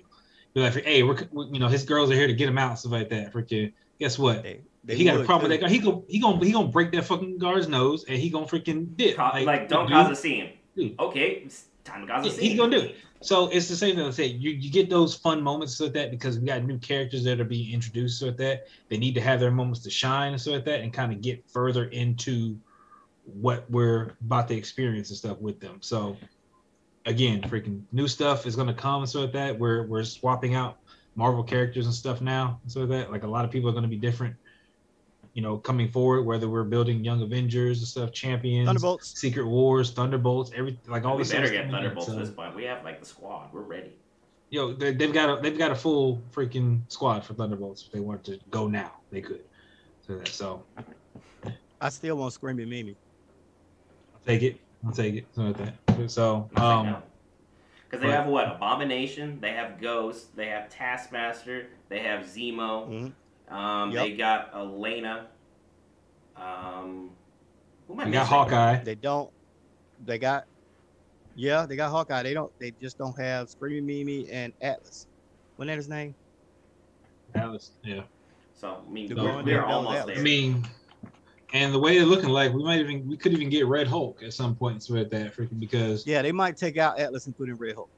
Be 0.54 0.62
like, 0.62 0.74
hey, 0.84 1.04
we're 1.04 1.18
you 1.52 1.60
know 1.60 1.68
his 1.68 1.84
girls 1.86 2.12
are 2.12 2.16
here 2.16 2.28
to 2.28 2.34
get 2.34 2.50
him 2.50 2.58
out 2.58 2.72
and 2.72 2.80
stuff 2.80 2.92
like 2.92 3.10
that. 3.10 3.32
Freaking, 3.32 3.72
guess 4.00 4.20
what? 4.20 4.44
They, 4.44 4.60
they 4.84 4.96
he 4.98 5.06
got 5.06 5.16
a 5.16 5.18
would, 5.20 5.26
problem 5.28 5.50
with 5.50 5.60
that 5.62 5.66
guy. 5.66 5.72
He 5.72 5.80
go 5.80 6.04
he 6.10 6.20
gonna 6.20 6.44
he 6.44 6.52
gonna 6.52 6.68
break 6.68 6.92
that 6.92 7.06
fucking 7.06 7.38
guard's 7.38 7.70
nose 7.70 8.04
and 8.10 8.18
he 8.18 8.30
gonna 8.30 8.48
freaking 8.48 8.98
dip. 8.98 9.16
Co- 9.16 9.30
like, 9.44 9.70
don't 9.70 9.86
dude, 9.86 9.94
cause 9.94 10.12
a 10.12 10.16
scene. 10.16 10.50
Dude. 10.76 11.00
Okay, 11.00 11.44
it's 11.46 11.66
time 11.84 12.08
to 12.08 12.30
Yeah, 12.30 12.32
he's 12.32 12.58
gonna 12.58 12.80
do 12.80 12.86
it. 12.86 12.96
So 13.22 13.50
it's 13.50 13.68
the 13.68 13.76
same 13.76 13.96
thing 13.96 14.06
I 14.06 14.10
said. 14.12 14.32
You 14.32 14.52
you 14.52 14.72
get 14.72 14.90
those 14.90 15.16
fun 15.16 15.42
moments 15.42 15.80
with 15.80 15.94
that 15.94 16.12
because 16.12 16.40
we 16.40 16.48
got 16.48 16.64
new 16.64 16.80
characters 16.80 17.24
that 17.26 17.40
are 17.40 17.46
being 17.46 17.74
introduced 17.74 18.22
with 18.22 18.38
that. 18.38 18.68
They 18.90 18.98
need 18.98 19.14
to 19.16 19.22
have 19.22 19.40
their 19.40 19.52
moments 19.52 19.82
to 19.82 19.90
shine 19.90 20.34
and 20.34 20.42
so 20.42 20.54
with 20.54 20.66
that 20.66 20.82
and 20.82 20.92
kind 20.92 21.12
of 21.14 21.22
get 21.22 21.48
further 21.50 21.86
into 21.86 22.58
what 23.26 23.70
we're 23.70 24.16
about 24.22 24.48
to 24.48 24.56
experience 24.56 25.10
and 25.10 25.18
stuff 25.18 25.40
with 25.40 25.60
them. 25.60 25.78
So 25.82 26.18
again, 27.06 27.42
freaking 27.42 27.84
new 27.92 28.08
stuff 28.08 28.46
is 28.46 28.56
gonna 28.56 28.74
come 28.74 29.02
and 29.02 29.10
so 29.10 29.22
with 29.22 29.34
that. 29.34 29.58
We're 29.58 29.86
we're 29.86 30.04
swapping 30.04 30.56
out 30.56 30.78
Marvel 31.16 31.44
characters 31.44 31.86
and 31.86 31.94
stuff 31.94 32.22
now. 32.22 32.60
and 32.64 32.72
So 32.72 32.86
that, 32.86 33.12
like 33.12 33.24
a 33.24 33.28
lot 33.28 33.46
of 33.46 33.52
people 33.52 33.70
are 33.70 33.74
gonna 33.74 33.88
be 33.88 33.98
different, 33.98 34.36
you 35.34 35.42
know, 35.42 35.58
coming 35.58 35.90
forward, 35.90 36.24
whether 36.24 36.50
we're 36.50 36.64
building 36.64 37.04
young 37.04 37.22
Avengers 37.22 37.80
and 37.80 37.88
stuff, 37.88 38.12
champions, 38.12 38.68
Thunderbolts. 38.68 39.18
Secret 39.20 39.46
Wars, 39.48 39.92
Thunderbolts, 39.92 40.52
every 40.56 40.78
like 40.88 41.06
all 41.06 41.16
we 41.16 41.24
this 41.24 41.32
better 41.32 41.48
stuff's 41.48 41.58
get 41.58 41.66
coming 41.72 41.76
in, 41.76 41.82
Thunderbolts 41.84 42.08
so- 42.08 42.14
at 42.14 42.20
this 42.20 42.30
point. 42.30 42.56
We 42.56 42.64
have 42.66 42.84
like 42.84 43.00
the 43.00 43.06
squad. 43.06 43.50
We're 43.54 43.62
ready. 43.62 43.94
Yo, 44.50 44.74
they, 44.74 44.94
they've 44.94 45.14
got 45.14 45.40
a 45.40 45.42
they've 45.42 45.58
got 45.58 45.72
a 45.72 45.76
full 45.76 46.22
freaking 46.34 46.82
squad 46.90 47.24
for 47.24 47.34
Thunderbolts. 47.34 47.86
If 47.86 47.92
they 47.94 48.02
wanted 48.02 48.26
to 48.26 48.40
go 48.50 48.68
now, 48.68 48.92
they 49.10 49.22
could. 49.22 49.42
So 50.06 50.18
that 50.18 50.28
so 50.28 50.64
I 51.80 51.90
still 51.90 52.18
want 52.18 52.34
Screaming 52.34 52.68
Mimi. 52.70 52.96
I'll 54.14 54.22
take 54.26 54.44
it. 54.44 54.60
I'll 54.86 54.92
take 54.92 55.16
it. 55.16 55.26
So 55.34 55.54
that 55.54 56.12
so 56.12 56.50
um 56.58 56.98
Because 57.90 58.02
they 58.02 58.08
but- 58.08 58.10
have 58.12 58.28
what? 58.28 58.54
Abomination. 58.56 59.40
They 59.40 59.54
have 59.54 59.80
Ghost. 59.80 60.36
They 60.36 60.48
have 60.48 60.68
Taskmaster. 60.70 61.68
They 61.88 62.00
have 62.00 62.26
Zemo. 62.26 62.90
Mhm. 62.90 63.12
Um, 63.52 63.92
Yep. 63.92 64.04
They 64.06 64.16
got 64.16 64.56
Elena. 64.56 65.28
Um, 66.36 67.12
who 67.88 67.94
am 67.94 68.00
I 68.00 68.06
we 68.06 68.12
got? 68.12 68.28
Hawkeye. 68.28 68.84
They 68.84 68.96
don't. 68.96 69.30
They 70.04 70.18
got. 70.18 70.46
Yeah, 71.36 71.66
they 71.66 71.76
got 71.76 71.92
Hawkeye. 71.92 72.24
They 72.24 72.34
don't. 72.34 72.52
They 72.60 72.72
just 72.82 72.98
don't 72.98 73.20
have 73.20 73.50
Screaming 73.50 73.86
Mimi 73.86 74.30
and 74.30 74.54
Atlas. 74.62 75.08
Wasn't 75.58 75.70
that 75.70 75.78
his 75.78 75.90
name? 75.90 76.16
Alice. 77.36 77.72
Yeah. 77.84 78.04
So 78.54 78.84
I 78.88 78.92
mean, 78.92 79.08
The 79.10 79.16
we're, 79.16 79.22
going 79.22 79.46
we're 79.46 79.64
almost 79.64 79.98
that 79.98 80.08
there. 80.08 80.18
I 80.18 80.22
mean, 80.22 80.66
and 81.54 81.74
the 81.74 81.80
way 81.80 81.98
they're 81.98 82.06
looking 82.06 82.30
like, 82.30 82.54
we 82.54 82.64
might 82.64 82.80
even 82.80 83.08
we 83.08 83.18
could 83.18 83.34
even 83.34 83.50
get 83.50 83.68
Red 83.68 83.88
Hulk 83.88 84.24
at 84.24 84.34
some 84.34 84.56
point. 84.56 84.84
So 84.84 84.96
at 84.96 85.10
that 85.12 85.36
freaking 85.36 85.60
because 85.60 86.06
Yeah, 86.08 86.22
they 86.22 86.32
might 86.32 86.58
take 86.58 86.78
out 86.78 87.00
Atlas 87.00 87.26
and 87.26 87.36
put 87.36 87.50
in 87.50 87.56
Red 87.56 87.76
Hulk. 87.76 87.90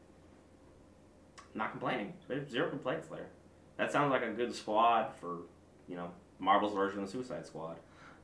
Not 1.53 1.71
complaining. 1.71 2.13
Zero 2.49 2.69
complaints 2.69 3.07
there. 3.07 3.29
That 3.77 3.91
sounds 3.91 4.11
like 4.11 4.23
a 4.23 4.31
good 4.31 4.53
squad 4.53 5.13
for 5.19 5.39
you 5.87 5.95
know 5.95 6.11
Marvel's 6.39 6.73
version 6.73 6.99
of 6.99 7.05
the 7.05 7.11
Suicide 7.11 7.45
Squad. 7.45 7.77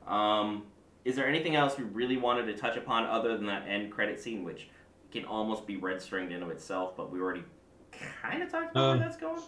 Um, 0.06 0.64
is 1.04 1.16
there 1.16 1.26
anything 1.26 1.56
else 1.56 1.78
we 1.78 1.84
really 1.84 2.16
wanted 2.16 2.46
to 2.46 2.56
touch 2.56 2.76
upon 2.76 3.04
other 3.06 3.36
than 3.36 3.46
that 3.46 3.66
end 3.66 3.90
credit 3.90 4.20
scene, 4.20 4.44
which 4.44 4.68
can 5.10 5.24
almost 5.24 5.66
be 5.66 5.76
red 5.76 6.00
stringed 6.00 6.32
into 6.32 6.48
itself, 6.50 6.96
but 6.96 7.10
we 7.10 7.20
already 7.20 7.44
kind 8.22 8.42
of 8.42 8.50
talked 8.50 8.72
about 8.72 8.80
Um, 8.80 8.98
where 8.98 9.08
that's 9.08 9.20
going? 9.20 9.42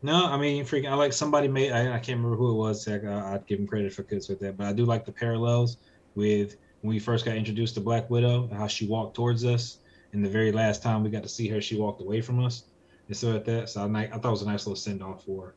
No, 0.00 0.26
I 0.26 0.36
mean, 0.36 0.64
freaking, 0.64 0.88
I 0.88 0.94
like 0.94 1.12
somebody 1.12 1.48
made. 1.48 1.72
I, 1.72 1.94
I 1.94 1.98
can't 1.98 2.18
remember 2.18 2.36
who 2.36 2.52
it 2.52 2.54
was. 2.54 2.86
I'd 2.86 3.46
give 3.46 3.58
him 3.58 3.66
credit 3.66 3.92
for 3.92 4.04
kids 4.04 4.28
with 4.28 4.38
that, 4.40 4.56
but 4.56 4.66
I 4.66 4.72
do 4.72 4.84
like 4.84 5.04
the 5.04 5.10
parallels 5.12 5.78
with 6.14 6.56
when 6.82 6.90
we 6.90 7.00
first 7.00 7.24
got 7.24 7.36
introduced 7.36 7.74
to 7.74 7.80
Black 7.80 8.08
Widow 8.08 8.44
and 8.44 8.52
how 8.52 8.68
she 8.68 8.86
walked 8.86 9.16
towards 9.16 9.44
us, 9.44 9.78
and 10.12 10.24
the 10.24 10.28
very 10.28 10.52
last 10.52 10.82
time 10.82 11.02
we 11.02 11.10
got 11.10 11.24
to 11.24 11.28
see 11.28 11.48
her, 11.48 11.60
she 11.60 11.76
walked 11.76 12.00
away 12.00 12.20
from 12.20 12.44
us, 12.44 12.64
and 13.08 13.16
so 13.16 13.34
at 13.34 13.44
that. 13.46 13.68
So 13.68 13.82
I, 13.82 14.02
I 14.02 14.06
thought 14.06 14.28
it 14.28 14.30
was 14.30 14.42
a 14.42 14.46
nice 14.46 14.66
little 14.66 14.76
send 14.76 15.02
off 15.02 15.24
for 15.24 15.54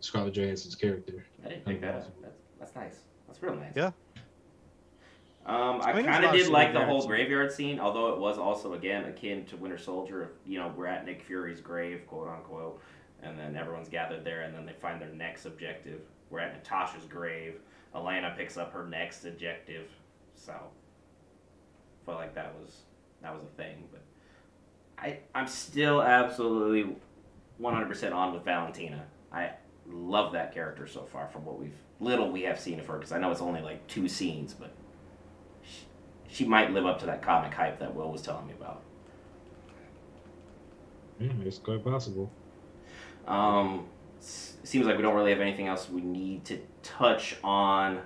Scarlett 0.00 0.34
Johansson's 0.34 0.74
character. 0.74 1.26
I 1.44 1.48
didn't 1.48 1.64
think 1.64 1.80
that. 1.82 2.06
That's, 2.20 2.34
that's 2.58 2.74
nice. 2.74 3.00
That's 3.26 3.42
real 3.42 3.56
nice. 3.56 3.72
Yeah. 3.74 3.90
Um, 5.46 5.82
I, 5.82 5.90
I 5.90 5.92
mean, 5.92 6.06
kind 6.06 6.24
of 6.24 6.32
did 6.32 6.48
like 6.48 6.72
the 6.72 6.84
whole 6.84 7.02
similarities. 7.02 7.26
graveyard 7.28 7.52
scene, 7.52 7.78
although 7.78 8.14
it 8.14 8.18
was 8.18 8.38
also 8.38 8.72
again 8.72 9.04
akin 9.04 9.44
to 9.46 9.56
Winter 9.56 9.76
Soldier. 9.76 10.32
You 10.46 10.58
know, 10.58 10.72
we're 10.74 10.86
at 10.86 11.04
Nick 11.04 11.22
Fury's 11.22 11.60
grave, 11.60 12.06
quote 12.06 12.28
unquote, 12.28 12.80
and 13.22 13.38
then 13.38 13.54
everyone's 13.54 13.90
gathered 13.90 14.24
there, 14.24 14.42
and 14.42 14.54
then 14.54 14.64
they 14.64 14.72
find 14.72 15.00
their 15.00 15.10
next 15.10 15.44
objective. 15.44 16.00
We're 16.30 16.40
at 16.40 16.54
Natasha's 16.54 17.04
grave. 17.04 17.60
Yelena 17.94 18.36
picks 18.36 18.56
up 18.56 18.72
her 18.72 18.86
next 18.86 19.24
objective, 19.24 19.88
so 20.34 20.54
felt 22.06 22.18
like 22.18 22.34
that 22.34 22.54
was 22.58 22.82
that 23.20 23.34
was 23.34 23.42
a 23.42 23.56
thing. 23.62 23.84
But 23.90 24.02
I 24.98 25.18
I'm 25.34 25.46
still 25.46 26.02
absolutely 26.02 26.96
100% 27.60 28.14
on 28.14 28.32
with 28.32 28.44
Valentina. 28.44 29.04
I 29.32 29.50
love 29.86 30.32
that 30.32 30.54
character 30.54 30.86
so 30.86 31.04
far 31.04 31.28
from 31.28 31.44
what 31.44 31.60
we've 31.60 31.74
little 32.00 32.30
we 32.30 32.42
have 32.42 32.60
seen 32.60 32.80
of 32.80 32.86
her 32.86 32.94
because 32.98 33.12
I 33.12 33.18
know 33.18 33.30
it's 33.30 33.40
only 33.40 33.60
like 33.60 33.86
two 33.86 34.08
scenes, 34.08 34.52
but 34.54 34.72
she, 35.62 35.86
she 36.28 36.44
might 36.44 36.72
live 36.72 36.86
up 36.86 36.98
to 37.00 37.06
that 37.06 37.22
comic 37.22 37.54
hype 37.54 37.78
that 37.80 37.94
Will 37.94 38.10
was 38.10 38.22
telling 38.22 38.46
me 38.46 38.52
about. 38.58 38.82
Yeah, 41.18 41.30
it's 41.44 41.58
quite 41.58 41.84
possible. 41.84 42.30
Um, 43.26 43.86
seems 44.20 44.86
like 44.86 44.96
we 44.96 45.02
don't 45.02 45.14
really 45.14 45.30
have 45.30 45.40
anything 45.40 45.68
else 45.68 45.88
we 45.88 46.00
need 46.02 46.44
to 46.46 46.58
touch 46.82 47.36
on. 47.42 48.00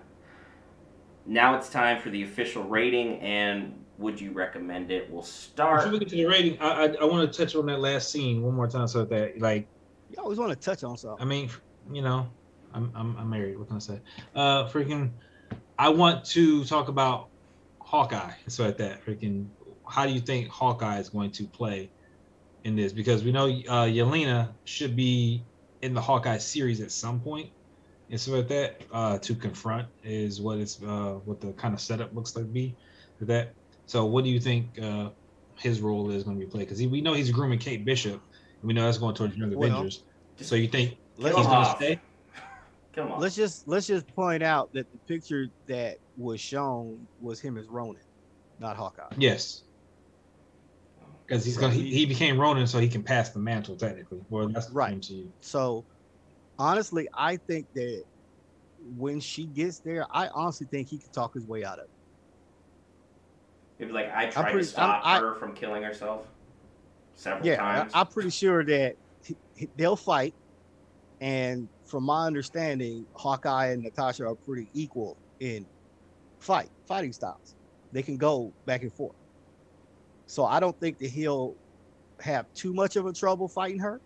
Now 1.26 1.56
it's 1.56 1.68
time 1.68 2.00
for 2.00 2.10
the 2.10 2.22
official 2.22 2.62
rating, 2.64 3.20
and 3.20 3.77
would 3.98 4.20
you 4.20 4.30
recommend 4.32 4.90
it? 4.90 5.10
We'll 5.10 5.22
start. 5.22 5.80
Before 5.80 5.92
we 5.92 5.98
get 5.98 6.08
to 6.10 6.16
the 6.16 6.26
rating, 6.26 6.58
I 6.60 6.86
I, 6.86 6.94
I 7.00 7.04
want 7.04 7.30
to 7.30 7.38
touch 7.38 7.54
on 7.56 7.66
that 7.66 7.80
last 7.80 8.10
scene 8.10 8.42
one 8.42 8.54
more 8.54 8.68
time, 8.68 8.88
so 8.88 9.04
that 9.04 9.40
like 9.40 9.66
You 10.10 10.16
always 10.22 10.38
want 10.38 10.52
to 10.52 10.56
touch 10.56 10.84
on 10.84 10.96
something. 10.96 11.20
I 11.20 11.28
mean, 11.28 11.50
you 11.92 12.02
know, 12.02 12.28
I'm 12.72 12.90
I'm, 12.94 13.16
I'm 13.16 13.28
married. 13.28 13.58
What 13.58 13.68
can 13.68 13.76
I 13.76 13.80
say? 13.80 14.00
Uh, 14.34 14.68
freaking, 14.68 15.10
I 15.78 15.88
want 15.88 16.24
to 16.26 16.64
talk 16.64 16.88
about 16.88 17.28
Hawkeye. 17.80 18.32
So 18.46 18.66
at 18.66 18.78
that, 18.78 19.04
freaking, 19.04 19.48
how 19.86 20.06
do 20.06 20.12
you 20.12 20.20
think 20.20 20.48
Hawkeye 20.48 20.98
is 20.98 21.08
going 21.08 21.30
to 21.32 21.44
play 21.44 21.90
in 22.64 22.76
this? 22.76 22.92
Because 22.92 23.24
we 23.24 23.32
know 23.32 23.46
uh, 23.46 23.86
Yelena 23.86 24.50
should 24.64 24.96
be 24.96 25.42
in 25.82 25.94
the 25.94 26.00
Hawkeye 26.00 26.38
series 26.38 26.80
at 26.80 26.90
some 26.90 27.20
point. 27.20 27.46
point, 27.46 27.52
and 28.10 28.20
so 28.20 28.38
at 28.38 28.48
that, 28.48 28.82
uh, 28.92 29.18
to 29.18 29.34
confront 29.34 29.88
is 30.04 30.40
what 30.40 30.58
it's 30.58 30.82
uh, 30.82 31.18
what 31.24 31.40
the 31.40 31.52
kind 31.52 31.74
of 31.74 31.80
setup 31.80 32.14
looks 32.14 32.34
like. 32.36 32.46
To 32.46 32.50
be 32.50 32.74
for 33.18 33.24
that. 33.26 33.52
So 33.88 34.04
what 34.04 34.22
do 34.22 34.30
you 34.30 34.38
think 34.38 34.78
uh, 34.78 35.10
his 35.58 35.80
role 35.80 36.10
is 36.10 36.22
going 36.22 36.38
to 36.38 36.44
be 36.44 36.50
played? 36.50 36.68
Because 36.68 36.78
we 36.86 37.00
know 37.00 37.14
he's 37.14 37.30
grooming 37.30 37.58
Kate 37.58 37.84
Bishop. 37.86 38.12
And 38.60 38.68
we 38.68 38.74
know 38.74 38.84
that's 38.84 38.98
going 38.98 39.14
towards 39.14 39.34
Young 39.36 39.52
Well, 39.54 39.70
Avengers. 39.70 40.04
So 40.36 40.54
you 40.56 40.68
think 40.68 40.98
Let's 41.16 41.36
he's 41.36 41.46
going 41.46 41.64
to 41.64 41.70
stay? 41.76 42.00
Kill 42.94 43.04
'em 43.04 43.12
off. 43.12 43.20
let's 43.20 43.34
just 43.34 43.66
let's 43.66 43.86
just 43.86 44.06
point 44.14 44.42
out 44.42 44.70
that 44.74 44.86
the 44.92 44.98
picture 45.08 45.46
that 45.68 45.96
was 46.16 46.40
shown 46.40 47.08
was 47.20 47.40
him 47.40 47.56
as 47.56 47.66
Ronin, 47.66 48.02
not 48.58 48.76
Hawkeye. 48.76 49.08
Yes. 49.16 49.62
Because 51.26 51.44
he's 51.44 51.54
So 51.54 51.62
gonna 51.62 51.72
he, 51.74 51.82
he- 51.84 51.94
he 52.00 52.06
became 52.06 52.38
Ronin, 52.38 52.66
so 52.66 52.78
he 52.78 52.88
can 52.88 53.02
pass 53.02 53.30
the 53.30 53.38
mantle 53.40 53.76
technically. 53.76 54.20
Well, 54.28 54.48
that's 54.48 54.70
Right. 54.70 54.92
right. 54.92 55.02
to 55.02 55.14
you. 55.14 55.32
So 55.40 55.86
honestly, 56.58 57.08
I 57.14 57.36
think 57.36 57.68
that 57.74 58.04
when 58.80 59.20
she 59.20 59.46
gets 59.46 59.80
there, 59.80 60.06
I 60.10 60.28
honestly 60.28 60.66
think 60.70 60.88
he 60.88 60.98
could 60.98 61.12
talk 61.12 61.32
his 61.34 61.46
way 61.46 61.64
out 61.64 61.78
of 61.78 61.84
it. 61.84 61.90
Maybe 63.78 63.92
like 63.92 64.10
I 64.12 64.26
tried 64.26 64.50
pretty- 64.50 64.58
to 64.58 64.64
stop 64.64 65.06
I'm- 65.06 65.22
I- 65.22 65.26
her 65.26 65.34
from 65.34 65.54
killing 65.54 65.82
herself 65.82 66.26
several 67.14 67.46
Yeah, 67.46 67.56
times. 67.56 67.92
I, 67.94 68.00
I'm 68.00 68.06
pretty 68.08 68.30
sure 68.30 68.64
that 68.64 68.96
he- 69.24 69.36
he- 69.54 69.70
they'll 69.76 69.96
fight. 69.96 70.34
And 71.20 71.68
from 71.84 72.04
my 72.04 72.26
understanding, 72.26 73.06
Hawkeye 73.16 73.68
and 73.68 73.82
Natasha 73.82 74.24
are 74.26 74.36
pretty 74.36 74.70
equal 74.72 75.16
in 75.40 75.66
fight 76.40 76.70
fighting 76.86 77.12
styles. 77.12 77.56
They 77.92 78.02
can 78.02 78.16
go 78.16 78.52
back 78.66 78.82
and 78.82 78.92
forth. 78.92 79.16
So 80.26 80.44
I 80.44 80.60
don't 80.60 80.78
think 80.78 80.98
that 80.98 81.10
he'll 81.10 81.56
have 82.20 82.52
too 82.54 82.72
much 82.72 82.96
of 82.96 83.06
a 83.06 83.12
trouble 83.12 83.48
fighting 83.48 83.80
her. 83.80 84.00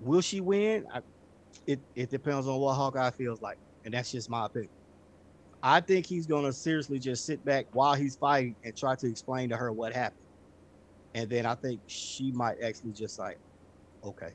Will 0.00 0.20
she 0.20 0.40
win? 0.40 0.84
I, 0.92 1.00
it 1.66 1.80
it 1.94 2.10
depends 2.10 2.46
on 2.46 2.58
what 2.58 2.74
Hawkeye 2.74 3.10
feels 3.12 3.40
like, 3.40 3.58
and 3.84 3.94
that's 3.94 4.10
just 4.10 4.28
my 4.28 4.46
opinion. 4.46 4.70
I 5.62 5.80
think 5.80 6.06
he's 6.06 6.26
gonna 6.26 6.52
seriously 6.52 6.98
just 6.98 7.24
sit 7.24 7.44
back 7.44 7.66
while 7.72 7.94
he's 7.94 8.16
fighting 8.16 8.56
and 8.64 8.76
try 8.76 8.96
to 8.96 9.06
explain 9.08 9.48
to 9.50 9.56
her 9.56 9.72
what 9.72 9.92
happened, 9.92 10.28
and 11.14 11.30
then 11.30 11.46
I 11.46 11.54
think 11.54 11.82
she 11.86 12.32
might 12.32 12.60
actually 12.62 12.92
just 12.92 13.18
like, 13.18 13.38
okay, 14.04 14.30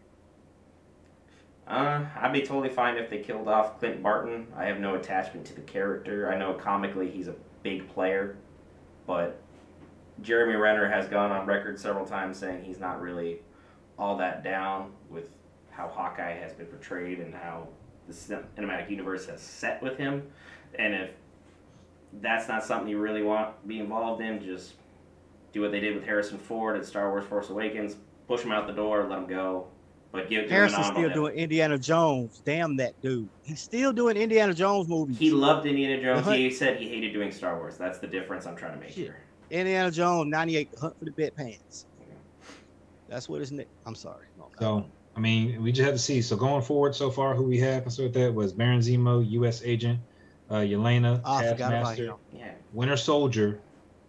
Uh, 1.67 2.05
I'd 2.15 2.31
be 2.31 2.41
totally 2.43 2.69
fine 2.69 2.95
if 2.97 3.09
they 3.09 3.19
killed 3.19 3.49
off 3.49 3.79
Clint 3.79 4.01
Barton. 4.01 4.47
I 4.55 4.65
have 4.65 4.79
no 4.79 4.95
attachment 4.95 5.45
to 5.47 5.53
the 5.55 5.61
character. 5.61 6.31
I 6.31 6.37
know 6.37 6.53
comically 6.53 7.11
he's 7.11 7.27
a 7.27 7.35
big 7.61 7.89
player, 7.89 8.37
but 9.05 9.43
Jeremy 10.21 10.55
Renner 10.55 10.89
has 10.89 11.09
gone 11.09 11.31
on 11.31 11.45
record 11.45 11.77
several 11.77 12.05
times 12.05 12.37
saying 12.37 12.63
he's 12.63 12.79
not 12.79 13.01
really 13.01 13.41
all 13.99 14.15
that 14.17 14.43
down 14.43 14.93
with 15.09 15.25
how 15.69 15.89
Hawkeye 15.89 16.37
has 16.37 16.53
been 16.53 16.67
portrayed 16.67 17.19
and 17.19 17.33
how 17.35 17.67
the 18.07 18.13
cinematic 18.13 18.89
universe 18.89 19.25
has 19.27 19.41
set 19.41 19.81
with 19.83 19.97
him. 19.97 20.23
And 20.75 20.93
if 20.93 21.09
that's 22.21 22.47
not 22.47 22.63
something 22.63 22.87
you 22.87 22.99
really 22.99 23.23
want 23.23 23.61
to 23.61 23.67
be 23.67 23.79
involved 23.79 24.21
in, 24.21 24.43
just 24.43 24.73
do 25.53 25.61
what 25.61 25.71
they 25.71 25.79
did 25.79 25.95
with 25.95 26.05
Harrison 26.05 26.37
Ford 26.37 26.77
at 26.77 26.85
Star 26.85 27.09
Wars 27.09 27.25
Force 27.25 27.49
Awakens. 27.49 27.95
Push 28.27 28.41
him 28.43 28.51
out 28.51 28.67
the 28.67 28.73
door, 28.73 29.05
let 29.07 29.19
him 29.19 29.27
go. 29.27 29.67
But 30.11 30.29
give 30.29 30.43
give 30.43 30.43
him 30.43 30.45
an 30.45 30.49
Harrison's 30.51 30.85
still 30.87 31.03
death. 31.07 31.13
doing 31.13 31.35
Indiana 31.35 31.77
Jones. 31.77 32.41
Damn 32.45 32.77
that 32.77 32.99
dude, 33.01 33.29
he's 33.43 33.61
still 33.61 33.91
doing 33.93 34.17
Indiana 34.17 34.53
Jones 34.53 34.87
movies. 34.87 35.17
He 35.17 35.31
loved 35.31 35.65
Indiana 35.65 36.01
Jones. 36.01 36.19
The 36.19 36.23
Hunt- 36.31 36.37
He 36.37 36.49
said 36.51 36.77
he 36.77 36.87
hated 36.89 37.13
doing 37.13 37.31
Star 37.31 37.57
Wars. 37.57 37.77
That's 37.77 37.99
the 37.99 38.07
difference 38.07 38.45
I'm 38.45 38.55
trying 38.55 38.73
to 38.73 38.79
make 38.79 38.89
Shit. 38.89 38.97
here. 39.05 39.23
Indiana 39.49 39.91
Jones 39.91 40.29
'98, 40.29 40.71
The 40.71 40.79
Hunt 40.79 40.95
for 40.99 41.05
the 41.05 41.11
Bedpans. 41.11 41.85
That's 43.07 43.29
what 43.29 43.39
his 43.39 43.51
name. 43.51 43.67
I'm 43.85 43.95
sorry. 43.95 44.25
No, 44.37 44.49
So 44.59 44.85
I 45.15 45.19
mean, 45.19 45.61
we 45.63 45.71
just 45.71 45.85
have 45.85 45.95
to 45.95 45.99
see. 45.99 46.21
So 46.21 46.35
going 46.35 46.61
forward, 46.61 46.93
so 46.95 47.09
far, 47.09 47.33
who 47.35 47.43
we 47.43 47.57
have 47.59 47.83
and 47.83 47.91
so 47.93 48.03
with 48.03 48.13
that 48.13 48.33
was 48.33 48.53
Baron 48.53 48.79
Zemo, 48.81 49.27
U.S. 49.31 49.61
agent, 49.63 49.99
uh, 50.49 50.55
Yelena, 50.55 51.21
Oh, 51.25 51.33
I 51.35 51.43
forgot 51.49 51.73
about 51.73 51.85
Taskmaster. 51.97 52.13
Yeah. 52.33 52.51
Winter 52.73 52.97
Soldier. 52.97 53.59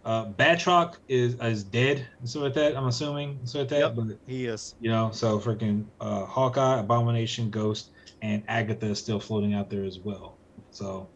Uh, 0.05 0.25
Batroc 0.31 0.95
is 1.09 1.35
is 1.41 1.63
dead 1.63 2.07
and 2.19 2.27
so 2.29 2.41
with 2.41 2.53
that. 2.55 2.75
I'm 2.77 2.87
assuming 2.87 3.31
and 3.39 3.49
so 3.49 3.59
with 3.59 3.69
that. 3.69 3.79
Yep. 3.79 3.95
But 3.95 4.05
He 4.27 4.45
is. 4.45 4.73
you 4.79 4.89
know, 4.89 5.11
so 5.11 5.39
freaking 5.39 5.85
uh, 5.99 6.25
Hawkeye, 6.25 6.79
Abomination, 6.79 7.49
Ghost, 7.49 7.89
and 8.21 8.41
Agatha 8.47 8.85
is 8.87 8.99
still 8.99 9.19
floating 9.19 9.53
out 9.53 9.69
there 9.69 9.83
as 9.83 9.99
well. 9.99 10.37
So. 10.71 11.09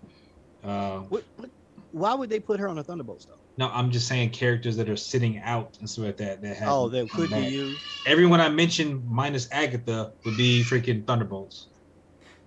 Uh, 0.63 0.99
What, 1.09 1.23
what, 1.37 1.49
why 1.91 2.13
would 2.13 2.29
they 2.29 2.39
put 2.39 2.59
her 2.59 2.67
on 2.67 2.77
a 2.77 2.83
Thunderbolts 2.83 3.25
though? 3.25 3.37
No, 3.57 3.69
I'm 3.71 3.91
just 3.91 4.07
saying 4.07 4.31
characters 4.31 4.75
that 4.77 4.89
are 4.89 4.95
sitting 4.97 5.39
out 5.39 5.77
and 5.79 5.89
stuff 5.89 6.05
like 6.05 6.17
that. 6.17 6.41
That 6.41 6.57
have 6.57 6.69
Oh, 6.69 6.89
that 6.89 7.09
could 7.09 7.29
be 7.29 7.37
used. 7.47 7.79
Everyone 8.07 8.41
I 8.41 8.49
mentioned 8.49 9.07
minus 9.07 9.47
Agatha 9.51 10.11
would 10.25 10.35
be 10.37 10.63
freaking 10.63 11.05
Thunderbolts. 11.05 11.67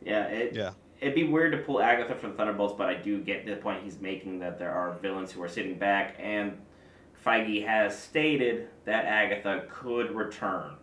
Yeah. 0.04 0.24
It, 0.26 0.54
Yeah. 0.54 0.72
It'd 1.00 1.14
be 1.14 1.24
weird 1.24 1.52
to 1.52 1.58
pull 1.58 1.80
Agatha 1.80 2.14
from 2.14 2.34
Thunderbolts, 2.34 2.74
but 2.76 2.88
I 2.88 2.94
do 2.94 3.20
get 3.20 3.44
the 3.46 3.56
point 3.56 3.82
he's 3.82 4.00
making 4.00 4.38
that 4.40 4.58
there 4.58 4.72
are 4.72 4.94
villains 5.02 5.30
who 5.32 5.42
are 5.42 5.48
sitting 5.48 5.78
back, 5.78 6.16
and 6.18 6.58
Feige 7.24 7.66
has 7.66 7.98
stated 7.98 8.68
that 8.84 9.04
Agatha 9.04 9.64
could 9.70 10.12
return. 10.12 10.76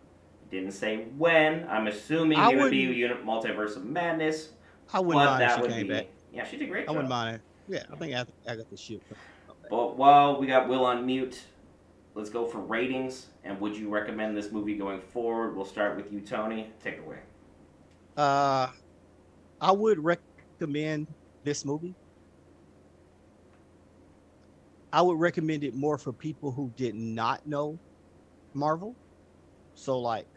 Didn't 0.52 0.74
say 0.74 1.06
when. 1.18 1.68
I'm 1.68 1.88
assuming 1.88 2.38
I 2.38 2.52
it 2.52 2.58
would 2.58 2.70
be 2.70 2.82
wouldn't- 2.88 2.98
unit 2.98 3.26
multiverse 3.26 3.76
of 3.76 3.86
madness, 3.86 4.50
I 4.94 5.00
wouldn't 5.00 5.26
mind 5.26 5.44
if 5.44 5.56
she 5.56 5.62
would 5.62 5.72
came 5.72 5.88
be. 5.88 5.94
back. 5.94 6.08
Yeah, 6.32 6.46
she 6.46 6.58
did 6.58 6.70
great. 6.70 6.88
I 6.88 6.92
wouldn't 6.92 7.06
job. 7.06 7.10
mind. 7.10 7.42
Yeah, 7.68 7.84
I 7.92 7.96
think 7.96 8.14
Ag- 8.14 8.28
Agatha 8.46 8.78
should. 8.78 9.02
But 9.70 9.96
while 9.98 10.40
we 10.40 10.46
got 10.46 10.68
Will 10.68 10.86
on 10.86 11.06
mute, 11.06 11.42
let's 12.14 12.30
go 12.30 12.46
for 12.46 12.60
ratings. 12.60 13.28
And 13.44 13.60
would 13.62 13.76
you 13.76 13.90
recommend 13.90 14.36
this 14.38 14.52
movie 14.52 14.78
going 14.78 15.00
forward? 15.02 15.56
We'll 15.56 15.66
start 15.66 15.96
with 15.96 16.12
you, 16.12 16.20
Tony. 16.22 16.72
Take 16.84 16.96
it 16.96 17.04
away. 17.06 17.20
Uh, 18.18 18.68
I 19.64 19.72
would 19.72 19.98
recommend 19.98 21.08
this 21.46 21.64
movie. 21.64 21.96
I 24.92 25.02
would 25.02 25.18
recommend 25.18 25.64
it 25.64 25.74
more 25.74 25.98
for 25.98 26.12
people 26.12 26.52
who 26.52 26.70
did 26.76 26.96
not 26.96 27.48
know 27.48 27.80
Marvel. 28.54 28.94
So, 29.74 29.98
like 30.00 30.28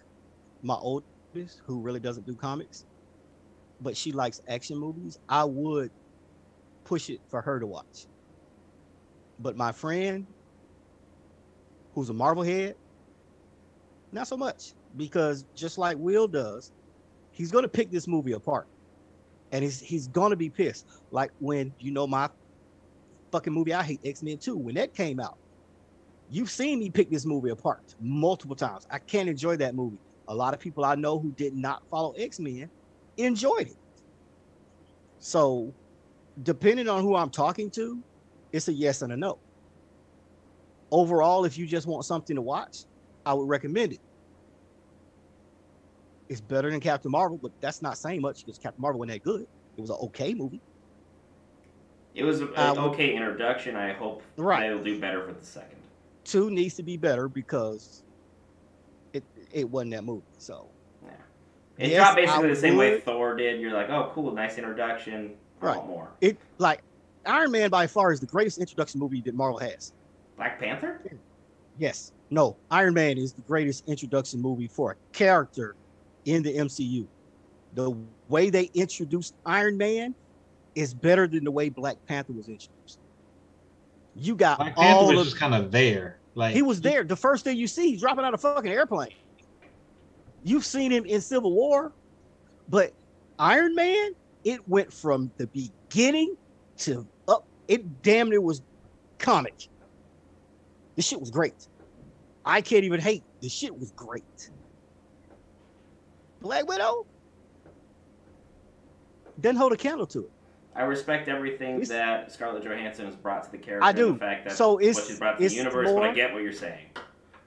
my 0.62 0.76
oldest, 0.76 1.60
who 1.66 1.80
really 1.82 1.98
doesn't 1.98 2.24
do 2.24 2.36
comics, 2.36 2.84
but 3.80 3.96
she 3.96 4.12
likes 4.12 4.40
action 4.46 4.78
movies. 4.78 5.18
I 5.28 5.42
would 5.42 5.90
push 6.84 7.10
it 7.10 7.20
for 7.28 7.42
her 7.42 7.58
to 7.58 7.66
watch. 7.66 8.06
But 9.40 9.56
my 9.56 9.72
friend, 9.72 10.24
who's 11.94 12.10
a 12.10 12.14
Marvel 12.14 12.44
head, 12.44 12.76
not 14.12 14.28
so 14.28 14.36
much 14.36 14.74
because 14.96 15.44
just 15.56 15.78
like 15.78 15.96
Will 15.98 16.28
does, 16.28 16.70
he's 17.32 17.50
gonna 17.50 17.66
pick 17.68 17.90
this 17.90 18.06
movie 18.06 18.32
apart, 18.32 18.68
and 19.52 19.62
he's 19.64 19.80
he's 19.80 20.08
gonna 20.08 20.36
be 20.36 20.50
pissed. 20.50 20.86
Like 21.10 21.30
when 21.38 21.74
you 21.78 21.92
know 21.92 22.06
my 22.06 22.28
fucking 23.32 23.52
movie 23.52 23.74
I 23.74 23.82
hate 23.82 24.00
X 24.04 24.22
Men 24.22 24.38
Two 24.38 24.56
when 24.56 24.74
that 24.76 24.94
came 24.94 25.20
out. 25.20 25.38
You've 26.28 26.50
seen 26.50 26.80
me 26.80 26.90
pick 26.90 27.10
this 27.10 27.24
movie 27.24 27.50
apart 27.50 27.94
multiple 28.00 28.56
times. 28.56 28.86
I 28.90 28.98
can't 28.98 29.28
enjoy 29.28 29.56
that 29.58 29.74
movie. 29.76 30.00
A 30.28 30.34
lot 30.34 30.54
of 30.54 30.60
people 30.60 30.84
I 30.84 30.96
know 30.96 31.20
who 31.20 31.32
did 31.32 31.54
not 31.54 31.82
follow 31.88 32.12
X 32.12 32.40
Men 32.40 32.70
enjoyed 33.16 33.68
it. 33.68 33.76
So, 35.18 35.74
depending 36.42 36.88
on 36.88 37.02
who 37.02 37.14
I'm 37.14 37.30
talking 37.30 37.70
to, 37.72 38.02
it's 38.52 38.68
a 38.68 38.72
yes 38.72 39.02
and 39.02 39.12
a 39.12 39.16
no. 39.16 39.38
Overall, 40.90 41.44
if 41.44 41.56
you 41.58 41.66
just 41.66 41.86
want 41.86 42.04
something 42.04 42.36
to 42.36 42.42
watch, 42.42 42.84
I 43.24 43.34
would 43.34 43.48
recommend 43.48 43.92
it. 43.92 44.00
It's 46.28 46.40
better 46.40 46.70
than 46.70 46.80
Captain 46.80 47.10
Marvel, 47.10 47.38
but 47.40 47.52
that's 47.62 47.82
not 47.82 47.98
saying 47.98 48.20
much 48.20 48.44
because 48.44 48.58
Captain 48.58 48.80
Marvel 48.82 48.98
wasn't 49.00 49.14
that 49.14 49.22
good. 49.22 49.42
It 49.76 49.80
was 49.80 49.90
an 49.90 49.96
okay 50.02 50.34
movie. 50.34 50.60
It 52.14 52.24
was 52.24 52.40
an 52.40 52.52
Uh, 52.56 52.74
okay 52.90 53.14
introduction. 53.14 53.76
I 53.76 53.92
hope 53.92 54.22
Right. 54.36 54.68
they'll 54.68 54.82
do 54.82 54.98
better 55.00 55.24
for 55.26 55.32
the 55.34 55.44
second. 55.44 55.78
Two 56.24 56.50
needs 56.50 56.74
to 56.76 56.82
be 56.82 56.96
better 56.96 57.28
because 57.28 58.02
it 59.12 59.24
it 59.52 59.68
wasn't 59.70 59.92
that 59.92 60.04
movie. 60.04 60.26
So 60.38 60.72
Yeah. 61.02 61.10
It 61.78 61.90
Yes, 61.90 61.98
dropped 61.98 62.16
basically 62.16 62.46
I 62.46 62.54
the 62.54 62.56
same 62.56 62.76
way 62.76 63.00
Thor 63.00 63.36
did. 63.36 63.60
You're 63.60 63.72
like, 63.72 63.90
oh, 63.90 64.10
cool, 64.14 64.32
nice 64.32 64.56
introduction. 64.56 65.36
I 65.60 65.66
Right. 65.66 65.76
want 65.76 65.88
more. 65.88 66.16
it 66.22 66.38
like 66.58 66.82
Iron 67.26 67.50
Man 67.50 67.70
by 67.70 67.86
far 67.86 68.12
is 68.12 68.20
the 68.20 68.26
greatest 68.26 68.58
introduction 68.58 68.98
movie 68.98 69.20
that 69.22 69.34
Marvel 69.34 69.58
has. 69.58 69.92
Black 70.36 70.58
Panther? 70.58 71.02
Yes. 71.76 72.12
No, 72.30 72.58
Iron 72.70 72.94
Man 72.94 73.18
is 73.18 73.34
the 73.34 73.42
greatest 73.42 73.86
introduction 73.86 74.40
movie 74.40 74.68
for 74.68 74.92
a 74.92 74.96
character 75.12 75.76
in 76.26 76.42
the 76.42 76.54
MCU. 76.54 77.06
The 77.74 77.96
way 78.28 78.50
they 78.50 78.70
introduced 78.74 79.34
Iron 79.46 79.78
Man 79.78 80.14
is 80.74 80.92
better 80.92 81.26
than 81.26 81.44
the 81.44 81.50
way 81.50 81.70
Black 81.70 81.96
Panther 82.06 82.32
was 82.32 82.48
introduced. 82.48 82.98
You 84.14 84.34
got 84.34 84.58
Black 84.58 84.76
Panther 84.76 85.06
was 85.14 85.20
of 85.20 85.24
just 85.24 85.38
kind 85.38 85.54
of 85.54 85.70
there. 85.70 86.18
Like 86.34 86.54
he 86.54 86.62
was 86.62 86.82
there. 86.82 87.02
The 87.02 87.16
first 87.16 87.44
thing 87.44 87.56
you 87.56 87.66
see, 87.66 87.92
he's 87.92 88.00
dropping 88.00 88.24
out 88.24 88.34
of 88.34 88.40
fucking 88.40 88.70
airplane. 88.70 89.14
You've 90.44 90.66
seen 90.66 90.90
him 90.90 91.06
in 91.06 91.20
Civil 91.20 91.52
War, 91.52 91.92
but 92.68 92.92
Iron 93.38 93.74
Man, 93.74 94.12
it 94.44 94.66
went 94.68 94.92
from 94.92 95.30
the 95.38 95.46
beginning 95.48 96.36
to 96.78 97.06
up. 97.26 97.46
It 97.68 98.02
damn 98.02 98.28
near 98.28 98.40
was 98.40 98.62
comic. 99.18 99.68
This 100.94 101.06
shit 101.06 101.20
was 101.20 101.30
great. 101.30 101.68
I 102.44 102.60
can't 102.60 102.84
even 102.84 103.00
hate. 103.00 103.24
The 103.40 103.48
shit 103.48 103.76
was 103.76 103.90
great. 103.92 104.50
Black 106.46 106.68
Widow 106.68 107.04
doesn't 109.40 109.56
hold 109.56 109.72
a 109.72 109.76
candle 109.76 110.06
to 110.06 110.20
it. 110.20 110.30
I 110.76 110.82
respect 110.82 111.28
everything 111.28 111.80
It's- 111.80 111.88
that 111.88 112.30
Scarlett 112.30 112.62
Johansson 112.62 113.06
has 113.06 113.16
brought 113.16 113.42
to 113.44 113.50
the 113.50 113.58
character. 113.58 113.84
I 113.84 113.90
do. 113.92 114.12
The 114.12 114.18
fact 114.18 114.44
that 114.44 114.56
So 114.56 114.78
it's- 114.78 114.94
what 114.94 115.06
she's 115.06 115.18
brought 115.18 115.38
to 115.38 115.48
the 115.48 115.54
universe, 115.54 115.90
but 115.92 116.02
I 116.04 116.12
get 116.12 116.32
what 116.32 116.42
you're 116.42 116.52
saying. 116.52 116.86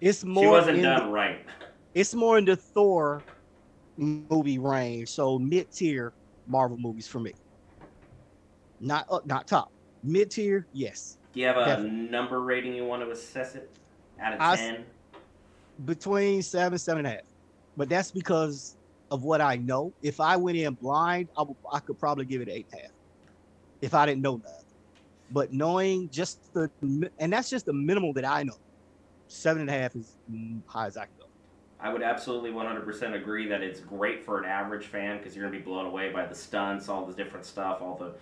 It's 0.02 0.24
more. 0.26 0.44
she 0.44 0.50
wasn't 0.50 0.78
in 0.78 0.84
the- 0.84 0.90
done 0.90 1.12
right. 1.12 1.46
it's 1.94 2.14
more 2.14 2.38
in 2.38 2.44
the 2.46 2.56
Thor 2.58 3.24
movie 3.98 4.60
range, 4.60 5.10
so 5.10 5.40
mid 5.40 5.72
tier 5.72 6.12
Marvel 6.48 6.78
movies 6.78 7.08
for 7.08 7.20
me. 7.20 7.34
Not 8.82 9.06
up, 9.12 9.26
not 9.26 9.48
top. 9.48 9.72
Mid 10.04 10.32
tier, 10.32 10.66
yes. 10.74 11.18
Do 11.34 11.40
you 11.40 11.46
have 11.46 11.58
a 11.58 11.66
Definitely. 11.66 12.10
number 12.10 12.42
rating 12.42 12.74
you 12.74 12.86
want 12.86 13.04
to 13.04 13.12
assess 13.12 13.56
it? 13.56 13.70
Out 14.20 14.34
of 14.34 14.60
10? 14.60 14.86
Between 15.86 16.42
seven, 16.42 16.78
seven 16.78 17.06
and 17.06 17.08
a 17.14 17.18
half. 17.18 17.26
But 17.78 17.88
that's 17.90 18.12
because 18.12 18.76
of 19.12 19.24
what 19.24 19.42
I 19.42 19.56
know. 19.56 19.94
If 20.02 20.20
I 20.20 20.38
went 20.38 20.58
in 20.58 20.74
blind, 20.76 21.30
I, 21.38 21.80
could 21.80 22.00
probably 22.00 22.26
give 22.26 22.42
it 22.42 22.50
eight 22.50 22.68
and 22.72 22.80
a 22.80 22.84
half. 22.84 22.92
If 23.82 23.94
I 23.94 24.06
didn't 24.06 24.22
know 24.22 24.38
nothing. 24.38 24.66
But 25.32 25.54
knowing 25.54 26.10
just 26.10 26.54
the 26.54 26.70
and 27.20 27.32
that's 27.32 27.50
just 27.50 27.66
the 27.66 27.74
minimal 27.74 28.14
that 28.14 28.26
I 28.26 28.44
know. 28.44 28.58
Seven 29.28 29.62
and 29.62 29.70
a 29.70 29.74
half 29.74 29.96
is 29.96 30.18
high 30.66 30.88
as 30.88 30.98
I 30.98 31.06
can 31.06 31.14
go. 31.20 31.26
I 31.80 31.94
would 31.94 32.02
absolutely 32.02 32.52
100% 32.52 33.16
agree 33.16 33.48
that 33.48 33.62
it's 33.62 33.80
great 33.80 34.26
for 34.26 34.40
an 34.40 34.46
average 34.46 34.88
fan 34.88 35.18
because 35.18 35.36
you're 35.36 35.48
going 35.48 35.54
to 35.54 35.60
be 35.60 35.64
blown 35.64 35.86
away 35.86 36.12
by 36.12 36.26
the 36.26 36.36
stunts, 36.36 36.90
all 36.90 37.06
the 37.06 37.14
different 37.14 37.46
stuff, 37.46 37.82
all 37.82 37.96
the 37.96 38.16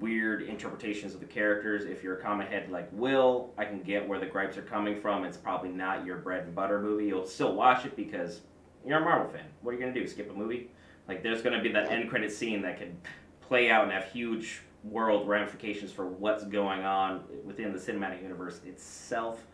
weird 0.00 0.42
interpretations 0.42 1.12
of 1.12 1.20
the 1.20 1.26
characters. 1.26 1.84
If 1.84 2.02
you're 2.02 2.16
a 2.16 2.22
comic 2.22 2.48
head 2.48 2.70
like 2.70 2.88
Will, 2.92 3.52
I 3.58 3.64
can 3.64 3.82
get 3.82 4.08
where 4.08 4.18
the 4.18 4.26
gripes 4.26 4.56
are 4.56 4.62
coming 4.62 5.00
from. 5.00 5.24
It's 5.24 5.36
probably 5.36 5.68
not 5.68 6.06
your 6.06 6.18
bread 6.18 6.44
and 6.44 6.54
butter 6.54 6.80
movie. 6.80 7.06
You'll 7.06 7.26
still 7.26 7.54
watch 7.54 7.84
it 7.84 7.94
because 7.94 8.40
you're 8.86 8.98
a 8.98 9.04
Marvel 9.04 9.30
fan. 9.32 9.46
What 9.62 9.70
are 9.70 9.74
you 9.74 9.80
going 9.80 9.94
to 9.94 10.00
do? 10.00 10.06
Skip 10.06 10.30
a 10.30 10.34
movie? 10.34 10.70
Like, 11.08 11.22
there's 11.22 11.42
going 11.42 11.56
to 11.56 11.62
be 11.62 11.70
that 11.72 11.90
end 11.90 12.08
credit 12.08 12.32
scene 12.32 12.62
that 12.62 12.78
can 12.78 12.96
play 13.40 13.70
out 13.70 13.84
and 13.84 13.92
have 13.92 14.06
huge 14.10 14.60
world 14.84 15.26
ramifications 15.28 15.90
for 15.90 16.06
what's 16.06 16.44
going 16.44 16.84
on 16.84 17.22
within 17.44 17.72
the 17.72 17.78
cinematic 17.78 18.22
universe 18.22 18.60
itself. 18.66 19.46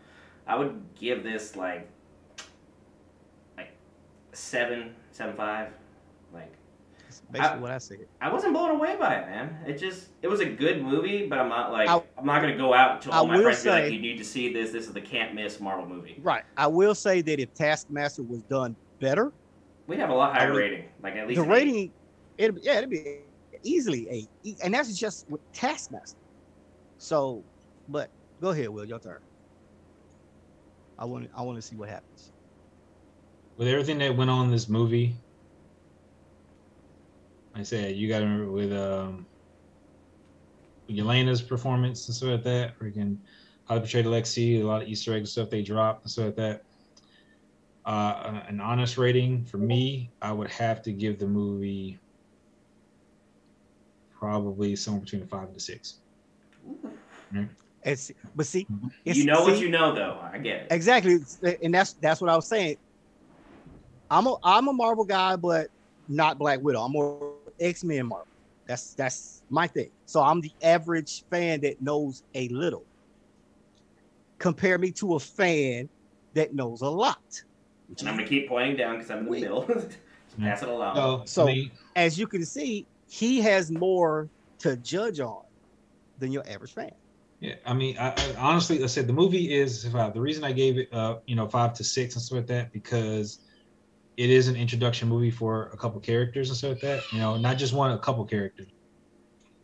I 0.47 0.55
would 0.55 0.81
give 0.95 1.23
this 1.23 1.55
like 1.55 1.87
like 3.57 3.71
seven, 4.33 4.95
seven 5.11 5.35
five. 5.35 5.69
Like 6.33 6.51
That's 7.03 7.21
basically 7.31 7.57
I- 7.57 7.61
what 7.61 7.71
I 7.71 7.77
see. 7.77 7.97
I 8.19 8.31
wasn't 8.31 8.53
blown 8.53 8.71
away 8.71 8.97
by 8.97 9.15
it, 9.15 9.27
man. 9.27 9.57
It 9.65 9.77
just 9.77 10.09
it 10.21 10.27
was 10.27 10.41
a 10.41 10.45
good 10.45 10.83
movie, 10.83 11.27
but 11.27 11.39
I'm 11.39 11.47
not 11.49 11.71
like 11.71 11.87
I- 11.87 12.03
I'm 12.17 12.25
not 12.25 12.41
gonna 12.41 12.57
go 12.57 12.73
out 12.73 12.93
and 12.93 13.01
tell 13.01 13.13
I 13.13 13.17
all 13.17 13.27
my 13.27 13.41
friends 13.41 13.65
and 13.65 13.75
be 13.75 13.81
like, 13.83 13.93
you 13.93 14.01
need 14.01 14.17
to 14.17 14.25
see 14.25 14.51
this. 14.51 14.71
This 14.71 14.87
is 14.87 14.93
the 14.93 15.01
can't 15.01 15.33
miss 15.33 15.59
Marvel 15.61 15.87
movie. 15.87 16.19
Right. 16.21 16.43
I 16.57 16.67
will 16.67 16.95
say 16.95 17.21
that 17.21 17.39
if 17.39 17.53
Taskmaster 17.53 18.23
was 18.23 18.41
done 18.43 18.75
better, 19.01 19.33
We'd 19.87 19.99
have 19.99 20.09
a 20.09 20.13
lot 20.13 20.33
higher 20.33 20.47
I 20.47 20.51
would- 20.51 20.57
rating, 20.57 20.85
like 21.03 21.15
at 21.15 21.27
least 21.27 21.37
the 21.37 21.43
an 21.43 21.51
eight. 21.51 21.53
rating, 21.53 21.91
it 22.37 22.53
yeah, 22.63 22.77
it'd 22.77 22.89
be 22.89 23.17
easily 23.63 24.07
eight, 24.09 24.29
E- 24.43 24.55
and 24.63 24.73
that's 24.73 24.97
just 24.97 25.29
with 25.29 25.41
Taskmaster. 25.51 26.17
So, 26.97 27.43
but 27.89 28.09
go 28.39 28.49
ahead, 28.51 28.69
Will, 28.69 28.85
your 28.85 28.99
turn. 28.99 29.19
I 30.97 31.03
want 31.05 31.29
I 31.35 31.41
want 31.41 31.57
to 31.57 31.61
see 31.61 31.75
what 31.75 31.89
happens. 31.89 32.31
with 33.57 33.67
everything 33.67 33.97
that 33.99 34.15
went 34.15 34.29
on 34.29 34.45
in 34.45 34.51
this 34.51 34.69
movie, 34.69 35.13
like 37.53 37.61
I 37.61 37.63
said, 37.63 37.95
you 37.95 38.07
got 38.07 38.19
to 38.19 38.25
remember 38.25 38.51
with 38.51 38.71
um, 38.71 39.25
Yelena's 40.89 41.41
performance 41.41 42.07
and 42.07 42.15
stuff 42.15 42.29
like 42.29 42.43
that. 42.43 42.79
Freaking 42.79 43.17
how 43.67 43.75
they 43.75 43.81
portrayed 43.81 44.05
Alexei, 44.05 44.61
a 44.61 44.65
lot 44.65 44.81
of 44.83 44.87
Easter 44.87 45.13
eggs 45.13 45.31
stuff 45.31 45.49
they 45.49 45.61
dropped 45.61 46.03
and 46.03 46.11
stuff 46.11 46.25
like 46.27 46.35
that. 46.37 46.63
Uh, 47.85 48.41
an 48.47 48.59
honest 48.59 48.97
rating 48.97 49.43
for 49.45 49.57
me, 49.57 50.11
I 50.21 50.31
would 50.31 50.49
have 50.51 50.83
to 50.83 50.91
give 50.91 51.17
the 51.17 51.27
movie 51.27 51.99
probably 54.11 54.75
somewhere 54.75 55.01
between 55.01 55.23
a 55.23 55.25
five 55.25 55.47
and 55.47 55.57
a 55.57 55.59
six. 55.59 55.99
It's 57.83 58.11
but 58.35 58.45
see, 58.45 58.67
it's, 59.03 59.17
You 59.17 59.25
know 59.25 59.41
what 59.41 59.59
you 59.59 59.69
know, 59.69 59.95
though. 59.95 60.19
I 60.21 60.37
get 60.37 60.61
it. 60.63 60.67
exactly, 60.69 61.17
and 61.63 61.73
that's 61.73 61.93
that's 61.93 62.21
what 62.21 62.29
I 62.29 62.35
was 62.35 62.47
saying. 62.47 62.77
I'm 64.11 64.27
a 64.27 64.35
I'm 64.43 64.67
a 64.67 64.73
Marvel 64.73 65.05
guy, 65.05 65.35
but 65.35 65.67
not 66.07 66.37
Black 66.37 66.59
Widow. 66.61 66.81
I'm 66.81 66.91
more 66.91 67.37
X 67.59 67.83
Men 67.83 68.07
Marvel. 68.07 68.27
That's 68.67 68.93
that's 68.93 69.41
my 69.49 69.65
thing. 69.65 69.89
So 70.05 70.21
I'm 70.21 70.41
the 70.41 70.51
average 70.61 71.23
fan 71.31 71.61
that 71.61 71.81
knows 71.81 72.21
a 72.35 72.47
little. 72.49 72.85
Compare 74.37 74.77
me 74.77 74.91
to 74.93 75.15
a 75.15 75.19
fan 75.19 75.89
that 76.35 76.53
knows 76.53 76.81
a 76.81 76.89
lot. 76.89 77.17
And 77.99 78.09
I'm 78.09 78.15
gonna 78.15 78.27
keep 78.27 78.47
pointing 78.47 78.77
down 78.77 78.95
because 78.95 79.11
I'm 79.11 79.19
in 79.19 79.25
the 79.25 79.31
Wait. 79.31 79.41
middle. 79.43 79.63
Pass 80.39 80.63
it 80.63 80.69
along. 80.69 80.95
So, 80.95 81.23
So- 81.25 81.49
I 81.49 81.71
As 81.95 82.17
you 82.17 82.27
can 82.27 82.45
see, 82.45 82.87
he 83.09 83.41
has 83.41 83.69
more 83.71 84.29
to 84.59 84.77
judge 84.77 85.19
on 85.19 85.43
than 86.17 86.31
your 86.31 86.47
average 86.49 86.73
fan. 86.73 86.91
Yeah, 87.41 87.55
I 87.65 87.73
mean, 87.73 87.97
I, 87.97 88.09
I 88.11 88.35
honestly, 88.37 88.83
I 88.83 88.85
said 88.85 89.07
the 89.07 89.13
movie 89.13 89.51
is 89.53 89.85
five. 89.87 90.13
The 90.13 90.21
reason 90.21 90.43
I 90.43 90.51
gave 90.51 90.77
it, 90.77 90.93
uh, 90.93 91.17
you 91.25 91.35
know, 91.35 91.47
five 91.47 91.73
to 91.73 91.83
six 91.83 92.15
and 92.15 92.23
stuff 92.23 92.37
like 92.37 92.47
that 92.47 92.71
because 92.71 93.39
it 94.15 94.29
is 94.29 94.47
an 94.47 94.55
introduction 94.55 95.09
movie 95.09 95.31
for 95.31 95.69
a 95.73 95.77
couple 95.77 95.99
characters 95.99 96.49
and 96.49 96.57
stuff 96.57 96.69
like 96.69 96.81
that. 96.81 97.07
You 97.11 97.19
know, 97.19 97.37
not 97.37 97.57
just 97.57 97.73
one, 97.73 97.91
a 97.91 97.97
couple 97.97 98.23
characters. 98.25 98.67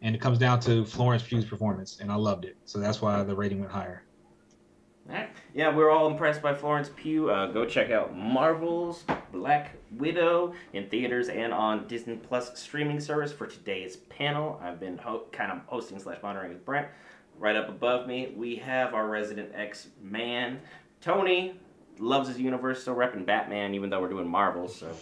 And 0.02 0.16
it 0.16 0.20
comes 0.20 0.40
down 0.40 0.60
to 0.62 0.86
Florence 0.86 1.22
Pugh's 1.22 1.46
performance, 1.46 2.00
and 2.00 2.12
I 2.12 2.16
loved 2.16 2.46
it. 2.46 2.58
So 2.66 2.80
that's 2.80 3.02
why 3.02 3.22
the 3.24 3.36
rating 3.36 3.60
went 3.60 3.72
higher. 3.72 4.07
Alright. 5.10 5.30
Yeah, 5.54 5.74
we're 5.74 5.90
all 5.90 6.08
impressed 6.08 6.42
by 6.42 6.54
Florence 6.54 6.90
Pugh. 6.96 7.30
Uh, 7.30 7.48
go 7.48 7.66
check 7.66 7.92
out 7.92 8.16
Marvel's 8.16 9.06
Black 9.32 9.72
Widow 9.92 10.54
in 10.74 10.90
theaters 10.90 11.30
and 11.30 11.54
on 11.54 11.88
Disney 11.88 12.18
Plus 12.18 12.60
streaming 12.60 13.00
service 13.00 13.32
for 13.32 13.48
today's 13.48 13.96
panel. 13.96 14.60
I've 14.62 14.82
been 14.82 14.98
ho- 14.98 15.24
kind 15.32 15.52
of 15.52 15.60
hosting 15.66 15.98
slash 16.00 16.18
monitoring 16.22 16.52
with 16.52 16.66
Brent. 16.66 16.88
Right 17.40 17.56
up 17.56 17.70
above 17.70 18.06
me, 18.08 18.34
we 18.36 18.58
have 18.58 18.94
our 18.94 19.08
resident 19.08 19.52
X 19.54 19.88
Man, 20.02 20.60
Tony. 21.00 21.58
Loves 22.00 22.28
his 22.28 22.40
universe, 22.40 22.82
still 22.82 22.96
repping 22.96 23.26
Batman, 23.26 23.74
even 23.76 23.90
though 23.90 24.02
we're 24.02 24.10
doing 24.10 24.28
Marvel. 24.28 24.68
So 24.68 24.94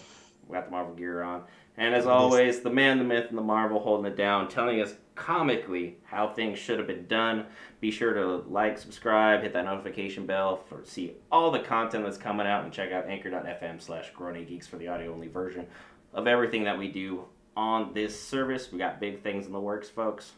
we 0.47 0.53
got 0.53 0.65
the 0.65 0.71
Marvel 0.71 0.93
gear 0.93 1.23
on. 1.23 1.43
And 1.77 1.95
as 1.95 2.05
always, 2.05 2.61
the 2.61 2.69
man, 2.69 2.99
the 2.99 3.03
myth, 3.03 3.25
and 3.29 3.37
the 3.37 3.41
marvel 3.41 3.79
holding 3.81 4.09
it 4.09 4.15
down, 4.15 4.47
telling 4.47 4.79
us 4.81 4.93
comically 5.15 5.97
how 6.03 6.27
things 6.27 6.59
should 6.59 6.77
have 6.77 6.87
been 6.87 7.07
done. 7.07 7.45
Be 7.81 7.89
sure 7.89 8.13
to 8.13 8.43
like, 8.49 8.77
subscribe, 8.77 9.41
hit 9.41 9.53
that 9.53 9.65
notification 9.65 10.25
bell 10.25 10.57
for 10.57 10.83
see 10.85 11.13
all 11.31 11.51
the 11.51 11.59
content 11.59 12.03
that's 12.03 12.17
coming 12.17 12.45
out, 12.45 12.63
and 12.63 12.73
check 12.73 12.91
out 12.91 13.07
anchor.fm 13.07 13.81
slash 13.81 14.11
geeks 14.47 14.67
for 14.67 14.77
the 14.77 14.87
audio 14.87 15.13
only 15.13 15.27
version 15.27 15.65
of 16.13 16.27
everything 16.27 16.63
that 16.63 16.77
we 16.77 16.89
do 16.89 17.25
on 17.57 17.93
this 17.93 18.19
service. 18.21 18.71
We 18.71 18.77
got 18.77 18.99
big 18.99 19.23
things 19.23 19.45
in 19.45 19.51
the 19.51 19.59
works, 19.59 19.89
folks. 19.89 20.33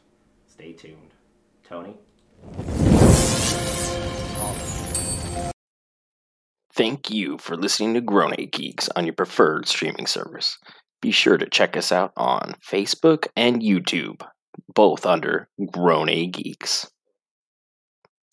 Stay 0.48 0.74
tuned. 0.74 1.14
Tony? 1.68 1.98
Thank 6.74 7.10
you 7.10 7.40
for 7.40 7.58
listening 7.58 7.96
to 7.96 8.02
Grown 8.02 8.36
Geeks 8.52 8.88
on 8.90 9.06
your 9.06 9.14
preferred 9.14 9.68
streaming 9.68 10.06
service. 10.06 10.58
Be 11.02 11.12
sure 11.12 11.38
to 11.38 11.50
check 11.50 11.76
us 11.76 11.92
out 11.92 12.12
on 12.16 12.56
Facebook 12.64 13.28
and 13.36 13.62
YouTube, 13.62 14.22
both 14.74 15.06
under 15.06 15.50
Grown 15.72 16.10
A 16.10 16.28
Geeks. 16.28 16.90